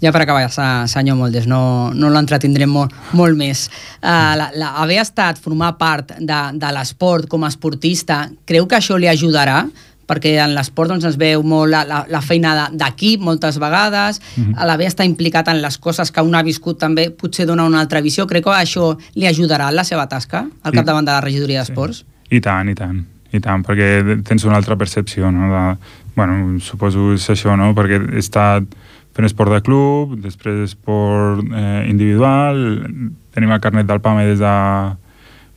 Ja 0.00 0.12
per 0.12 0.22
acabar, 0.22 0.50
senyor 0.88 1.16
Moldes, 1.16 1.46
no, 1.46 1.92
no 1.94 2.10
l'entretindrem 2.10 2.68
molt, 2.68 2.92
molt 3.12 3.36
més. 3.36 3.68
Uh, 4.02 4.34
la, 4.36 4.50
la, 4.54 4.68
haver 4.82 5.00
estat, 5.00 5.38
formar 5.38 5.76
part 5.78 6.12
de, 6.18 6.40
de 6.54 6.72
l'esport 6.72 7.28
com 7.28 7.44
a 7.44 7.48
esportista, 7.48 8.30
creu 8.44 8.66
que 8.66 8.76
això 8.76 8.98
li 8.98 9.08
ajudarà? 9.08 9.66
perquè 10.06 10.36
en 10.44 10.54
l'esport 10.54 10.90
doncs, 10.90 11.04
es 11.04 11.16
veu 11.16 11.42
molt 11.42 11.70
la, 11.70 11.84
la, 11.84 12.04
la 12.08 12.20
feina 12.20 12.68
d'equip 12.72 13.20
moltes 13.20 13.58
vegades, 13.58 14.20
mm 14.36 14.42
-hmm. 14.42 14.66
l'haver 14.66 14.86
estat 14.86 15.06
implicat 15.06 15.48
en 15.48 15.62
les 15.62 15.78
coses 15.78 16.10
que 16.10 16.20
un 16.20 16.34
ha 16.34 16.42
viscut 16.42 16.78
també 16.78 17.10
potser 17.10 17.46
dona 17.46 17.64
una 17.64 17.80
altra 17.80 18.00
visió. 18.00 18.26
Crec 18.26 18.44
que 18.44 18.50
això 18.50 18.98
li 19.14 19.26
ajudarà 19.26 19.68
en 19.68 19.76
la 19.76 19.84
seva 19.84 20.06
tasca 20.08 20.46
al 20.62 20.72
capdavant 20.72 21.04
de 21.04 21.12
la 21.12 21.20
regidoria 21.20 21.60
d'esports? 21.60 21.96
Sí. 21.96 22.36
I 22.36 22.40
tant, 22.40 22.68
i 22.68 22.74
tant 22.74 23.06
i 23.32 23.40
tant, 23.40 23.64
perquè 23.64 24.20
tens 24.28 24.44
una 24.44 24.58
altra 24.60 24.76
percepció, 24.76 25.30
no? 25.32 25.48
De, 25.52 25.62
bueno, 26.16 26.58
suposo 26.60 27.08
que 27.10 27.20
és 27.20 27.28
això, 27.32 27.56
no? 27.56 27.72
Perquè 27.76 28.00
he 28.12 28.20
estat 28.20 28.66
fent 29.16 29.28
esport 29.28 29.52
de 29.52 29.60
club, 29.64 30.16
després 30.24 30.60
esport 30.64 31.44
eh, 31.52 31.84
individual, 31.88 32.60
tenim 33.32 33.52
el 33.52 33.62
carnet 33.64 33.88
del 33.88 34.02
PAME 34.04 34.28
des 34.28 34.40
de... 34.40 34.52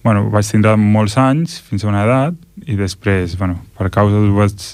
Bueno, 0.05 0.27
vaig 0.29 0.45
tindre 0.45 0.75
molts 0.77 1.15
anys, 1.17 1.57
fins 1.65 1.83
a 1.83 1.89
una 1.89 2.03
edat, 2.05 2.35
i 2.69 2.75
després, 2.77 3.33
bueno, 3.39 3.57
per 3.73 3.89
causa 3.89 4.19
vaig, 4.35 4.67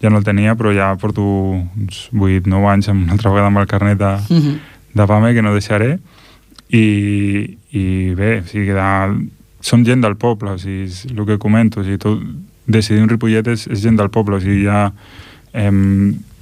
ja 0.00 0.08
no 0.08 0.22
el 0.22 0.24
tenia, 0.24 0.54
però 0.56 0.72
ja 0.72 0.88
porto 0.96 1.22
uns 1.22 2.06
8-9 2.16 2.70
anys 2.70 2.88
amb 2.88 3.04
una 3.04 3.12
altra 3.18 3.34
vegada 3.34 3.50
amb 3.50 3.60
el 3.60 3.68
carnet 3.68 3.98
de, 4.00 4.14
mhm. 4.30 4.40
-huh. 4.40 4.56
de 4.94 5.06
PAME, 5.06 5.34
que 5.34 5.42
no 5.42 5.52
deixaré, 5.52 5.98
i, 6.70 7.58
i 7.70 8.14
bé, 8.14 8.40
o 8.40 8.46
sigui, 8.46 8.72
de, 8.72 8.88
som 9.60 9.84
gent 9.84 10.00
del 10.04 10.16
poble, 10.16 10.56
o 10.56 10.58
sigui, 10.58 10.86
és 10.88 11.04
el 11.10 11.26
que 11.28 11.38
comento, 11.38 11.80
o 11.80 11.84
sigui, 11.84 12.00
tot, 12.00 12.22
decidir 12.70 13.02
un 13.02 13.10
Ripollet 13.10 13.50
és, 13.52 13.66
és 13.70 13.82
gent 13.82 13.98
del 13.98 14.10
poble, 14.12 14.38
o 14.38 14.42
sigui, 14.42 14.64
hi 14.64 14.70
ha, 14.70 14.86
eh, 15.52 15.72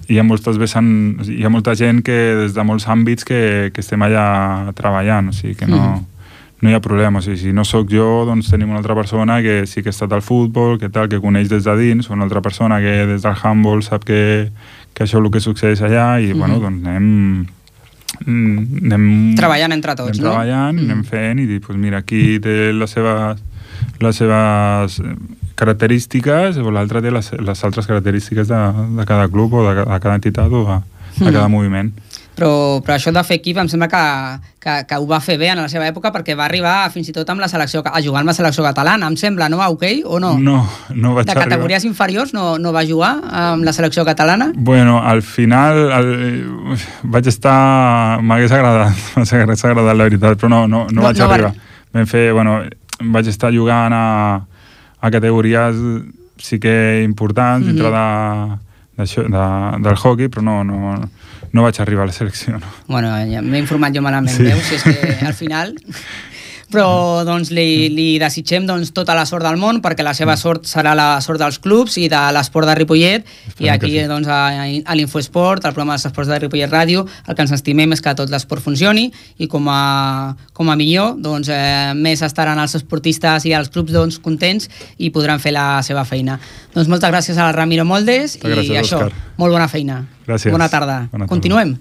hi 0.09 0.19
ha 0.19 0.25
moltes 0.25 0.59
vessant, 0.61 0.91
hi 1.27 1.43
ha 1.45 1.53
molta 1.53 1.75
gent 1.77 2.03
que 2.05 2.19
des 2.45 2.55
de 2.57 2.65
molts 2.65 2.89
àmbits 2.89 3.27
que, 3.29 3.41
que 3.75 3.85
estem 3.85 4.03
allà 4.07 4.71
treballant, 4.79 5.33
o 5.33 5.37
sigui, 5.37 5.57
que 5.59 5.69
no, 5.69 5.83
mm. 5.83 6.25
no 6.63 6.71
hi 6.71 6.79
ha 6.79 6.83
problema, 6.85 7.21
o 7.21 7.25
sigui, 7.25 7.41
si 7.43 7.53
no 7.57 7.67
sóc 7.69 7.91
jo, 7.93 8.25
doncs 8.29 8.53
tenim 8.53 8.71
una 8.71 8.81
altra 8.83 8.97
persona 8.99 9.41
que 9.45 9.61
sí 9.67 9.83
que 9.83 9.91
ha 9.91 9.97
estat 9.97 10.15
al 10.15 10.25
futbol, 10.25 10.79
que 10.81 10.89
tal, 10.89 11.11
que 11.11 11.21
coneix 11.21 11.51
des 11.51 11.67
de 11.67 11.77
dins, 11.81 12.11
una 12.15 12.25
altra 12.29 12.43
persona 12.45 12.81
que 12.85 12.97
des 13.15 13.27
del 13.27 13.37
handball 13.43 13.85
sap 13.85 14.07
que, 14.09 14.49
que 14.95 15.05
això 15.05 15.19
és 15.19 15.25
el 15.25 15.31
que 15.35 15.45
succeeix 15.45 15.85
allà, 15.85 16.11
i, 16.23 16.33
mm. 16.33 16.39
bueno, 16.39 16.63
doncs 16.63 16.87
anem 16.87 17.47
anem 18.25 19.35
treballant 19.39 19.75
entre 19.77 19.95
tots, 19.99 20.17
anem 20.17 20.25
no? 20.25 20.33
treballant, 20.33 20.77
mm. 20.77 20.85
anem 20.87 21.05
fent 21.07 21.43
i 21.43 21.47
dir, 21.49 21.61
pues 21.65 21.79
mira, 21.81 22.03
aquí 22.05 22.39
té 22.43 22.73
les 22.73 22.95
seves, 22.95 23.43
les 24.05 24.23
seves 24.23 25.01
característiques 25.59 26.61
o 26.63 26.73
l'altre 26.75 27.03
té 27.05 27.13
les, 27.15 27.33
les 27.43 27.65
altres 27.67 27.89
característiques 27.91 28.49
de, 28.49 28.61
de 28.99 29.09
cada 29.09 29.29
club 29.29 29.59
o 29.59 29.67
de, 29.67 29.75
de 29.83 29.99
cada 29.99 30.15
entitat 30.21 30.53
o 30.53 30.65
de, 30.69 30.79
de 31.19 31.33
cada 31.33 31.49
mm. 31.49 31.53
moviment. 31.53 31.93
Però, 32.39 32.79
però 32.87 32.95
això 32.95 33.11
de 33.11 33.23
fer 33.27 33.41
equip 33.41 33.57
em 33.59 33.67
sembla 33.67 33.89
que, 33.91 34.03
que, 34.63 34.75
que 34.87 34.99
ho 35.01 35.07
va 35.11 35.19
fer 35.19 35.35
bé 35.41 35.49
en 35.51 35.59
la 35.59 35.67
seva 35.71 35.89
època 35.91 36.13
perquè 36.15 36.37
va 36.39 36.45
arribar 36.47 36.77
fins 36.95 37.09
i 37.11 37.15
tot 37.17 37.27
amb 37.33 37.43
la 37.43 37.49
selecció, 37.51 37.83
a 37.83 38.03
jugar 38.05 38.23
amb 38.23 38.31
la 38.31 38.37
selecció 38.37 38.63
catalana, 38.63 39.09
em 39.11 39.17
sembla, 39.19 39.49
no? 39.51 39.59
A 39.65 39.67
hoquei 39.73 40.05
o 40.07 40.21
no? 40.23 40.37
No, 40.39 40.61
no 40.95 41.15
vaig 41.17 41.27
De 41.27 41.35
categories 41.35 41.83
arribar. 41.83 41.91
inferiors 41.91 42.35
no, 42.37 42.53
no 42.63 42.73
va 42.77 42.85
jugar 42.87 43.17
amb 43.43 43.67
la 43.67 43.75
selecció 43.75 44.05
catalana? 44.07 44.53
Bueno, 44.55 45.01
al 45.03 45.23
final 45.27 45.81
el, 45.99 46.13
vaig 47.03 47.27
estar... 47.27 48.23
M'hagués 48.23 48.55
agradat, 48.55 48.95
m'hagués 49.19 49.65
agradat 49.65 49.99
la 49.99 50.07
veritat, 50.07 50.39
però 50.39 50.53
no, 50.55 50.67
no, 50.71 50.85
no, 50.87 51.01
no 51.01 51.09
vaig 51.09 51.19
no 51.19 51.27
arribar. 51.27 51.51
Va... 51.57 51.75
Vam 51.99 52.07
fer, 52.07 52.29
bueno, 52.37 52.61
vaig 53.19 53.33
estar 53.35 53.51
jugant 53.55 53.95
a, 53.97 54.07
a 55.01 55.11
categories 55.11 55.83
sí 56.39 56.59
que 56.61 57.03
importants 57.03 57.67
mm 57.67 57.71
-hmm. 57.71 57.75
dintre 57.75 57.91
de, 57.91 58.59
de, 58.97 59.29
de, 59.29 59.83
del 59.83 59.97
hockey, 59.97 60.29
però 60.29 60.43
no, 60.43 60.63
no, 60.65 61.11
no 61.53 61.65
vaig 61.67 61.81
arribar 61.83 62.05
a 62.07 62.11
la 62.11 62.17
selecció. 62.17 62.59
No. 62.59 62.73
Bueno, 62.89 63.13
ja 63.31 63.43
m'he 63.45 63.63
informat 63.63 63.95
jo 63.95 64.03
malament, 64.05 64.37
sí. 64.37 64.49
veus? 64.49 64.65
Si 64.69 64.81
és 64.81 64.89
que 64.89 65.27
al 65.27 65.37
final... 65.37 65.77
però 66.73 67.25
doncs, 67.25 67.51
li, 67.55 67.89
li 67.93 68.07
desitgem 68.21 68.67
doncs, 68.69 68.93
tota 68.97 69.15
la 69.17 69.25
sort 69.29 69.47
del 69.47 69.57
món 69.61 69.81
perquè 69.85 70.05
la 70.05 70.15
seva 70.17 70.37
sort 70.37 70.69
serà 70.69 70.95
la 70.97 71.09
sort 71.25 71.41
dels 71.41 71.59
clubs 71.65 71.97
i 72.01 72.09
de 72.13 72.21
l'esport 72.37 72.69
de 72.69 72.75
Ripollet 72.77 73.25
Esperem 73.25 73.65
i 73.65 73.71
aquí 73.73 73.93
sí. 73.95 74.05
doncs, 74.11 74.29
a, 74.29 74.41
a 74.85 74.97
l'Infoesport, 74.99 75.65
al 75.65 75.75
programa 75.77 75.97
dels 75.97 76.09
esports 76.11 76.31
de 76.31 76.41
Ripollet 76.45 76.73
Ràdio, 76.73 77.07
el 77.27 77.39
que 77.39 77.47
ens 77.47 77.55
estimem 77.57 77.97
és 77.97 78.05
que 78.05 78.15
tot 78.19 78.33
l'esport 78.33 78.65
funcioni 78.65 79.09
i 79.39 79.49
com 79.51 79.69
a, 79.73 80.35
com 80.53 80.69
a 80.69 80.77
millor 80.79 81.17
doncs, 81.25 81.49
eh, 81.53 81.95
més 81.97 82.23
estaran 82.27 82.61
els 82.61 82.77
esportistes 82.79 83.49
i 83.49 83.57
els 83.57 83.73
clubs 83.73 83.95
doncs, 83.95 84.21
contents 84.25 84.69
i 84.99 85.13
podran 85.15 85.41
fer 85.41 85.55
la 85.57 85.81
seva 85.87 86.05
feina. 86.09 86.39
Doncs 86.75 86.91
moltes 86.93 87.13
gràcies 87.13 87.41
al 87.41 87.55
Ramiro 87.57 87.89
Moldes 87.89 88.37
Moltes 88.43 88.59
gràcies, 88.59 88.75
i 88.75 88.83
això, 88.83 89.05
Òscar. 89.07 89.35
molt 89.41 89.57
bona 89.57 89.69
feina. 89.73 90.03
Gràcies. 90.29 90.53
Bona 90.53 90.69
tarda. 90.69 91.07
Bona 91.09 91.25
tarda. 91.25 91.33
Continuem. 91.33 91.79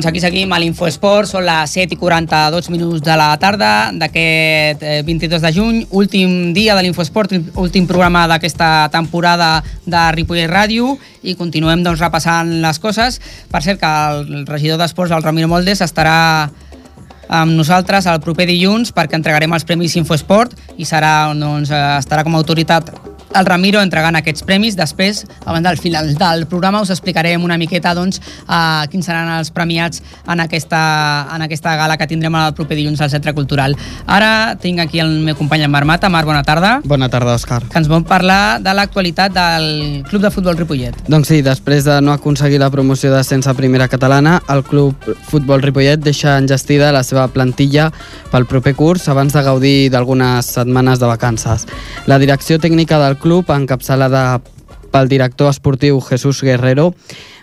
Doncs 0.00 0.08
aquí 0.08 0.20
seguim 0.24 0.48
a 0.48 0.56
l'Infoesport, 0.56 1.28
són 1.28 1.42
les 1.44 1.74
7 1.76 1.92
i 1.92 1.96
42 2.00 2.70
minuts 2.72 3.02
de 3.04 3.16
la 3.20 3.34
tarda 3.36 3.90
d'aquest 3.92 4.80
eh, 4.80 5.02
22 5.04 5.42
de 5.44 5.50
juny, 5.52 5.82
últim 5.92 6.54
dia 6.56 6.72
de 6.72 6.86
l'Infoesport, 6.86 7.34
últim 7.60 7.84
programa 7.84 8.22
d'aquesta 8.30 8.88
temporada 8.94 9.50
de 9.84 10.06
Ripollet 10.16 10.48
Ràdio 10.48 10.94
i 11.20 11.36
continuem 11.36 11.84
doncs, 11.84 12.00
repassant 12.00 12.48
les 12.64 12.80
coses. 12.80 13.20
Per 13.52 13.60
cert 13.60 13.84
que 13.84 13.92
el 13.92 14.48
regidor 14.48 14.80
d'Esports, 14.80 15.12
el 15.12 15.28
Ramiro 15.28 15.52
Moldes, 15.52 15.84
estarà 15.84 16.48
amb 17.28 17.52
nosaltres 17.60 18.08
el 18.08 18.24
proper 18.24 18.48
dilluns 18.48 18.96
perquè 18.96 19.20
entregarem 19.20 19.52
els 19.52 19.68
Premis 19.68 20.00
Infoesport 20.00 20.56
i 20.80 20.88
serà, 20.88 21.28
doncs, 21.36 21.76
eh, 21.76 21.86
estarà 22.00 22.24
com 22.24 22.32
a 22.32 22.40
autoritat 22.40 22.88
el 23.34 23.46
Ramiro 23.46 23.80
entregant 23.82 24.16
aquests 24.18 24.44
premis. 24.46 24.76
Després, 24.78 25.24
abans 25.44 25.64
del 25.66 25.78
final 25.78 26.14
del 26.18 26.46
programa, 26.50 26.80
us 26.82 26.90
explicarem 26.90 27.44
una 27.44 27.58
miqueta 27.58 27.94
doncs, 27.94 28.20
eh, 28.48 28.86
quins 28.90 29.06
seran 29.06 29.30
els 29.38 29.50
premiats 29.50 30.02
en 30.26 30.40
aquesta, 30.40 30.80
en 31.34 31.42
aquesta 31.46 31.76
gala 31.76 31.96
que 31.96 32.08
tindrem 32.10 32.34
el 32.34 32.54
proper 32.54 32.76
dilluns 32.76 33.00
al 33.00 33.10
Centre 33.10 33.34
Cultural. 33.34 33.76
Ara 34.06 34.56
tinc 34.60 34.80
aquí 34.80 35.00
el 35.00 35.20
meu 35.24 35.36
company 35.36 35.62
en 35.62 35.70
Marc 35.70 35.86
Mata. 35.86 36.08
Marc, 36.08 36.26
bona 36.26 36.42
tarda. 36.42 36.80
Bona 36.84 37.08
tarda, 37.08 37.34
Òscar. 37.34 37.62
Que 37.70 37.78
ens 37.78 37.88
vol 37.88 38.04
parlar 38.04 38.60
de 38.60 38.74
l'actualitat 38.74 39.32
del 39.32 40.02
Club 40.08 40.22
de 40.22 40.30
Futbol 40.30 40.58
Ripollet. 40.58 40.96
Doncs 41.08 41.30
sí, 41.30 41.40
després 41.42 41.84
de 41.84 42.00
no 42.00 42.12
aconseguir 42.12 42.60
la 42.60 42.70
promoció 42.70 43.12
d'ascens 43.12 43.46
a 43.46 43.54
primera 43.54 43.88
catalana, 43.88 44.40
el 44.48 44.64
Club 44.64 44.96
Futbol 45.30 45.62
Ripollet 45.62 46.00
deixa 46.02 46.36
enllestida 46.38 46.90
la 46.92 47.04
seva 47.06 47.28
plantilla 47.28 47.90
pel 48.30 48.46
proper 48.46 48.74
curs 48.74 49.08
abans 49.08 49.34
de 49.34 49.42
gaudir 49.42 49.90
d'algunes 49.92 50.46
setmanes 50.46 51.00
de 51.00 51.06
vacances. 51.06 51.66
La 52.06 52.18
direcció 52.18 52.58
tècnica 52.58 52.98
del 52.98 53.19
club, 53.20 53.52
encapçalada 53.52 54.40
pel 54.90 55.08
director 55.08 55.52
esportiu 55.52 56.00
Jesús 56.02 56.42
Guerrero, 56.42 56.90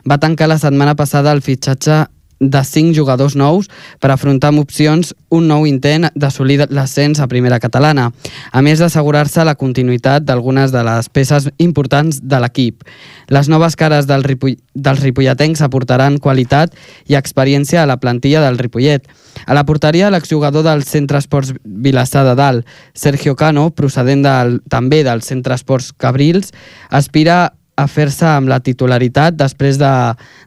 va 0.09 0.19
tancar 0.19 0.49
la 0.49 0.59
setmana 0.59 0.97
passada 0.99 1.31
el 1.31 1.43
fitxatge 1.45 2.05
de 2.39 2.63
cinc 2.63 2.95
jugadors 2.95 3.35
nous 3.35 3.69
per 3.99 4.11
afrontar 4.11 4.51
amb 4.51 4.61
opcions 4.61 5.13
un 5.33 5.47
nou 5.49 5.65
intent 5.67 6.09
d'assolir 6.15 6.67
l'ascens 6.69 7.19
a 7.19 7.27
primera 7.27 7.59
catalana, 7.59 8.11
a 8.51 8.61
més 8.61 8.79
d'assegurar-se 8.79 9.43
la 9.45 9.57
continuïtat 9.57 10.23
d'algunes 10.23 10.71
de 10.71 10.83
les 10.85 11.09
peces 11.09 11.49
importants 11.57 12.21
de 12.21 12.41
l'equip. 12.41 12.83
Les 13.27 13.49
noves 13.49 13.75
cares 13.75 14.07
del 14.07 14.23
Ripoll 14.23 14.57
dels 14.77 15.01
ripolletens 15.01 15.63
aportaran 15.65 16.19
qualitat 16.21 16.75
i 17.09 17.17
experiència 17.17 17.81
a 17.81 17.89
la 17.89 17.97
plantilla 17.97 18.43
del 18.45 18.59
Ripollet. 18.61 19.07
A 19.45 19.57
la 19.57 19.65
porteria, 19.65 20.11
l'exjugador 20.13 20.63
del 20.65 20.83
Centre 20.85 21.17
Esports 21.17 21.53
Vilassar 21.63 22.23
de 22.27 22.35
Dalt, 22.37 22.67
Sergio 22.93 23.35
Cano, 23.35 23.69
procedent 23.73 24.23
del, 24.25 24.59
també 24.69 25.03
del 25.03 25.23
Centre 25.25 25.57
Esports 25.57 25.91
Cabrils, 25.97 26.53
aspira 26.89 27.56
a 27.77 27.85
fer-se 27.87 28.25
amb 28.25 28.49
la 28.49 28.59
titularitat 28.63 29.37
després 29.37 29.77
de, 29.77 29.91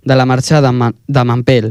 de 0.05 0.18
la 0.18 0.26
marxa 0.26 0.61
de, 0.61 0.72
Ma, 0.74 0.91
de 0.91 1.24
Mampel. 1.24 1.70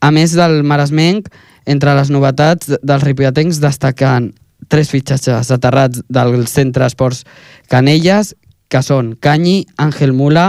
A 0.00 0.10
més 0.10 0.32
del 0.36 0.62
Maresmenc, 0.64 1.28
entre 1.66 1.94
les 1.98 2.10
novetats 2.14 2.72
dels 2.80 3.04
ripolletens 3.04 3.60
destaquen 3.60 4.32
tres 4.72 4.90
fitxatges 4.90 5.52
aterrats 5.52 6.02
del 6.08 6.46
Centre 6.48 6.86
Esports 6.88 7.24
Canelles, 7.70 8.34
que 8.68 8.82
són 8.82 9.14
Canyi, 9.20 9.66
Àngel 9.78 10.14
Mula 10.16 10.48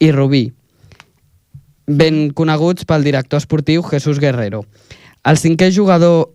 i 0.00 0.10
Rubí, 0.14 0.46
ben 1.86 2.30
coneguts 2.32 2.86
pel 2.88 3.04
director 3.04 3.42
esportiu 3.42 3.82
Jesús 3.84 4.20
Guerrero. 4.20 4.64
El 5.24 5.36
cinquè 5.40 5.70
jugador 5.72 6.30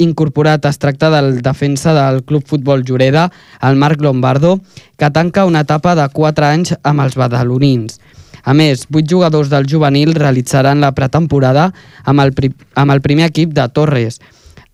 incorporat 0.00 0.64
es 0.66 0.80
tracta 0.80 1.10
del 1.12 1.42
defensa 1.44 1.94
del 1.94 2.24
Club 2.24 2.46
Futbol 2.46 2.82
Lloreda, 2.82 3.30
el 3.62 3.76
Marc 3.76 4.00
Lombardo, 4.00 4.58
que 4.98 5.10
tanca 5.10 5.44
una 5.44 5.62
etapa 5.66 5.94
de 5.94 6.08
4 6.08 6.46
anys 6.46 6.74
amb 6.82 7.04
els 7.04 7.16
badalonins. 7.20 8.00
A 8.42 8.54
més, 8.56 8.86
vuit 8.88 9.08
jugadors 9.08 9.50
del 9.52 9.68
juvenil 9.68 10.14
realitzaran 10.16 10.80
la 10.80 10.94
pretemporada 10.96 11.70
amb 12.04 12.24
el, 12.24 12.32
pri 12.32 12.54
amb 12.74 12.96
el 12.96 13.02
primer 13.04 13.28
equip 13.28 13.52
de 13.56 13.68
Torres, 13.68 14.20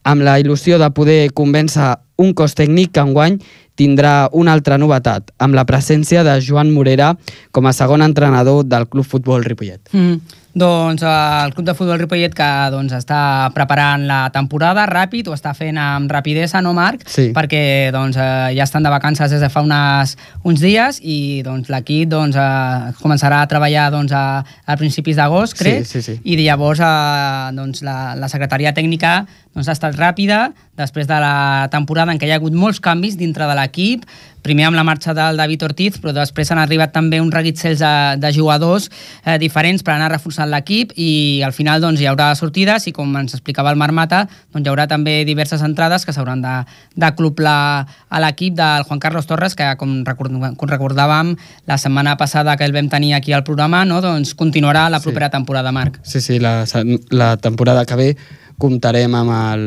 amb 0.07 0.23
la 0.23 0.39
il·lusió 0.39 0.79
de 0.79 0.91
poder 0.95 1.21
convèncer 1.35 1.97
un 2.23 2.33
cos 2.33 2.55
tècnic 2.57 2.95
que 2.95 3.03
enguany 3.03 3.41
tindrà 3.77 4.31
una 4.33 4.55
altra 4.57 4.79
novetat, 4.81 5.35
amb 5.43 5.57
la 5.59 5.67
presència 5.69 6.23
de 6.25 6.39
Joan 6.41 6.73
Morera 6.73 7.13
com 7.53 7.67
a 7.67 7.75
segon 7.77 8.05
entrenador 8.07 8.65
del 8.65 8.87
Club 8.89 9.05
Futbol 9.05 9.45
Ripollet. 9.45 9.83
Mm. 9.93 10.45
Doncs 10.57 11.03
eh, 11.03 11.45
el 11.45 11.53
Club 11.53 11.67
de 11.67 11.75
Futbol 11.77 11.99
Ripollet 12.01 12.33
que 12.33 12.49
doncs, 12.73 12.95
està 12.97 13.51
preparant 13.53 14.07
la 14.09 14.23
temporada 14.33 14.87
ràpid, 14.89 15.29
ho 15.29 15.35
està 15.37 15.53
fent 15.53 15.77
amb 15.77 16.09
rapidesa, 16.09 16.63
no 16.65 16.73
Marc? 16.73 17.05
Sí. 17.13 17.27
Perquè 17.37 17.91
doncs, 17.93 18.17
eh, 18.17 18.55
ja 18.57 18.65
estan 18.65 18.87
de 18.87 18.93
vacances 18.93 19.35
des 19.35 19.45
de 19.45 19.51
fa 19.53 19.61
unes, 19.67 20.15
uns 20.49 20.63
dies 20.65 21.03
i 21.05 21.43
doncs, 21.45 21.69
l'equip 21.69 22.09
doncs, 22.09 22.41
eh, 22.41 22.95
començarà 23.03 23.43
a 23.45 23.51
treballar 23.51 23.91
doncs, 23.93 24.17
a, 24.17 24.41
a 24.41 24.79
principis 24.81 25.21
d'agost, 25.21 25.59
crec, 25.61 25.85
Sí, 25.85 26.01
sí, 26.01 26.15
sí. 26.15 26.21
i 26.25 26.39
llavors 26.41 26.81
eh, 26.81 27.53
doncs, 27.53 27.85
la, 27.85 28.15
la 28.17 28.33
secretaria 28.33 28.73
tècnica 28.73 29.27
doncs, 29.53 29.69
ha 29.69 29.77
estat 29.77 30.01
ràpida 30.01 30.55
després 30.77 31.05
de 31.09 31.21
la 31.21 31.69
temporada 31.73 32.13
en 32.13 32.21
què 32.21 32.31
hi 32.31 32.33
ha 32.33 32.41
hagut 32.41 32.57
molts 32.57 32.81
canvis 32.81 33.21
dintre 33.21 33.45
de 33.45 33.61
l'equip, 33.61 34.09
primer 34.47 34.69
amb 34.71 34.79
la 34.79 34.85
marxa 34.87 35.13
del 35.17 35.37
David 35.41 35.65
Ortiz, 35.67 35.99
però 36.01 36.15
després 36.15 36.51
han 36.55 36.61
arribat 36.63 36.93
també 36.95 37.19
un 37.21 37.33
reguitzels 37.35 37.83
de, 37.83 37.93
de 38.23 38.31
jugadors 38.33 38.87
eh, 39.25 39.37
diferents 39.43 39.83
per 39.83 39.97
anar 39.97 40.13
reforçant 40.15 40.49
l'equip 40.53 40.93
i 40.97 41.43
al 41.45 41.53
final 41.57 41.83
doncs, 41.83 42.01
hi 42.01 42.07
haurà 42.07 42.31
sortides 42.39 42.87
i 42.87 42.95
com 42.97 43.11
ens 43.19 43.35
explicava 43.35 43.73
el 43.75 43.81
Marc 43.81 43.95
Mata, 43.97 44.23
doncs, 44.55 44.63
hi 44.65 44.71
haurà 44.71 44.87
també 44.91 45.19
diverses 45.29 45.63
entrades 45.67 46.07
que 46.07 46.15
s'hauran 46.15 46.45
de, 46.45 46.55
de 46.95 47.11
cloplar 47.19 47.59
a 48.09 48.23
l'equip 48.23 48.55
del 48.57 48.87
Juan 48.87 49.03
Carlos 49.03 49.27
Torres, 49.27 49.57
que 49.59 49.67
com, 49.81 49.99
record, 50.07 50.31
com 50.57 50.71
recordàvem 50.71 51.35
la 51.67 51.77
setmana 51.83 52.17
passada 52.17 52.57
que 52.57 52.65
el 52.69 52.73
vam 52.77 52.89
tenir 52.93 53.15
aquí 53.19 53.33
al 53.35 53.45
programa, 53.45 53.85
no? 53.85 54.01
doncs 54.05 54.35
continuarà 54.39 54.87
la 54.91 55.01
Sí. 55.01 55.09
propera 55.11 55.29
temporada, 55.31 55.73
Marc. 55.73 55.99
Sí, 56.03 56.21
sí, 56.21 56.39
la, 56.39 56.65
la 57.11 57.37
temporada 57.37 57.85
que 57.85 57.97
ve 57.99 58.09
comptarem 58.59 59.15
amb 59.15 59.33
el 59.37 59.65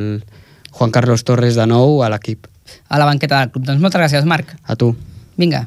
Juan 0.71 0.91
Carlos 0.91 1.23
Torres 1.27 1.55
de 1.59 1.65
nou 1.67 2.01
a 2.05 2.09
l'equip. 2.13 2.47
A 2.89 2.99
la 3.01 3.09
banqueta 3.09 3.39
del 3.39 3.51
club. 3.53 3.65
Doncs 3.69 3.81
moltes 3.83 4.01
gràcies, 4.01 4.25
Marc. 4.25 4.55
A 4.65 4.75
tu. 4.79 4.93
Vinga, 5.39 5.65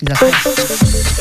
fins 0.00 0.14
després. 0.14 1.13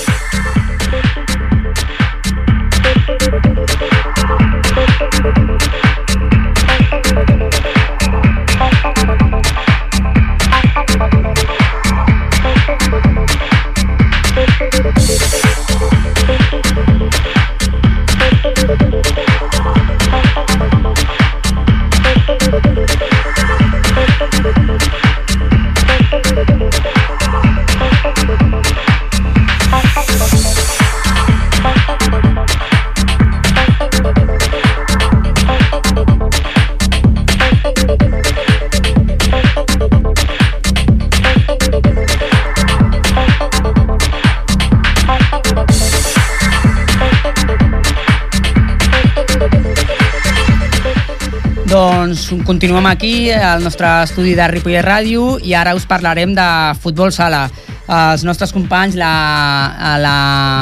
Continuem 52.46 52.86
aquí 52.86 53.32
al 53.32 53.64
nostre 53.64 53.88
estudi 54.04 54.34
de 54.38 54.46
Ripollet 54.52 54.84
Ràdio 54.86 55.38
i 55.44 55.56
ara 55.58 55.74
us 55.76 55.86
parlarem 55.90 56.34
de 56.36 56.46
futbol 56.84 57.12
sala. 57.16 57.48
Els 57.88 58.24
nostres 58.24 58.54
companys, 58.56 58.96
la, 59.00 59.98
la 60.00 60.16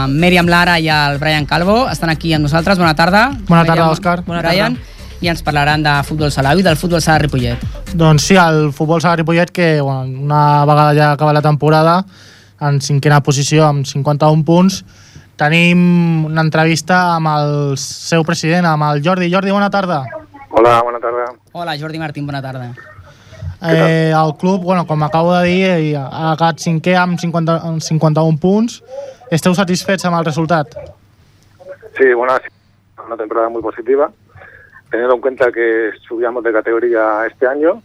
Mèriam 0.09 0.47
Lara 0.49 0.77
i 0.81 0.89
el 0.91 1.19
Brian 1.21 1.45
Calvo, 1.49 1.83
estan 1.91 2.09
aquí 2.13 2.33
amb 2.33 2.47
nosaltres. 2.47 2.79
Bona 2.81 2.95
tarda. 2.97 3.27
Bona 3.49 3.65
tarda, 3.67 3.89
Òscar. 3.91 4.21
Bona 4.27 4.41
Brian. 4.45 4.79
I 5.21 5.29
ens 5.29 5.43
parlaran 5.45 5.83
de 5.85 5.93
futbol 6.07 6.31
sala 6.33 6.55
i 6.57 6.65
del 6.65 6.79
futbol 6.79 7.03
sala 7.03 7.19
Ripollet. 7.25 7.61
Doncs 7.93 8.31
sí, 8.31 8.39
el 8.39 8.71
futbol 8.73 9.03
sala 9.03 9.19
Ripollet, 9.21 9.51
que 9.51 9.81
bueno, 9.81 10.07
una 10.23 10.65
vegada 10.65 10.95
ja 10.97 11.11
acaba 11.13 11.33
la 11.33 11.43
temporada, 11.45 11.99
en 12.61 12.81
cinquena 12.81 13.21
posició 13.21 13.67
amb 13.67 13.85
51 13.85 14.45
punts, 14.45 14.81
tenim 15.41 16.25
una 16.25 16.45
entrevista 16.45 17.03
amb 17.17 17.33
el 17.35 17.77
seu 17.81 18.25
president, 18.25 18.69
amb 18.69 18.89
el 18.89 19.05
Jordi. 19.05 19.29
Jordi, 19.33 19.53
bona 19.53 19.69
tarda. 19.69 20.03
Hola, 20.51 20.81
bona 20.83 20.99
tarda. 20.99 21.31
Hola, 21.53 21.77
Jordi 21.77 21.99
Martín, 21.99 22.25
bona 22.25 22.41
tarda. 22.41 22.73
Eh, 23.61 24.13
el 24.15 24.37
club, 24.37 24.63
bueno, 24.63 24.87
com 24.87 25.03
acabo 25.03 25.35
de 25.35 25.47
dir, 25.47 25.65
eh, 25.65 25.97
ha 25.97 26.31
acabat 26.31 26.57
cinquè 26.63 26.95
amb, 26.95 27.19
50, 27.19 27.57
amb 27.67 27.83
51 27.83 28.39
punts. 28.39 28.79
Esteu 29.29 29.53
satisfets 29.53 30.07
amb 30.07 30.17
el 30.17 30.25
resultat? 30.25 30.71
Sí, 31.97 32.13
bueno, 32.13 32.37
una 33.05 33.17
temporada 33.17 33.49
muy 33.49 33.61
positiva. 33.61 34.09
Teniendo 34.89 35.15
en 35.15 35.21
cuenta 35.21 35.51
que 35.51 35.91
subíamos 36.07 36.43
de 36.43 36.53
categoría 36.53 37.25
este 37.27 37.45
año, 37.47 37.81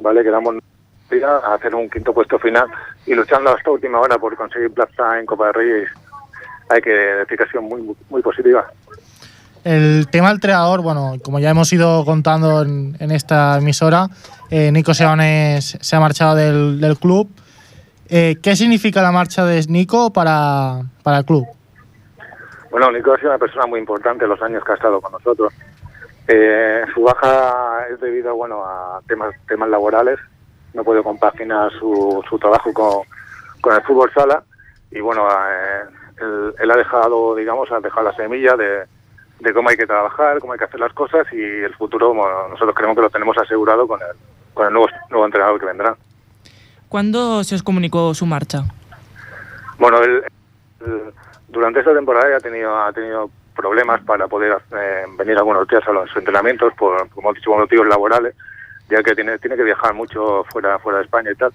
¿vale? 0.00 0.24
Quedamos 0.24 0.56
a 1.22 1.54
hacer 1.54 1.72
un 1.72 1.88
quinto 1.88 2.12
puesto 2.12 2.38
final 2.40 2.66
y 3.06 3.14
luchando 3.14 3.50
hasta 3.50 3.70
última 3.70 4.00
hora 4.00 4.18
por 4.18 4.36
conseguir 4.36 4.72
plaza 4.72 5.20
en 5.20 5.26
Copa 5.26 5.46
de 5.46 5.52
Reyes. 5.52 5.90
Hay 6.68 6.82
que 6.82 6.90
decir 6.90 7.38
que 7.38 7.44
ha 7.44 7.48
sido 7.48 7.62
muy, 7.62 7.96
muy 8.10 8.22
positiva. 8.22 8.66
El 9.64 10.08
tema 10.10 10.28
del 10.28 10.36
entrenador, 10.36 10.82
bueno, 10.82 11.14
como 11.22 11.38
ya 11.38 11.48
hemos 11.50 11.72
ido 11.72 12.04
contando 12.04 12.62
en, 12.62 12.96
en 13.00 13.10
esta 13.10 13.56
emisora, 13.56 14.08
eh, 14.50 14.70
Nico 14.70 14.92
Seones 14.92 15.78
se 15.80 15.96
ha 15.96 16.00
marchado 16.00 16.34
del, 16.34 16.96
club. 17.00 17.28
Eh, 18.10 18.36
¿Qué 18.42 18.54
significa 18.56 19.00
la 19.02 19.10
marcha 19.10 19.44
de 19.46 19.64
Nico 19.68 20.12
para, 20.12 20.82
para 21.02 21.18
el 21.18 21.24
club? 21.24 21.46
Bueno, 22.70 22.92
Nico 22.92 23.14
ha 23.14 23.16
sido 23.16 23.30
una 23.30 23.38
persona 23.38 23.66
muy 23.66 23.80
importante 23.80 24.26
los 24.26 24.40
años 24.42 24.62
que 24.64 24.72
ha 24.72 24.74
estado 24.74 25.00
con 25.00 25.12
nosotros. 25.12 25.52
Eh, 26.28 26.84
su 26.92 27.02
baja 27.02 27.86
es 27.90 28.00
debido 28.00 28.34
bueno, 28.34 28.64
a 28.64 29.00
temas, 29.06 29.34
temas 29.48 29.70
laborales. 29.70 30.18
No 30.74 30.84
puede 30.84 31.02
compaginar 31.02 31.72
su, 31.78 32.22
su 32.28 32.38
trabajo 32.38 32.72
con, 32.74 33.02
con, 33.62 33.74
el 33.74 33.82
fútbol 33.82 34.12
sala. 34.12 34.42
Y 34.90 35.00
bueno, 35.00 35.26
eh, 35.26 36.52
él, 36.58 36.70
ha 36.70 36.76
dejado, 36.76 37.34
digamos, 37.34 37.72
ha 37.72 37.80
dejado 37.80 38.10
la 38.10 38.16
semilla 38.16 38.56
de, 38.56 38.84
de 39.44 39.52
cómo 39.52 39.68
hay 39.68 39.76
que 39.76 39.86
trabajar, 39.86 40.40
cómo 40.40 40.54
hay 40.54 40.58
que 40.58 40.64
hacer 40.64 40.80
las 40.80 40.92
cosas 40.92 41.26
y 41.32 41.40
el 41.40 41.74
futuro 41.74 42.14
bueno, 42.14 42.48
nosotros 42.48 42.74
creemos 42.74 42.96
que 42.96 43.02
lo 43.02 43.10
tenemos 43.10 43.36
asegurado 43.38 43.86
con 43.86 44.00
el, 44.00 44.16
con 44.54 44.66
el 44.66 44.72
nuevo, 44.72 44.88
nuevo 45.10 45.26
entrenador 45.26 45.60
que 45.60 45.66
vendrá. 45.66 45.96
¿Cuándo 46.88 47.44
se 47.44 47.54
os 47.54 47.62
comunicó 47.62 48.14
su 48.14 48.24
marcha? 48.24 48.64
Bueno, 49.78 49.98
él, 50.02 50.24
él, 50.80 51.02
durante 51.48 51.80
esta 51.80 51.94
temporada 51.94 52.30
ya 52.30 52.36
ha 52.36 52.40
tenido, 52.40 52.76
ha 52.76 52.92
tenido 52.92 53.30
problemas 53.54 54.00
para 54.02 54.26
poder 54.26 54.56
eh, 54.72 55.04
venir 55.18 55.36
algunos 55.36 55.68
días 55.68 55.86
a 55.86 55.92
los 55.92 56.14
entrenamientos 56.16 56.72
por, 56.74 57.08
como 57.10 57.30
he 57.30 57.34
dicho, 57.34 57.50
motivos 57.50 57.86
laborales, 57.86 58.34
ya 58.88 59.02
que 59.02 59.14
tiene, 59.14 59.38
tiene 59.38 59.56
que 59.56 59.62
viajar 59.62 59.94
mucho 59.94 60.44
fuera, 60.50 60.78
fuera 60.78 60.98
de 60.98 61.04
España 61.04 61.30
y 61.30 61.34
tal. 61.36 61.52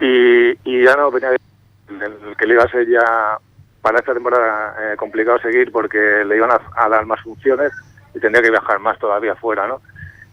Y, 0.00 0.50
y 0.64 0.84
ya 0.84 0.96
no 0.96 1.10
venía 1.10 1.30
el 1.30 2.36
que 2.36 2.46
le 2.46 2.54
iba 2.54 2.64
a 2.64 2.68
ser 2.68 2.88
ya 2.88 3.38
para 3.82 3.98
esta 3.98 4.14
temporada 4.14 4.74
eh, 4.80 4.96
complicado 4.96 5.38
seguir 5.40 5.72
porque 5.72 5.98
le 6.24 6.36
iban 6.36 6.50
a, 6.52 6.60
a, 6.76 6.88
dar 6.88 7.04
más 7.04 7.20
funciones 7.20 7.72
y 8.14 8.20
tendría 8.20 8.42
que 8.42 8.50
viajar 8.50 8.78
más 8.78 8.98
todavía 8.98 9.34
fuera, 9.34 9.66
¿no? 9.66 9.82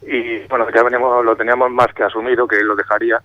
Y 0.04 0.48
bueno, 0.48 0.68
ya 0.74 0.84
veníamos, 0.84 1.26
lo 1.26 1.36
teníamos 1.36 1.70
más 1.72 1.88
que 1.94 2.04
asumido 2.04 2.48
que 2.48 2.58
él 2.58 2.68
lo 2.68 2.76
dejaría 2.76 3.20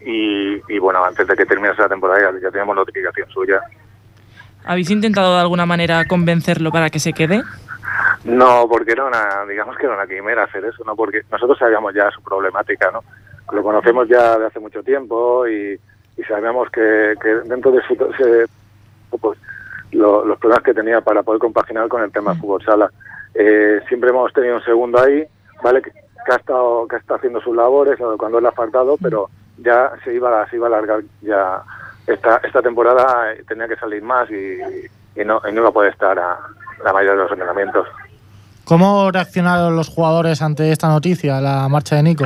y, 0.00 0.60
y 0.68 0.78
bueno, 0.78 1.04
antes 1.04 1.26
de 1.26 1.36
que 1.36 1.46
terminase 1.46 1.80
la 1.80 1.88
temporada 1.88 2.32
ya, 2.32 2.40
ya 2.40 2.50
teníamos 2.50 2.76
notificación 2.76 3.28
suya. 3.30 3.60
¿Habéis 4.64 4.90
intentado 4.90 5.34
de 5.34 5.40
alguna 5.40 5.64
manera 5.64 6.04
convencerlo 6.06 6.70
para 6.70 6.90
que 6.90 6.98
se 6.98 7.12
quede? 7.12 7.42
No, 8.24 8.66
porque 8.68 8.92
era 8.92 9.04
una, 9.04 9.44
digamos 9.48 9.76
que 9.76 9.86
era 9.86 9.94
una 9.94 10.06
quimera 10.06 10.44
hacer 10.44 10.64
eso, 10.64 10.84
¿no? 10.84 10.94
Porque 10.94 11.22
nosotros 11.30 11.58
sabíamos 11.58 11.94
ya 11.94 12.10
su 12.10 12.22
problemática, 12.22 12.90
¿no? 12.90 13.02
Lo 13.52 13.62
conocemos 13.62 14.08
ya 14.08 14.38
de 14.38 14.46
hace 14.46 14.60
mucho 14.60 14.82
tiempo 14.82 15.46
y, 15.48 15.78
y 16.16 16.22
sabíamos 16.24 16.70
que, 16.70 17.14
que 17.20 17.28
dentro 17.44 17.72
de 17.72 17.82
su, 17.82 17.96
pues, 19.18 19.38
lo, 19.92 20.24
los 20.24 20.38
problemas 20.38 20.64
que 20.64 20.74
tenía 20.74 21.00
para 21.00 21.22
poder 21.22 21.40
compaginar 21.40 21.88
con 21.88 22.02
el 22.02 22.12
tema 22.12 22.34
de 22.34 22.40
fútbol 22.40 22.64
sala. 22.64 22.90
Eh, 23.34 23.80
siempre 23.88 24.10
hemos 24.10 24.32
tenido 24.32 24.56
un 24.56 24.64
segundo 24.64 25.00
ahí, 25.00 25.24
¿vale? 25.62 25.82
Que, 25.82 25.90
que, 25.90 26.32
ha 26.32 26.36
estado 26.36 26.86
que 26.88 26.96
está 26.96 27.16
haciendo 27.16 27.40
sus 27.40 27.56
labores 27.56 27.98
cuando 28.18 28.38
él 28.38 28.46
ha 28.46 28.52
faltado, 28.52 28.96
pero 29.00 29.28
ya 29.58 29.92
se 30.04 30.14
iba, 30.14 30.48
se 30.48 30.56
iba 30.56 30.66
a 30.66 30.70
alargar 30.70 31.02
ya 31.20 31.62
esta, 32.06 32.40
esta 32.42 32.62
temporada 32.62 33.34
tenía 33.46 33.68
que 33.68 33.76
salir 33.76 34.02
más 34.02 34.30
y, 34.30 34.58
y, 35.20 35.24
no, 35.24 35.40
y 35.48 35.52
no 35.52 35.60
iba 35.60 35.68
a 35.68 35.72
poder 35.72 35.92
estar 35.92 36.18
a 36.18 36.38
la 36.84 36.92
mayoría 36.92 37.12
de 37.12 37.22
los 37.22 37.32
entrenamientos. 37.32 37.86
¿Cómo 38.64 39.10
reaccionaron 39.10 39.76
los 39.76 39.88
jugadores 39.88 40.40
ante 40.40 40.70
esta 40.70 40.88
noticia, 40.88 41.40
la 41.40 41.68
marcha 41.68 41.96
de 41.96 42.02
Nico? 42.02 42.24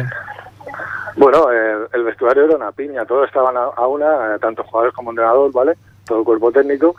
Bueno, 1.16 1.50
el, 1.50 1.88
el 1.92 2.04
vestuario 2.04 2.44
era 2.44 2.56
una 2.56 2.72
piña, 2.72 3.06
todos 3.06 3.26
estaban 3.26 3.56
a, 3.56 3.64
a 3.64 3.86
una, 3.86 4.38
tanto 4.38 4.62
jugadores 4.64 4.94
como 4.94 5.10
entrenador, 5.10 5.50
¿vale? 5.50 5.72
Todo 6.06 6.20
el 6.20 6.24
cuerpo 6.24 6.50
técnico 6.52 6.96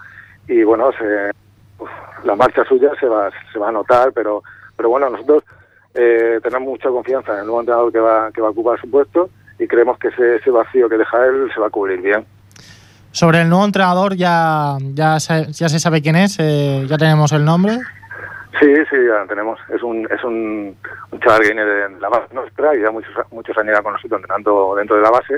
y 0.48 0.64
bueno, 0.64 0.92
se, 0.94 1.32
uf, 1.80 1.90
la 2.24 2.36
marcha 2.36 2.64
suya 2.66 2.92
se 3.00 3.08
va, 3.08 3.30
se 3.52 3.60
va 3.60 3.70
a 3.70 3.72
notar, 3.72 4.12
pero, 4.14 4.44
pero 4.76 4.90
bueno, 4.90 5.10
nosotros 5.10 5.44
eh, 5.94 6.40
tenemos 6.44 6.70
mucha 6.70 6.90
confianza 6.90 7.34
en 7.34 7.40
el 7.40 7.46
nuevo 7.46 7.62
entrenador 7.62 7.92
que 7.92 8.00
va, 8.00 8.32
que 8.32 8.42
va 8.42 8.48
a 8.48 8.52
ocupar 8.52 8.80
su 8.80 8.90
puesto 8.90 9.30
y 9.60 9.68
creemos 9.68 9.98
que 9.98 10.10
ese, 10.10 10.36
ese 10.36 10.52
vacío 10.52 10.88
que 10.88 10.98
deja 10.98 11.26
él 11.26 11.50
se 11.54 11.60
va 11.60 11.68
a 11.68 11.72
cubrir 11.72 12.02
bien. 12.02 12.26
Sobre 13.12 13.42
el 13.42 13.50
nuevo 13.50 13.66
entrenador 13.66 14.16
ya, 14.16 14.78
ya, 14.94 15.20
se, 15.20 15.52
ya 15.52 15.70
se 15.70 15.80
sabe 15.80 16.02
quién 16.02 16.16
es, 16.16 16.38
eh, 16.40 16.86
ya 16.88 16.98
tenemos 16.98 17.32
el 17.32 17.44
nombre. 17.44 17.80
Sí, 18.60 18.74
sí, 18.90 18.96
ya 19.08 19.20
lo 19.20 19.28
tenemos. 19.28 19.60
Es 19.70 19.82
un, 19.84 20.08
es 20.12 20.24
un, 20.24 20.76
un 21.12 21.20
chaval 21.20 21.42
que 21.42 21.54
viene 21.54 21.66
de 21.66 21.90
la 22.00 22.10
base 22.10 22.34
nuestra 22.34 22.76
y 22.76 22.82
ya 22.82 22.92
muchos, 22.92 23.12
muchos 23.32 23.58
años 23.58 23.80
con 23.82 23.94
nosotros 23.94 24.20
entrenando 24.20 24.76
dentro 24.76 24.96
de 24.96 25.02
la 25.02 25.12
base, 25.12 25.38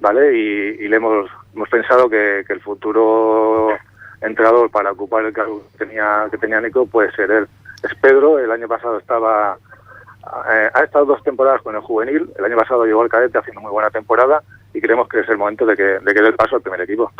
¿vale? 0.00 0.36
Y, 0.36 0.84
y 0.84 0.88
le 0.88 0.96
hemos, 0.96 1.30
hemos 1.54 1.68
pensado 1.68 2.08
que, 2.08 2.44
que 2.46 2.52
el 2.52 2.60
futuro 2.60 3.68
entrenador 4.20 4.70
para 4.70 4.92
ocupar 4.92 5.24
el 5.24 5.32
cargo 5.32 5.62
que 5.72 5.84
tenía, 5.84 6.26
que 6.30 6.38
tenía 6.38 6.60
Nico 6.60 6.86
puede 6.86 7.10
ser 7.12 7.30
él. 7.30 7.46
Es 7.82 7.94
Pedro, 8.00 8.38
el 8.38 8.50
año 8.50 8.66
pasado 8.66 8.98
estaba, 8.98 9.56
eh, 10.50 10.70
ha 10.72 10.80
estado 10.80 11.04
dos 11.04 11.22
temporadas 11.22 11.60
con 11.62 11.74
el 11.74 11.82
juvenil, 11.82 12.30
el 12.38 12.44
año 12.44 12.56
pasado 12.56 12.84
llegó 12.86 13.02
al 13.02 13.08
cadete 13.08 13.38
haciendo 13.38 13.60
muy 13.60 13.70
buena 13.70 13.90
temporada 13.90 14.42
y 14.72 14.80
creemos 14.80 15.08
que 15.08 15.20
es 15.20 15.28
el 15.28 15.36
momento 15.36 15.66
de 15.66 15.76
que, 15.76 15.82
de 15.82 16.14
que 16.14 16.22
dé 16.22 16.28
el 16.28 16.34
paso 16.34 16.56
al 16.56 16.62
primer 16.62 16.80
equipo. 16.80 17.12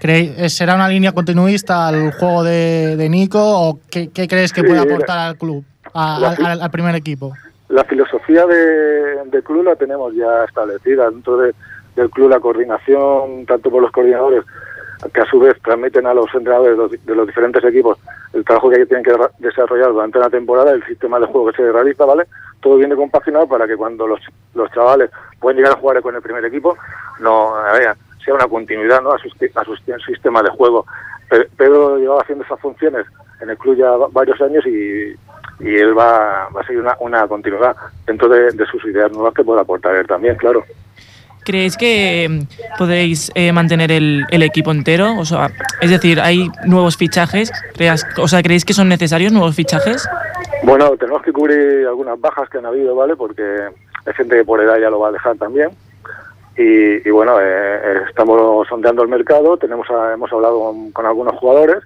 ¿Creéis, 0.00 0.52
¿Será 0.54 0.74
una 0.74 0.88
línea 0.88 1.12
continuista 1.12 1.86
al 1.88 2.10
juego 2.12 2.42
de, 2.44 2.96
de 2.96 3.08
Nico 3.08 3.38
o 3.40 3.78
qué, 3.90 4.10
qué, 4.10 4.26
crees 4.28 4.52
que 4.52 4.60
Sí, 4.62 4.66
puede 4.66 4.80
aportar 4.80 5.18
al 5.18 5.36
club, 5.38 5.64
a- 5.94 6.18
la- 6.20 6.50
al, 6.52 6.60
al 6.62 6.70
primer 6.70 6.94
equipo? 6.96 7.32
La 7.68 7.84
filosofía 7.84 8.46
de, 8.46 9.24
del 9.26 9.42
club 9.44 9.62
la 9.64 9.76
tenemos 9.76 10.14
ya 10.14 10.44
establecida. 10.44 11.10
Dentro 11.10 11.36
de, 11.36 11.54
del 11.98 12.10
club 12.10 12.30
la 12.30 12.40
coordinación, 12.40 13.44
tanto 13.46 13.70
por 13.70 13.82
los 13.82 13.92
coordinadores, 13.92 14.44
que 15.12 15.20
a 15.20 15.26
su 15.26 15.38
vez 15.38 15.54
transmiten 15.62 16.06
a 16.06 16.14
los 16.14 16.26
entrenadores 16.34 16.76
de 17.04 17.14
los, 17.14 17.26
diferentes 17.26 17.62
equipos 17.64 17.98
el 18.32 18.44
trabajo 18.44 18.68
que 18.68 18.84
tienen 18.86 19.04
que 19.04 19.14
desarrollar 19.38 19.92
durante 19.92 20.18
la 20.18 20.28
temporada, 20.28 20.72
el 20.72 20.84
sistema 20.86 21.20
de 21.20 21.26
juego 21.26 21.50
que 21.50 21.56
se 21.56 21.70
realiza, 21.72 22.04
¿vale? 22.04 22.24
Todo 22.60 22.76
viene 22.76 22.96
compaginado 22.96 23.46
para 23.46 23.66
que 23.66 23.76
cuando 23.76 24.06
los, 24.08 24.20
los 24.54 24.70
chavales 24.72 25.10
pueden 25.40 25.58
llegar 25.58 25.74
a 25.76 25.80
jugar 25.80 26.02
con 26.02 26.14
el 26.16 26.20
primer 26.22 26.44
equipo, 26.44 26.76
no 27.20 27.52
ver, 27.72 27.94
sea 28.24 28.34
una 28.34 28.48
continuidad 28.48 29.00
¿no? 29.00 29.12
a, 29.12 29.18
su, 29.18 29.28
a 29.54 29.64
su 29.64 29.76
sistema 30.04 30.42
de 30.42 30.50
juego. 30.50 30.84
Pe- 31.30 31.48
Pedro 31.56 31.96
llevaba 31.98 32.22
haciendo 32.22 32.44
esas 32.44 32.58
funciones 32.60 33.06
en 33.40 33.50
el 33.50 33.56
club 33.56 33.76
ya 33.76 33.90
va- 33.92 34.08
varios 34.10 34.40
años 34.42 34.66
y, 34.66 35.14
y 35.60 35.76
él 35.76 35.96
va, 35.96 36.48
va 36.54 36.60
a 36.60 36.66
seguir 36.66 36.82
una, 36.82 36.96
una 36.98 37.26
continuidad 37.28 37.76
dentro 38.04 38.28
de, 38.28 38.50
de 38.50 38.66
sus 38.66 38.84
ideas 38.84 39.12
nuevas 39.12 39.32
que 39.32 39.44
pueda 39.44 39.60
aportar 39.60 39.94
él 39.94 40.06
también, 40.08 40.34
claro. 40.36 40.64
¿Creéis 41.48 41.78
que 41.78 42.28
mm, 42.28 42.76
podéis 42.76 43.32
eh, 43.34 43.52
mantener 43.52 43.90
el, 43.90 44.26
equipo 44.30 44.70
entero? 44.70 45.16
O 45.18 45.24
sea, 45.24 45.48
es 45.80 45.88
decir, 45.88 46.20
¿hay 46.20 46.50
nuevos 46.66 46.98
fichajes? 46.98 47.50
¿Creas- 47.74 48.06
o 48.18 48.28
sea, 48.28 48.42
¿creéis 48.42 48.66
que 48.66 48.74
son 48.74 48.90
necesarios 48.90 49.32
nuevos 49.32 49.56
fichajes? 49.56 50.06
Bueno, 50.62 50.94
tenemos 50.98 51.22
que 51.22 51.32
cubrir 51.32 51.86
algunas 51.86 52.20
bajas 52.20 52.50
que 52.50 52.58
han 52.58 52.66
habido, 52.66 52.94
¿vale? 52.94 53.16
Porque 53.16 53.42
hay 54.04 54.12
gente 54.12 54.36
que 54.36 54.44
por 54.44 54.62
edad 54.62 54.78
ya 54.78 54.90
lo 54.90 55.00
va 55.00 55.08
a 55.08 55.12
dejar 55.12 55.38
también. 55.38 55.70
Y, 56.58 57.08
y 57.08 57.10
bueno, 57.10 57.40
eh, 57.40 57.44
eh, 57.82 58.00
estamos 58.10 58.68
sondeando 58.68 59.02
el 59.02 59.08
mercado, 59.08 59.56
tenemos 59.56 59.86
hemos 60.12 60.30
hablado 60.30 60.74
con 60.92 61.06
algunos 61.06 61.34
jugadores 61.36 61.78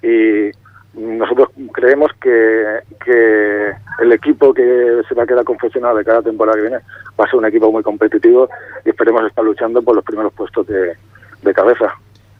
y 0.00 0.52
nosotros 0.94 1.48
creemos 1.72 2.10
que, 2.20 2.80
que 3.04 3.72
el 4.00 4.12
equipo 4.12 4.52
que 4.54 5.00
se 5.08 5.14
va 5.14 5.22
a 5.22 5.26
quedar 5.26 5.44
confeccionado 5.44 5.96
de 5.96 6.04
cada 6.04 6.22
temporada 6.22 6.56
que 6.56 6.62
viene 6.62 6.78
va 7.18 7.24
a 7.24 7.28
ser 7.30 7.36
un 7.38 7.46
equipo 7.46 7.70
muy 7.70 7.82
competitivo 7.82 8.48
y 8.84 8.90
esperemos 8.90 9.24
estar 9.26 9.44
luchando 9.44 9.82
por 9.82 9.94
los 9.94 10.04
primeros 10.04 10.32
puestos 10.32 10.66
de, 10.66 10.96
de 11.42 11.54
cabeza. 11.54 11.94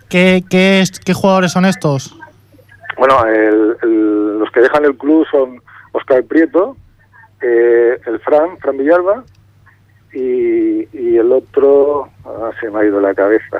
¿Qué, 0.09 0.43
qué, 0.49 0.81
es- 0.81 0.99
¿Qué 0.99 1.13
jugadores 1.15 1.53
son 1.53 1.67
estos? 1.67 2.17
Bueno, 2.97 3.25
el- 3.27 3.77
el- 3.83 4.39
los 4.39 4.51
que 4.51 4.61
dejan 4.61 4.85
el 4.85 4.97
club 4.97 5.27
son 5.31 5.61
Oscar 5.93 6.25
Prieto, 6.25 6.77
eh, 7.43 8.01
el 8.07 8.19
Fran, 8.21 8.59
Fran 8.59 8.77
Villalba, 8.79 9.23
y, 10.13 10.89
y 10.99 11.17
el 11.19 11.31
otro, 11.33 12.09
ah, 12.25 12.51
se 12.61 12.71
me 12.71 12.81
ha 12.81 12.85
ido 12.85 13.01
la 13.01 13.15
cabeza. 13.15 13.59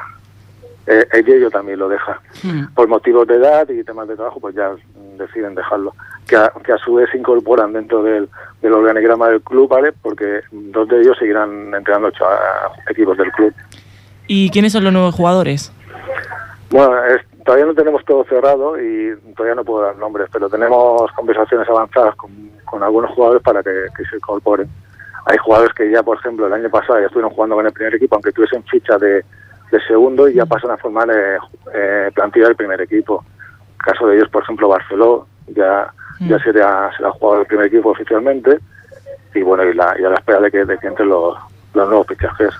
Eh, 0.91 1.07
el 1.13 1.25
Yello 1.27 1.51
también 1.51 1.79
lo 1.79 1.89
deja. 1.89 2.19
Mm. 2.43 2.73
Por 2.75 2.89
motivos 2.89 3.27
de 3.27 3.35
edad 3.35 3.69
y 3.69 3.85
temas 3.85 4.09
de 4.09 4.17
trabajo, 4.17 4.41
pues 4.41 4.55
ya 4.55 4.71
deciden 5.19 5.55
dejarlo. 5.55 5.95
Que 6.27 6.37
a, 6.37 6.51
que 6.65 6.73
a 6.73 6.79
su 6.79 6.95
vez 6.95 7.11
se 7.11 7.19
incorporan 7.19 7.73
dentro 7.75 8.03
del, 8.03 8.29
del 8.63 8.73
organigrama 8.73 9.29
del 9.29 9.43
club, 9.43 9.69
¿vale? 9.69 9.93
Porque 9.93 10.41
dos 10.51 10.89
de 10.89 11.01
ellos 11.03 11.17
seguirán 11.19 11.75
entrenando 11.75 12.09
a- 12.09 12.91
equipos 12.91 13.17
del 13.19 13.31
club. 13.33 13.53
¿Y 14.27 14.51
quiénes 14.51 14.73
son 14.73 14.85
los 14.85 14.93
nuevos 14.93 15.15
jugadores? 15.15 15.73
Bueno, 16.71 17.03
es- 17.05 17.23
todavía 17.45 17.67
no 17.67 17.75
tenemos 17.75 18.05
todo 18.05 18.25
cerrado 18.25 18.79
y 18.81 19.15
todavía 19.37 19.55
no 19.57 19.65
puedo 19.65 19.85
dar 19.85 19.97
nombres, 19.97 20.29
pero 20.33 20.49
tenemos 20.49 21.11
conversaciones 21.13 21.69
avanzadas 21.69 22.15
con, 22.17 22.31
con 22.65 22.83
algunos 22.83 23.11
jugadores 23.13 23.43
para 23.43 23.63
que, 23.63 23.87
que 23.97 24.05
se 24.05 24.17
incorporen. 24.17 24.69
Hay 25.27 25.37
jugadores 25.39 25.75
que 25.75 25.91
ya, 25.91 26.03
por 26.03 26.19
ejemplo, 26.19 26.47
el 26.47 26.53
año 26.53 26.71
pasado 26.71 26.99
ya 27.01 27.07
estuvieron 27.07 27.31
jugando 27.33 27.57
con 27.57 27.67
el 27.67 27.73
primer 27.73 27.95
equipo, 27.95 28.15
aunque 28.17 28.33
tuviesen 28.33 28.63
ficha 28.65 28.97
de, 28.99 29.25
de 29.71 29.81
segundo 29.87 30.29
y 30.29 30.35
ya 30.35 30.47
pasan 30.47 30.71
a 30.71 30.77
formar 30.77 31.11
eh, 31.11 31.39
eh, 31.75 32.11
plantilla 32.15 32.47
del 32.47 32.57
primer 32.57 32.81
equipo. 32.81 33.25
El 33.79 33.93
caso 33.93 34.07
de 34.07 34.17
ellos, 34.17 34.29
por 34.31 34.43
ejemplo, 34.43 34.69
Barceló, 34.69 35.27
ya, 35.49 35.93
ya 36.21 36.39
será, 36.41 36.91
será 36.97 37.11
jugador 37.13 37.41
del 37.41 37.47
primer 37.47 37.67
equipo 37.67 37.91
oficialmente 37.91 38.59
y 39.35 39.43
bueno, 39.43 39.65
y, 39.65 39.75
la, 39.75 39.95
y 39.99 40.05
a 40.05 40.09
la 40.09 40.17
espera 40.17 40.41
de 40.41 40.51
que, 40.51 40.65
de 40.65 40.79
que 40.79 40.87
entren 40.87 41.09
los, 41.09 41.37
los 41.75 41.89
nuevos 41.89 42.07
fichajes. 42.07 42.55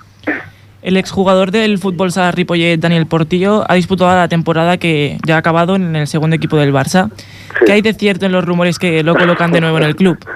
El 0.81 0.95
exjugador 0.95 1.51
del 1.51 1.77
fútbol 1.77 2.11
Sala 2.11 2.31
Ripollet, 2.31 2.77
Daniel 2.77 3.05
Portillo, 3.05 3.65
ha 3.67 3.73
disputado 3.73 4.15
la 4.15 4.29
temporada 4.29 4.77
que 4.77 5.17
ya 5.27 5.35
ha 5.35 5.39
acabado 5.39 5.75
en 5.75 5.95
el 5.95 6.07
segundo 6.07 6.37
equipo 6.37 6.55
del 6.55 6.73
Barça. 6.73 7.09
Sí. 7.17 7.65
¿Qué 7.65 7.73
hay 7.73 7.81
de 7.81 7.93
cierto 7.93 8.25
en 8.25 8.31
los 8.31 8.45
rumores 8.45 8.79
que 8.79 9.03
lo 9.03 9.13
colocan 9.15 9.51
de 9.51 9.59
nuevo 9.59 9.77
en 9.77 9.83
el 9.83 9.95
club? 9.95 10.17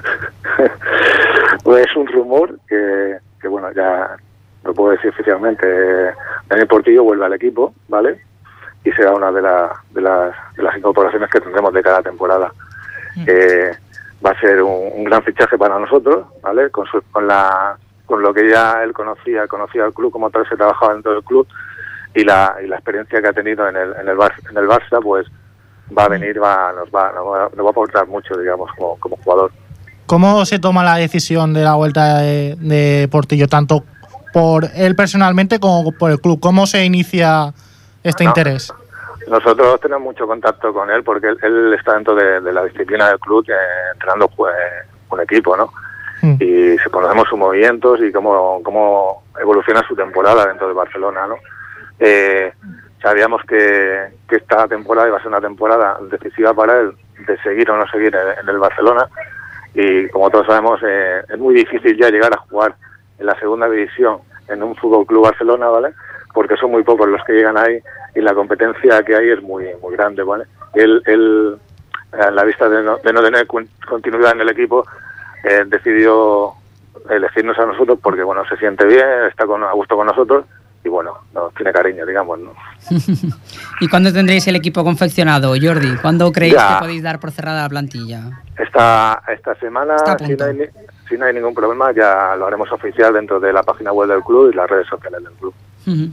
Pues 1.64 1.86
es 1.90 1.96
un 1.96 2.08
rumor 2.08 2.60
que, 2.68 3.16
que, 3.42 3.48
bueno, 3.48 3.72
ya 3.74 4.18
lo 4.64 4.74
puedo 4.74 4.92
decir 4.92 5.10
oficialmente. 5.10 5.66
Daniel 6.48 6.68
Portillo 6.68 7.04
vuelve 7.04 7.26
al 7.26 7.34
equipo, 7.34 7.74
¿vale? 7.88 8.22
Y 8.84 8.92
será 8.92 9.12
una 9.12 9.32
de, 9.32 9.42
la- 9.42 9.74
de, 9.92 10.02
las, 10.02 10.36
de 10.56 10.64
las 10.64 10.78
incorporaciones 10.78 11.30
que 11.30 11.40
tendremos 11.40 11.74
de 11.74 11.82
cada 11.84 12.02
temporada. 12.02 12.52
Eh, 13.28 13.72
va 14.26 14.32
a 14.32 14.40
ser 14.40 14.62
un, 14.62 14.90
un 14.94 15.04
gran 15.04 15.22
fichaje 15.24 15.58
para 15.58 15.78
nosotros, 15.80 16.26
¿vale? 16.42 16.70
Con, 16.70 16.86
su- 16.88 17.02
con, 17.12 17.28
la, 17.28 17.78
con 18.06 18.22
lo 18.22 18.34
que 18.34 18.50
ya 18.50 18.84
él 18.84 18.94
conocía, 18.94 19.48
conocía 19.48 19.86
al 19.86 19.94
club, 19.94 20.12
como 20.12 20.30
tal 20.30 20.48
se 20.48 20.56
trabajaba 20.56 20.94
dentro 20.94 21.14
del 21.14 21.24
club 21.24 21.48
y 22.16 22.24
la, 22.24 22.56
y 22.64 22.68
la 22.68 22.76
experiencia 22.76 23.22
que 23.22 23.28
ha 23.28 23.34
tenido 23.34 23.68
en 23.68 23.76
el, 23.76 23.94
en 24.02 24.08
el, 24.08 24.16
Bar- 24.16 24.34
en 24.50 24.58
el 24.58 24.68
Barça, 24.68 25.02
pues 25.02 25.28
va 25.98 26.06
a 26.06 26.10
venir, 26.10 26.42
va, 26.42 26.74
nos, 26.74 26.90
va, 26.90 27.12
nos, 27.14 27.26
va, 27.26 27.50
nos 27.56 27.66
va 27.66 27.70
a 27.70 27.72
aportar 27.72 28.08
mucho, 28.08 28.38
digamos, 28.38 28.72
como, 28.78 28.98
como 29.00 29.16
jugador. 29.18 29.52
¿Cómo 30.06 30.46
se 30.46 30.60
toma 30.60 30.84
la 30.84 30.96
decisión 30.98 31.54
de 31.54 31.62
la 31.64 31.76
vuelta 31.76 32.20
de, 32.20 32.56
de 32.60 33.08
Portillo, 33.10 33.48
tanto 33.48 33.84
por 34.34 34.66
él 34.76 34.96
personalmente 34.96 35.60
como 35.60 35.92
por 35.92 36.12
el 36.12 36.20
club? 36.20 36.40
¿Cómo 36.40 36.66
se 36.68 36.84
inicia 36.84 37.54
este 38.04 38.24
No. 38.24 38.32
interés? 38.32 38.74
Nosotros 39.28 39.80
tenemos 39.80 40.04
mucho 40.04 40.28
contacto 40.28 40.74
con 40.74 40.90
él 40.92 41.04
porque 41.04 41.28
él, 41.28 41.38
él 41.42 41.74
está 41.74 41.94
dentro 41.94 42.14
de, 42.16 42.42
de 42.42 42.52
la 42.52 42.66
disciplina 42.66 43.08
del 43.08 43.20
club 43.20 43.46
eh, 43.48 43.54
entrenando 43.94 44.28
pues, 44.28 44.54
un 45.10 45.22
equipo, 45.22 45.56
¿no? 45.56 45.72
Mm. 46.22 46.36
Y 46.40 46.78
conocemos 46.92 47.28
sus 47.30 47.38
movimientos 47.38 48.02
y 48.02 48.12
cómo, 48.12 48.62
cómo 48.64 49.24
evoluciona 49.40 49.82
su 49.88 49.96
temporada 49.96 50.46
dentro 50.48 50.68
de 50.68 50.74
Barcelona, 50.74 51.28
¿no? 51.28 51.36
Eh, 52.00 52.52
sabíamos 53.02 53.42
que, 53.48 54.10
que 54.28 54.38
esta 54.38 54.68
temporada 54.68 55.08
iba 55.08 55.18
a 55.18 55.22
ser 55.22 55.30
una 55.30 55.42
temporada 55.42 56.00
decisiva 56.10 56.54
para 56.54 56.80
él 56.80 56.94
de 57.28 57.38
seguir 57.44 57.70
o 57.72 57.78
no 57.78 57.88
seguir 57.88 58.16
en, 58.16 58.40
en 58.42 58.50
el 58.50 58.58
Barcelona 58.58 59.08
y 59.74 60.08
como 60.10 60.30
todos 60.30 60.48
sabemos 60.48 60.80
eh, 60.86 61.22
es 61.30 61.38
muy 61.40 61.54
difícil 61.54 61.98
ya 61.98 62.10
llegar 62.10 62.34
a 62.34 62.38
jugar 62.38 62.76
en 63.24 63.28
la 63.28 63.40
segunda 63.40 63.70
división 63.70 64.18
en 64.50 64.62
un 64.62 64.76
Fútbol 64.76 65.06
Club 65.06 65.24
Barcelona, 65.24 65.68
¿vale? 65.70 65.94
Porque 66.34 66.58
son 66.58 66.72
muy 66.72 66.84
pocos 66.84 67.08
los 67.08 67.24
que 67.24 67.34
llegan 67.34 67.58
ahí 67.58 67.80
y 68.14 68.20
la 68.22 68.34
competencia 68.34 69.02
que 69.04 69.16
hay 69.16 69.30
es 69.30 69.42
muy 69.42 69.66
muy 69.82 69.94
grande, 69.96 70.24
¿vale? 70.24 70.44
Él, 70.74 71.02
él 71.06 71.56
a 72.12 72.30
la 72.32 72.44
vista 72.44 72.68
de 72.68 72.84
no, 72.84 72.98
de 72.98 73.14
no 73.14 73.24
tener 73.24 73.48
continuidad 73.88 74.34
en 74.34 74.42
el 74.42 74.50
equipo, 74.50 74.86
eh, 75.44 75.64
decidió 75.68 76.52
elegirnos 77.10 77.58
a 77.58 77.66
nosotros 77.66 77.98
porque, 78.04 78.24
bueno, 78.24 78.44
se 78.48 78.58
siente 78.58 78.86
bien, 78.86 79.06
está 79.30 79.46
con, 79.46 79.64
a 79.64 79.72
gusto 79.72 79.96
con 79.96 80.06
nosotros 80.08 80.46
y, 80.84 80.90
bueno, 80.90 81.14
nos 81.34 81.54
tiene 81.54 81.72
cariño, 81.72 82.06
digamos, 82.06 82.40
¿no? 82.40 82.54
¿Y 83.80 83.88
cuándo 83.88 84.12
tendréis 84.12 84.46
el 84.48 84.56
equipo 84.58 84.84
confeccionado, 84.84 85.54
Jordi? 85.60 85.96
¿Cuándo 86.02 86.32
creéis 86.32 86.56
Ya. 86.56 86.76
que 86.76 86.80
podéis 86.82 87.04
dar 87.04 87.20
por 87.20 87.32
cerrada 87.32 87.64
la 87.64 87.70
plantilla? 87.70 88.44
Esta, 88.58 89.24
esta 89.30 89.56
semana, 89.56 89.96
si 89.98 90.36
no, 90.36 90.46
hay, 90.46 90.70
si 91.14 91.20
no 91.20 91.26
hay 91.26 91.34
ningún 91.34 91.54
problema, 91.54 91.92
ya 91.92 92.36
lo 92.36 92.48
haremos 92.48 92.72
oficial 92.72 93.14
dentro 93.14 93.40
de 93.40 93.54
la 93.54 93.62
página 93.62 93.94
web 93.94 94.10
del 94.10 94.24
club 94.24 94.52
y 94.52 94.56
las 94.56 94.68
redes 94.68 94.88
sociales 94.88 95.24
del 95.24 95.34
club. 95.34 95.54
¿Mm? 95.86 96.06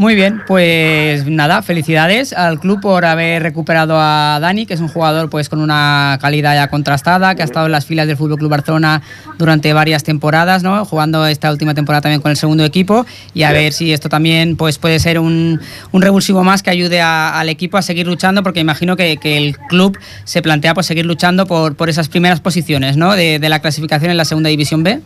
Muy 0.00 0.14
bien, 0.14 0.40
pues 0.46 1.26
nada, 1.26 1.60
felicidades 1.60 2.32
al 2.32 2.58
club 2.58 2.80
por 2.80 3.04
haber 3.04 3.42
recuperado 3.42 3.96
a 3.98 4.38
Dani, 4.40 4.64
que 4.64 4.72
es 4.72 4.80
un 4.80 4.88
jugador 4.88 5.28
pues 5.28 5.50
con 5.50 5.60
una 5.60 6.16
calidad 6.22 6.54
ya 6.54 6.68
contrastada, 6.68 7.34
que 7.34 7.42
ha 7.42 7.44
estado 7.44 7.66
en 7.66 7.72
las 7.72 7.84
filas 7.84 8.06
del 8.06 8.16
Fútbol 8.16 8.38
Club 8.38 8.50
Barcelona 8.50 9.02
durante 9.36 9.74
varias 9.74 10.02
temporadas, 10.02 10.62
¿no? 10.62 10.86
Jugando 10.86 11.26
esta 11.26 11.50
última 11.50 11.74
temporada 11.74 12.00
también 12.00 12.22
con 12.22 12.30
el 12.30 12.38
segundo 12.38 12.64
equipo 12.64 13.04
y 13.34 13.42
a 13.42 13.52
ver 13.52 13.74
si 13.74 13.92
esto 13.92 14.08
también 14.08 14.56
pues 14.56 14.78
puede 14.78 14.98
ser 15.00 15.18
un, 15.18 15.60
un 15.92 16.00
revulsivo 16.00 16.42
más 16.44 16.62
que 16.62 16.70
ayude 16.70 17.02
a- 17.02 17.38
al 17.38 17.50
equipo 17.50 17.76
a 17.76 17.82
seguir 17.82 18.06
luchando, 18.06 18.42
porque 18.42 18.60
imagino 18.60 18.96
que, 18.96 19.18
que 19.18 19.36
el 19.36 19.58
club 19.58 19.98
se 20.24 20.40
plantea 20.40 20.72
pues 20.72 20.86
seguir 20.86 21.04
luchando 21.04 21.44
por, 21.44 21.74
por 21.76 21.90
esas 21.90 22.08
primeras 22.08 22.40
posiciones, 22.40 22.96
¿no? 22.96 23.14
De, 23.16 23.38
de 23.38 23.48
la 23.50 23.58
clasificación 23.58 24.10
en 24.10 24.16
la 24.16 24.24
segunda 24.24 24.48
división 24.48 24.82
B. 24.82 25.00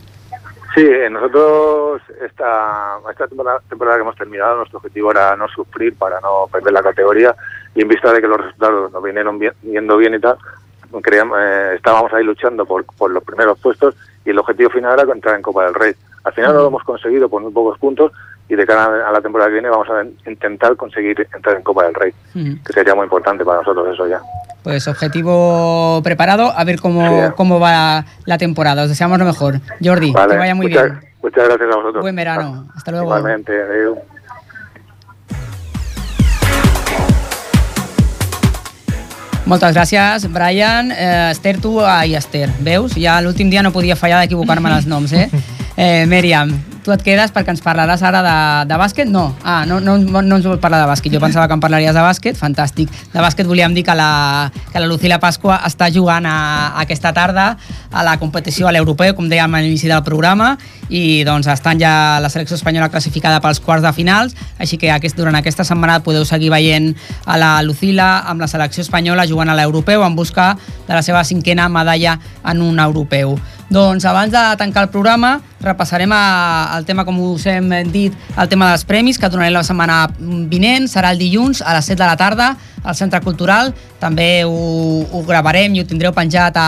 Sí, 0.75 0.81
eh, 0.81 1.09
nosotros 1.09 2.01
esta, 2.21 2.97
esta 3.09 3.27
temporada, 3.29 3.61
temporada 3.69 3.95
que 3.95 4.01
hemos 4.01 4.17
terminado, 4.17 4.57
nuestro 4.57 4.79
objetivo 4.79 5.09
era 5.11 5.33
no 5.37 5.47
sufrir 5.47 5.95
para 5.95 6.19
no 6.19 6.49
perder 6.51 6.73
la 6.73 6.83
categoría 6.83 7.33
y 7.73 7.81
en 7.81 7.87
vista 7.87 8.11
de 8.11 8.19
que 8.19 8.27
los 8.27 8.41
resultados 8.41 8.91
nos 8.91 9.01
vinieron 9.01 9.39
bien, 9.39 9.53
yendo 9.63 9.95
bien 9.95 10.15
y 10.15 10.19
tal, 10.19 10.37
creíamos, 11.01 11.37
eh, 11.39 11.75
estábamos 11.75 12.11
ahí 12.11 12.25
luchando 12.25 12.65
por, 12.65 12.83
por 12.83 13.09
los 13.09 13.23
primeros 13.23 13.57
puestos 13.59 13.95
y 14.25 14.31
el 14.31 14.39
objetivo 14.39 14.69
final 14.69 14.99
era 14.99 15.13
entrar 15.13 15.35
en 15.35 15.41
Copa 15.41 15.63
del 15.63 15.75
Rey. 15.75 15.93
Al 16.25 16.33
final 16.33 16.53
no 16.53 16.59
lo 16.63 16.67
hemos 16.67 16.83
conseguido 16.83 17.29
por 17.29 17.41
muy 17.41 17.53
pocos 17.53 17.79
puntos 17.79 18.11
y 18.47 18.55
de 18.55 18.65
cara 18.65 19.07
a 19.07 19.11
la 19.11 19.21
temporada 19.21 19.49
que 19.49 19.53
viene 19.53 19.69
vamos 19.69 19.87
a 19.89 20.03
intentar 20.29 20.75
conseguir 20.75 21.27
entrar 21.33 21.55
en 21.57 21.63
Copa 21.63 21.83
del 21.85 21.93
Rey, 21.95 22.13
Ujú. 22.35 22.63
que 22.63 22.73
sería 22.73 22.93
muy 22.95 23.03
importante 23.05 23.43
para 23.43 23.59
nosotros 23.59 23.87
eso 23.93 24.07
ya. 24.07 24.19
Pues 24.63 24.87
objetivo 24.87 26.01
preparado, 26.03 26.51
a 26.55 26.63
ver 26.63 26.79
cómo, 26.79 27.27
Sí. 27.27 27.33
cómo 27.35 27.59
va 27.59 28.05
la 28.25 28.37
temporada. 28.37 28.83
Os 28.83 28.89
deseamos 28.89 29.17
lo 29.19 29.25
mejor. 29.25 29.59
Jordi, 29.83 30.11
Vale, 30.11 30.33
que 30.33 30.37
vaya 30.39 30.55
muy 30.55 30.67
muchas, 30.67 30.83
bien. 30.91 30.99
Muchas 31.21 31.47
gracias 31.47 31.69
a 31.71 31.75
vosotros. 31.75 32.01
Buen 32.01 32.15
verano. 32.15 32.67
Hasta 32.75 32.91
luego. 32.91 33.05
Igualmente, 33.05 33.61
adeu. 33.61 33.97
Moltes 39.45 39.75
gràcies, 39.75 40.25
Brian. 40.33 40.91
Eh, 40.91 41.29
Esther, 41.31 41.59
tu... 41.61 41.79
Ai, 41.81 42.15
Esther, 42.17 42.49
veus? 42.65 42.95
Ja 42.97 43.19
l'últim 43.21 43.51
dia 43.53 43.61
no 43.61 43.71
podia 43.71 43.95
fallar 43.95 44.23
d'equivocar-me 44.23 44.69
en 44.71 44.75
els 44.79 44.87
noms, 44.89 45.13
eh? 45.13 45.29
eh? 45.77 46.05
Mèriam, 46.07 46.51
tu 46.85 46.93
et 46.93 47.01
quedes 47.01 47.31
perquè 47.33 47.49
ens 47.49 47.63
parlaràs 47.65 48.03
ara 48.05 48.21
de, 48.21 48.35
de 48.69 48.77
bàsquet? 48.77 49.09
No, 49.09 49.25
ah, 49.43 49.63
no, 49.65 49.79
no, 49.81 49.97
no 49.97 50.37
ens 50.37 50.45
vol 50.45 50.59
parlar 50.61 50.83
de 50.83 50.89
bàsquet. 50.91 51.13
Jo 51.15 51.21
pensava 51.23 51.47
que 51.49 51.57
em 51.57 51.63
parlaries 51.63 51.95
de 51.97 52.03
bàsquet, 52.05 52.37
fantàstic. 52.37 52.91
De 53.13 53.23
bàsquet 53.23 53.49
volíem 53.49 53.73
dir 53.73 53.83
que 53.87 53.95
la, 53.97 54.51
que 54.71 54.79
la 54.79 54.85
Lucila 54.85 55.17
Pasqua 55.23 55.57
està 55.65 55.89
jugant 55.93 56.27
a, 56.29 56.35
aquesta 56.83 57.11
tarda 57.15 57.47
a 57.91 58.05
la 58.05 58.17
competició 58.21 58.69
a 58.69 58.75
l'europeu, 58.75 59.15
com 59.17 59.29
dèiem 59.31 59.57
a 59.57 59.63
l'inici 59.65 59.89
del 59.89 60.03
programa, 60.05 60.53
i 60.89 61.23
doncs 61.25 61.49
estan 61.49 61.81
ja 61.81 62.21
la 62.21 62.29
selecció 62.29 62.59
espanyola 62.59 62.91
classificada 62.93 63.41
pels 63.41 63.59
quarts 63.65 63.83
de 63.85 63.93
finals, 63.97 64.37
així 64.61 64.77
que 64.77 64.93
aquest, 64.93 65.17
durant 65.17 65.35
aquesta 65.41 65.65
setmana 65.65 66.01
podeu 66.05 66.25
seguir 66.27 66.53
veient 66.53 66.93
a 67.25 67.39
la 67.41 67.51
Lucila 67.65 68.27
amb 68.29 68.45
la 68.45 68.51
selecció 68.51 68.85
espanyola 68.85 69.25
jugant 69.25 69.49
a 69.49 69.57
l'europeu 69.57 70.05
en 70.05 70.15
busca 70.15 70.53
de 70.85 70.93
la 70.93 71.01
seva 71.01 71.25
cinquena 71.25 71.67
medalla 71.69 72.19
en 72.45 72.61
un 72.61 72.79
europeu. 72.79 73.39
Doncs 73.69 74.05
abans 74.05 74.31
de 74.31 74.41
tancar 74.57 74.85
el 74.85 74.91
programa 74.93 75.39
repassarem 75.65 76.11
a, 76.13 76.77
el 76.77 76.85
tema, 76.85 77.05
com 77.05 77.17
us 77.31 77.47
hem 77.49 77.71
dit, 77.89 78.13
el 78.37 78.49
tema 78.49 78.69
dels 78.69 78.85
premis 78.85 79.17
que 79.17 79.29
donarem 79.33 79.55
la 79.55 79.63
setmana 79.65 80.03
vinent, 80.51 80.85
serà 80.91 81.11
el 81.15 81.21
dilluns 81.21 81.63
a 81.65 81.73
les 81.77 81.89
7 81.89 81.97
de 82.03 82.05
la 82.05 82.17
tarda 82.19 82.51
al 82.85 82.95
Centre 82.95 83.21
Cultural, 83.25 83.73
també 83.99 84.45
ho, 84.45 84.53
ho 85.09 85.23
gravarem 85.25 85.73
i 85.73 85.81
ho 85.81 85.87
tindreu 85.89 86.13
penjat 86.13 86.57
a, 86.61 86.67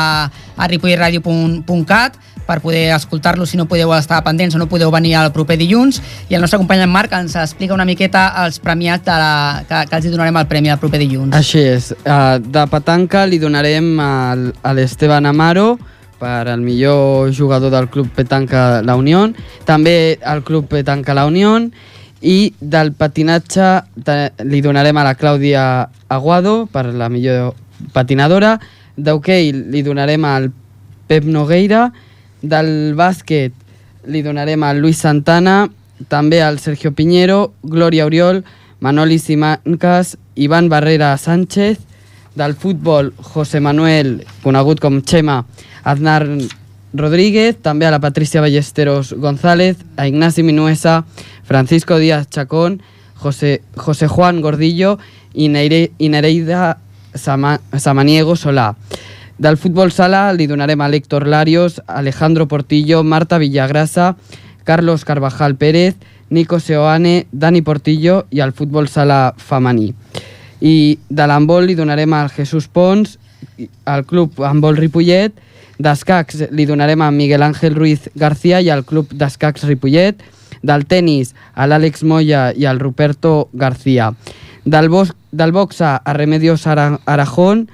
a 0.57 0.71
ripollradio.cat 0.71 2.17
per 2.47 2.61
poder 2.63 2.95
escoltar-lo 2.95 3.45
si 3.45 3.59
no 3.59 3.67
podeu 3.67 3.91
estar 3.93 4.21
pendents 4.23 4.55
o 4.55 4.61
no 4.61 4.69
podeu 4.71 4.89
venir 4.89 5.17
el 5.19 5.33
proper 5.35 5.57
dilluns 5.59 5.99
i 6.31 6.37
el 6.37 6.41
nostre 6.41 6.57
company 6.57 6.81
en 6.85 6.89
Marc 6.89 7.11
ens 7.13 7.35
explica 7.35 7.75
una 7.75 7.85
miqueta 7.85 8.29
els 8.45 8.61
premiats 8.63 9.03
de 9.05 9.17
la, 9.19 9.33
que, 9.67 9.83
que 9.91 9.99
els 9.99 10.07
donarem 10.13 10.39
el 10.39 10.47
premi 10.47 10.71
el 10.71 10.79
proper 10.79 11.03
dilluns. 11.03 11.35
Així 11.35 11.59
és. 11.75 11.91
Uh, 12.07 12.39
de 12.39 12.63
petanca 12.71 13.27
li 13.27 13.37
donarem 13.43 13.91
al, 13.99 14.47
a 14.63 14.73
l'Esteban 14.73 15.27
Amaro 15.27 15.75
per 16.19 16.47
al 16.47 16.61
millor 16.61 17.31
jugador 17.33 17.71
del 17.71 17.89
Club 17.89 18.09
Petanca 18.15 18.81
La 18.81 18.95
Unión, 18.95 19.35
també 19.65 20.17
al 20.23 20.43
Club 20.43 20.67
Petanca 20.71 21.13
La 21.13 21.27
Unión 21.29 21.71
i 22.21 22.53
del 22.59 22.93
patinatge 22.97 23.69
li 24.49 24.61
donarem 24.65 24.97
a 24.97 25.05
la 25.05 25.15
Clàudia 25.15 25.63
Aguado 26.09 26.65
per 26.71 26.87
la 26.89 27.09
millor 27.09 27.53
patinadora, 27.93 28.57
d'hoquei 28.97 29.51
li 29.53 29.83
donarem 29.85 30.25
al 30.25 30.51
Pep 31.07 31.23
Nogueira, 31.23 31.91
Del 32.41 32.93
bàsquet 32.93 33.53
li 34.05 34.21
donarem 34.21 34.61
a 34.63 34.73
Luis 34.77 34.99
Santana, 35.01 35.67
també 36.07 36.41
al 36.45 36.59
Sergio 36.59 36.93
Piñero, 36.93 37.53
Gloria 37.63 38.05
Oriol, 38.05 38.43
Manoli 38.79 39.17
Simancas, 39.17 40.17
Ivan 40.35 40.69
Barrera 40.69 41.17
Sánchez, 41.17 41.79
del 42.37 42.53
futbol 42.55 43.11
José 43.17 43.59
Manuel, 43.59 44.21
conegut 44.43 44.79
com 44.79 45.01
Chema, 45.01 45.41
Aznar 45.83 46.21
Rodríguez, 46.93 47.57
també 47.61 47.87
a 47.87 47.91
la 47.91 47.99
Patricia 47.99 48.41
Ballesteros 48.41 49.11
González, 49.17 49.81
a 49.97 50.07
Ignasi 50.07 50.43
Minuesa, 50.43 51.03
Francisco 51.43 51.97
Díaz 51.97 52.29
Chacón, 52.29 52.81
José, 53.15 53.61
José 53.75 54.07
Juan 54.07 54.41
Gordillo 54.41 54.99
i, 55.33 55.49
Neire, 55.49 55.91
i 55.97 56.09
Nereida 56.09 56.77
Sama, 57.15 57.59
Samaniego 57.73 58.37
Solà. 58.37 58.75
Del 59.37 59.57
futbol 59.57 59.91
sala 59.91 60.31
li 60.33 60.47
donarem 60.47 60.81
a 60.81 60.87
Héctor 60.89 61.27
Larios, 61.27 61.81
Alejandro 61.87 62.47
Portillo, 62.47 63.03
Marta 63.03 63.37
Villagrasa, 63.37 64.15
Carlos 64.63 65.05
Carvajal 65.05 65.55
Pérez, 65.55 65.95
Nico 66.29 66.59
Seoane, 66.59 67.27
Dani 67.31 67.61
Portillo 67.61 68.25
i 68.29 68.41
al 68.41 68.53
futbol 68.53 68.87
sala 68.87 69.33
femení. 69.37 69.93
I 70.61 70.97
de 71.09 71.27
l'handbol 71.27 71.67
li 71.67 71.75
donarem 71.77 72.13
al 72.13 72.29
Jesús 72.33 72.67
Pons, 72.67 73.17
al 73.85 74.05
club 74.05 74.41
handbol 74.41 74.77
Ripollet, 74.77 75.35
d'escacs 75.77 76.47
li 76.51 76.65
donarem 76.65 77.01
a 77.01 77.11
Miguel 77.11 77.43
Ángel 77.45 77.75
Ruiz 77.75 78.09
García 78.15 78.61
i 78.61 78.69
al 78.73 78.83
club 78.85 79.13
d'escacs 79.13 79.67
Ripollet, 79.69 80.21
del 80.65 80.85
tennis 80.89 81.35
a 81.53 81.67
l'Àlex 81.69 82.03
Moya 82.03 82.51
i 82.57 82.65
al 82.65 82.79
Ruperto 82.79 83.49
García, 83.53 84.13
del, 84.65 84.89
bos, 84.89 85.13
del 85.31 85.51
boxa 85.51 85.95
a 85.97 86.13
Remedios 86.13 86.65
Ara, 86.67 86.99
Arajón 87.05 87.67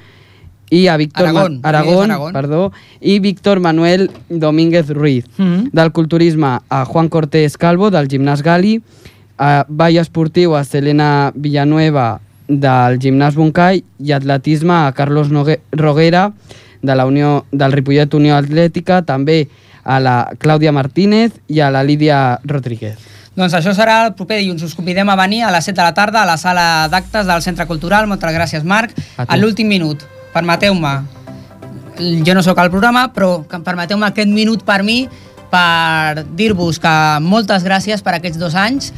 i 0.70 0.88
a 0.88 0.98
Víctor 0.98 1.28
Aragón, 1.28 1.60
Ma 1.62 1.70
Aragón, 1.70 2.12
Aragón. 2.12 2.34
perdó, 2.34 2.72
i 3.00 3.20
Víctor 3.20 3.60
Manuel 3.60 4.10
Domínguez 4.30 4.90
Ruiz. 4.90 5.26
Mm. 5.38 5.70
Del 5.72 5.92
culturisme 5.92 6.60
a 6.68 6.86
Juan 6.86 7.10
Cortés 7.10 7.58
Calvo, 7.58 7.92
del 7.92 8.10
gimnàs 8.10 8.42
Gali, 8.44 8.82
a 9.38 9.66
ball 9.70 9.98
esportiu 10.02 10.56
a 10.58 10.64
Selena 10.64 11.32
Villanueva, 11.36 12.22
del 12.62 13.00
gimnàs 13.02 13.38
Buncay, 13.40 13.84
i 14.04 14.12
atletisme 14.14 14.74
a 14.74 14.92
Carlos 14.94 15.32
Nogue 15.32 15.62
Roguera, 15.72 16.32
de 16.84 16.96
la 16.96 17.06
Unió, 17.06 17.46
del 17.52 17.72
Ripollet 17.72 18.14
Unió 18.14 18.36
Atlètica, 18.36 19.02
també 19.08 19.48
a 19.84 20.00
la 20.00 20.18
Clàudia 20.40 20.72
Martínez 20.76 21.40
i 21.48 21.62
a 21.64 21.72
la 21.72 21.84
Lídia 21.84 22.40
Rodríguez. 22.44 23.00
Doncs 23.34 23.56
això 23.58 23.74
serà 23.74 24.04
el 24.06 24.14
proper 24.14 24.38
dilluns. 24.38 24.62
Us 24.62 24.76
convidem 24.78 25.10
a 25.10 25.18
venir 25.18 25.42
a 25.44 25.52
les 25.52 25.66
7 25.66 25.80
de 25.80 25.84
la 25.88 25.94
tarda 25.98 26.22
a 26.22 26.30
la 26.30 26.38
sala 26.38 26.88
d'actes 26.92 27.26
del 27.26 27.42
Centre 27.42 27.66
Cultural. 27.66 28.06
Moltes 28.08 28.36
gràcies, 28.36 28.64
Marc. 28.64 28.94
A. 29.18 29.26
A 29.26 29.38
l'últim 29.40 29.68
minut, 29.68 30.06
permeteu-me, 30.36 30.94
jo 31.98 32.36
no 32.36 32.44
sóc 32.46 32.60
al 32.62 32.70
programa, 32.70 33.08
però 33.14 33.42
permeteu-me 33.50 34.06
aquest 34.12 34.30
minut 34.30 34.64
per 34.68 34.84
mi 34.84 35.08
per 35.54 36.26
dir-vos 36.34 36.80
que 36.82 36.94
moltes 37.22 37.66
gràcies 37.66 38.02
per 38.02 38.16
aquests 38.18 38.40
dos 38.42 38.56
anys, 38.58 38.92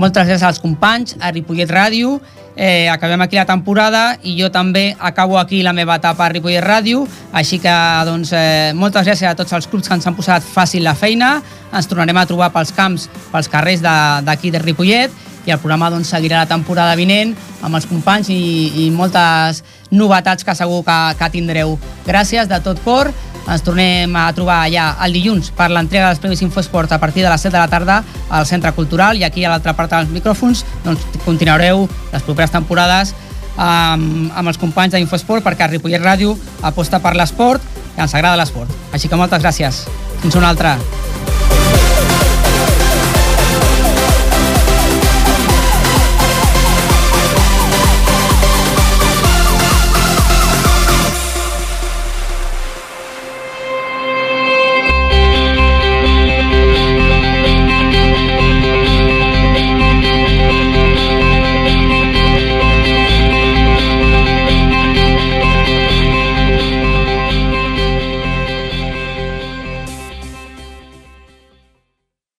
moltes 0.00 0.24
gràcies 0.24 0.46
als 0.46 0.60
companys, 0.62 1.16
a 1.20 1.32
Ripollet 1.34 1.68
Ràdio, 1.68 2.16
eh, 2.58 2.88
acabem 2.90 3.22
aquí 3.22 3.36
la 3.38 3.46
temporada 3.46 4.18
i 4.26 4.34
jo 4.36 4.50
també 4.50 4.90
acabo 4.98 5.38
aquí 5.38 5.62
la 5.62 5.72
meva 5.72 5.96
etapa 5.96 6.26
a 6.26 6.32
Ripollet 6.32 6.64
Ràdio, 6.64 7.04
així 7.32 7.60
que 7.62 7.74
doncs, 8.04 8.32
eh, 8.34 8.74
moltes 8.74 9.06
gràcies 9.06 9.30
a 9.30 9.36
tots 9.38 9.54
els 9.54 9.70
clubs 9.70 9.86
que 9.88 9.94
ens 9.94 10.06
han 10.06 10.18
posat 10.18 10.42
fàcil 10.42 10.82
la 10.82 10.96
feina, 10.98 11.38
ens 11.72 11.86
tornarem 11.86 12.18
a 12.18 12.26
trobar 12.26 12.50
pels 12.50 12.74
camps, 12.74 13.06
pels 13.30 13.48
carrers 13.48 13.80
d'aquí 13.80 14.50
de, 14.50 14.58
de 14.58 14.64
Ripollet 14.64 15.14
i 15.46 15.54
el 15.54 15.62
programa 15.62 15.88
doncs, 15.88 16.10
seguirà 16.10 16.42
la 16.42 16.50
temporada 16.50 16.98
vinent 16.98 17.36
amb 17.62 17.78
els 17.78 17.86
companys 17.86 18.28
i, 18.34 18.42
i 18.84 18.90
moltes 18.90 19.62
novetats 19.94 20.44
que 20.44 20.54
segur 20.58 20.82
que, 20.84 20.98
que 21.16 21.30
tindreu. 21.32 21.78
Gràcies 22.04 22.50
de 22.50 22.58
tot 22.60 22.82
cor, 22.84 23.14
ens 23.48 23.64
tornem 23.64 24.16
a 24.16 24.26
trobar 24.36 24.60
allà 24.66 24.90
el 25.06 25.16
dilluns 25.16 25.50
per 25.56 25.70
l'entrega 25.72 26.10
dels 26.10 26.20
Premis 26.22 26.42
Infosport 26.44 26.92
a 26.92 27.00
partir 27.00 27.24
de 27.24 27.30
les 27.32 27.40
7 27.40 27.54
de 27.54 27.62
la 27.62 27.70
tarda 27.72 28.02
al 28.28 28.46
Centre 28.46 28.72
Cultural 28.76 29.16
i 29.16 29.24
aquí 29.24 29.44
a 29.44 29.52
l'altra 29.54 29.74
part 29.78 29.92
dels 29.94 30.12
micròfons 30.12 30.64
doncs, 30.84 31.06
continuareu 31.24 31.86
les 32.12 32.22
properes 32.26 32.52
temporades 32.52 33.14
amb, 33.56 34.30
amb 34.34 34.48
els 34.48 34.60
companys 34.60 34.94
d'Infosport 34.94 35.44
perquè 35.44 35.70
Ripollet 35.72 36.04
Ràdio 36.04 36.36
aposta 36.62 37.02
per 37.02 37.16
l'esport 37.18 37.64
i 37.96 38.00
ens 38.04 38.14
agrada 38.14 38.38
l'esport. 38.38 38.70
Així 38.94 39.10
que 39.10 39.18
moltes 39.18 39.42
gràcies. 39.42 39.86
Fins 40.22 40.38
una 40.38 40.52
altra. 40.54 40.76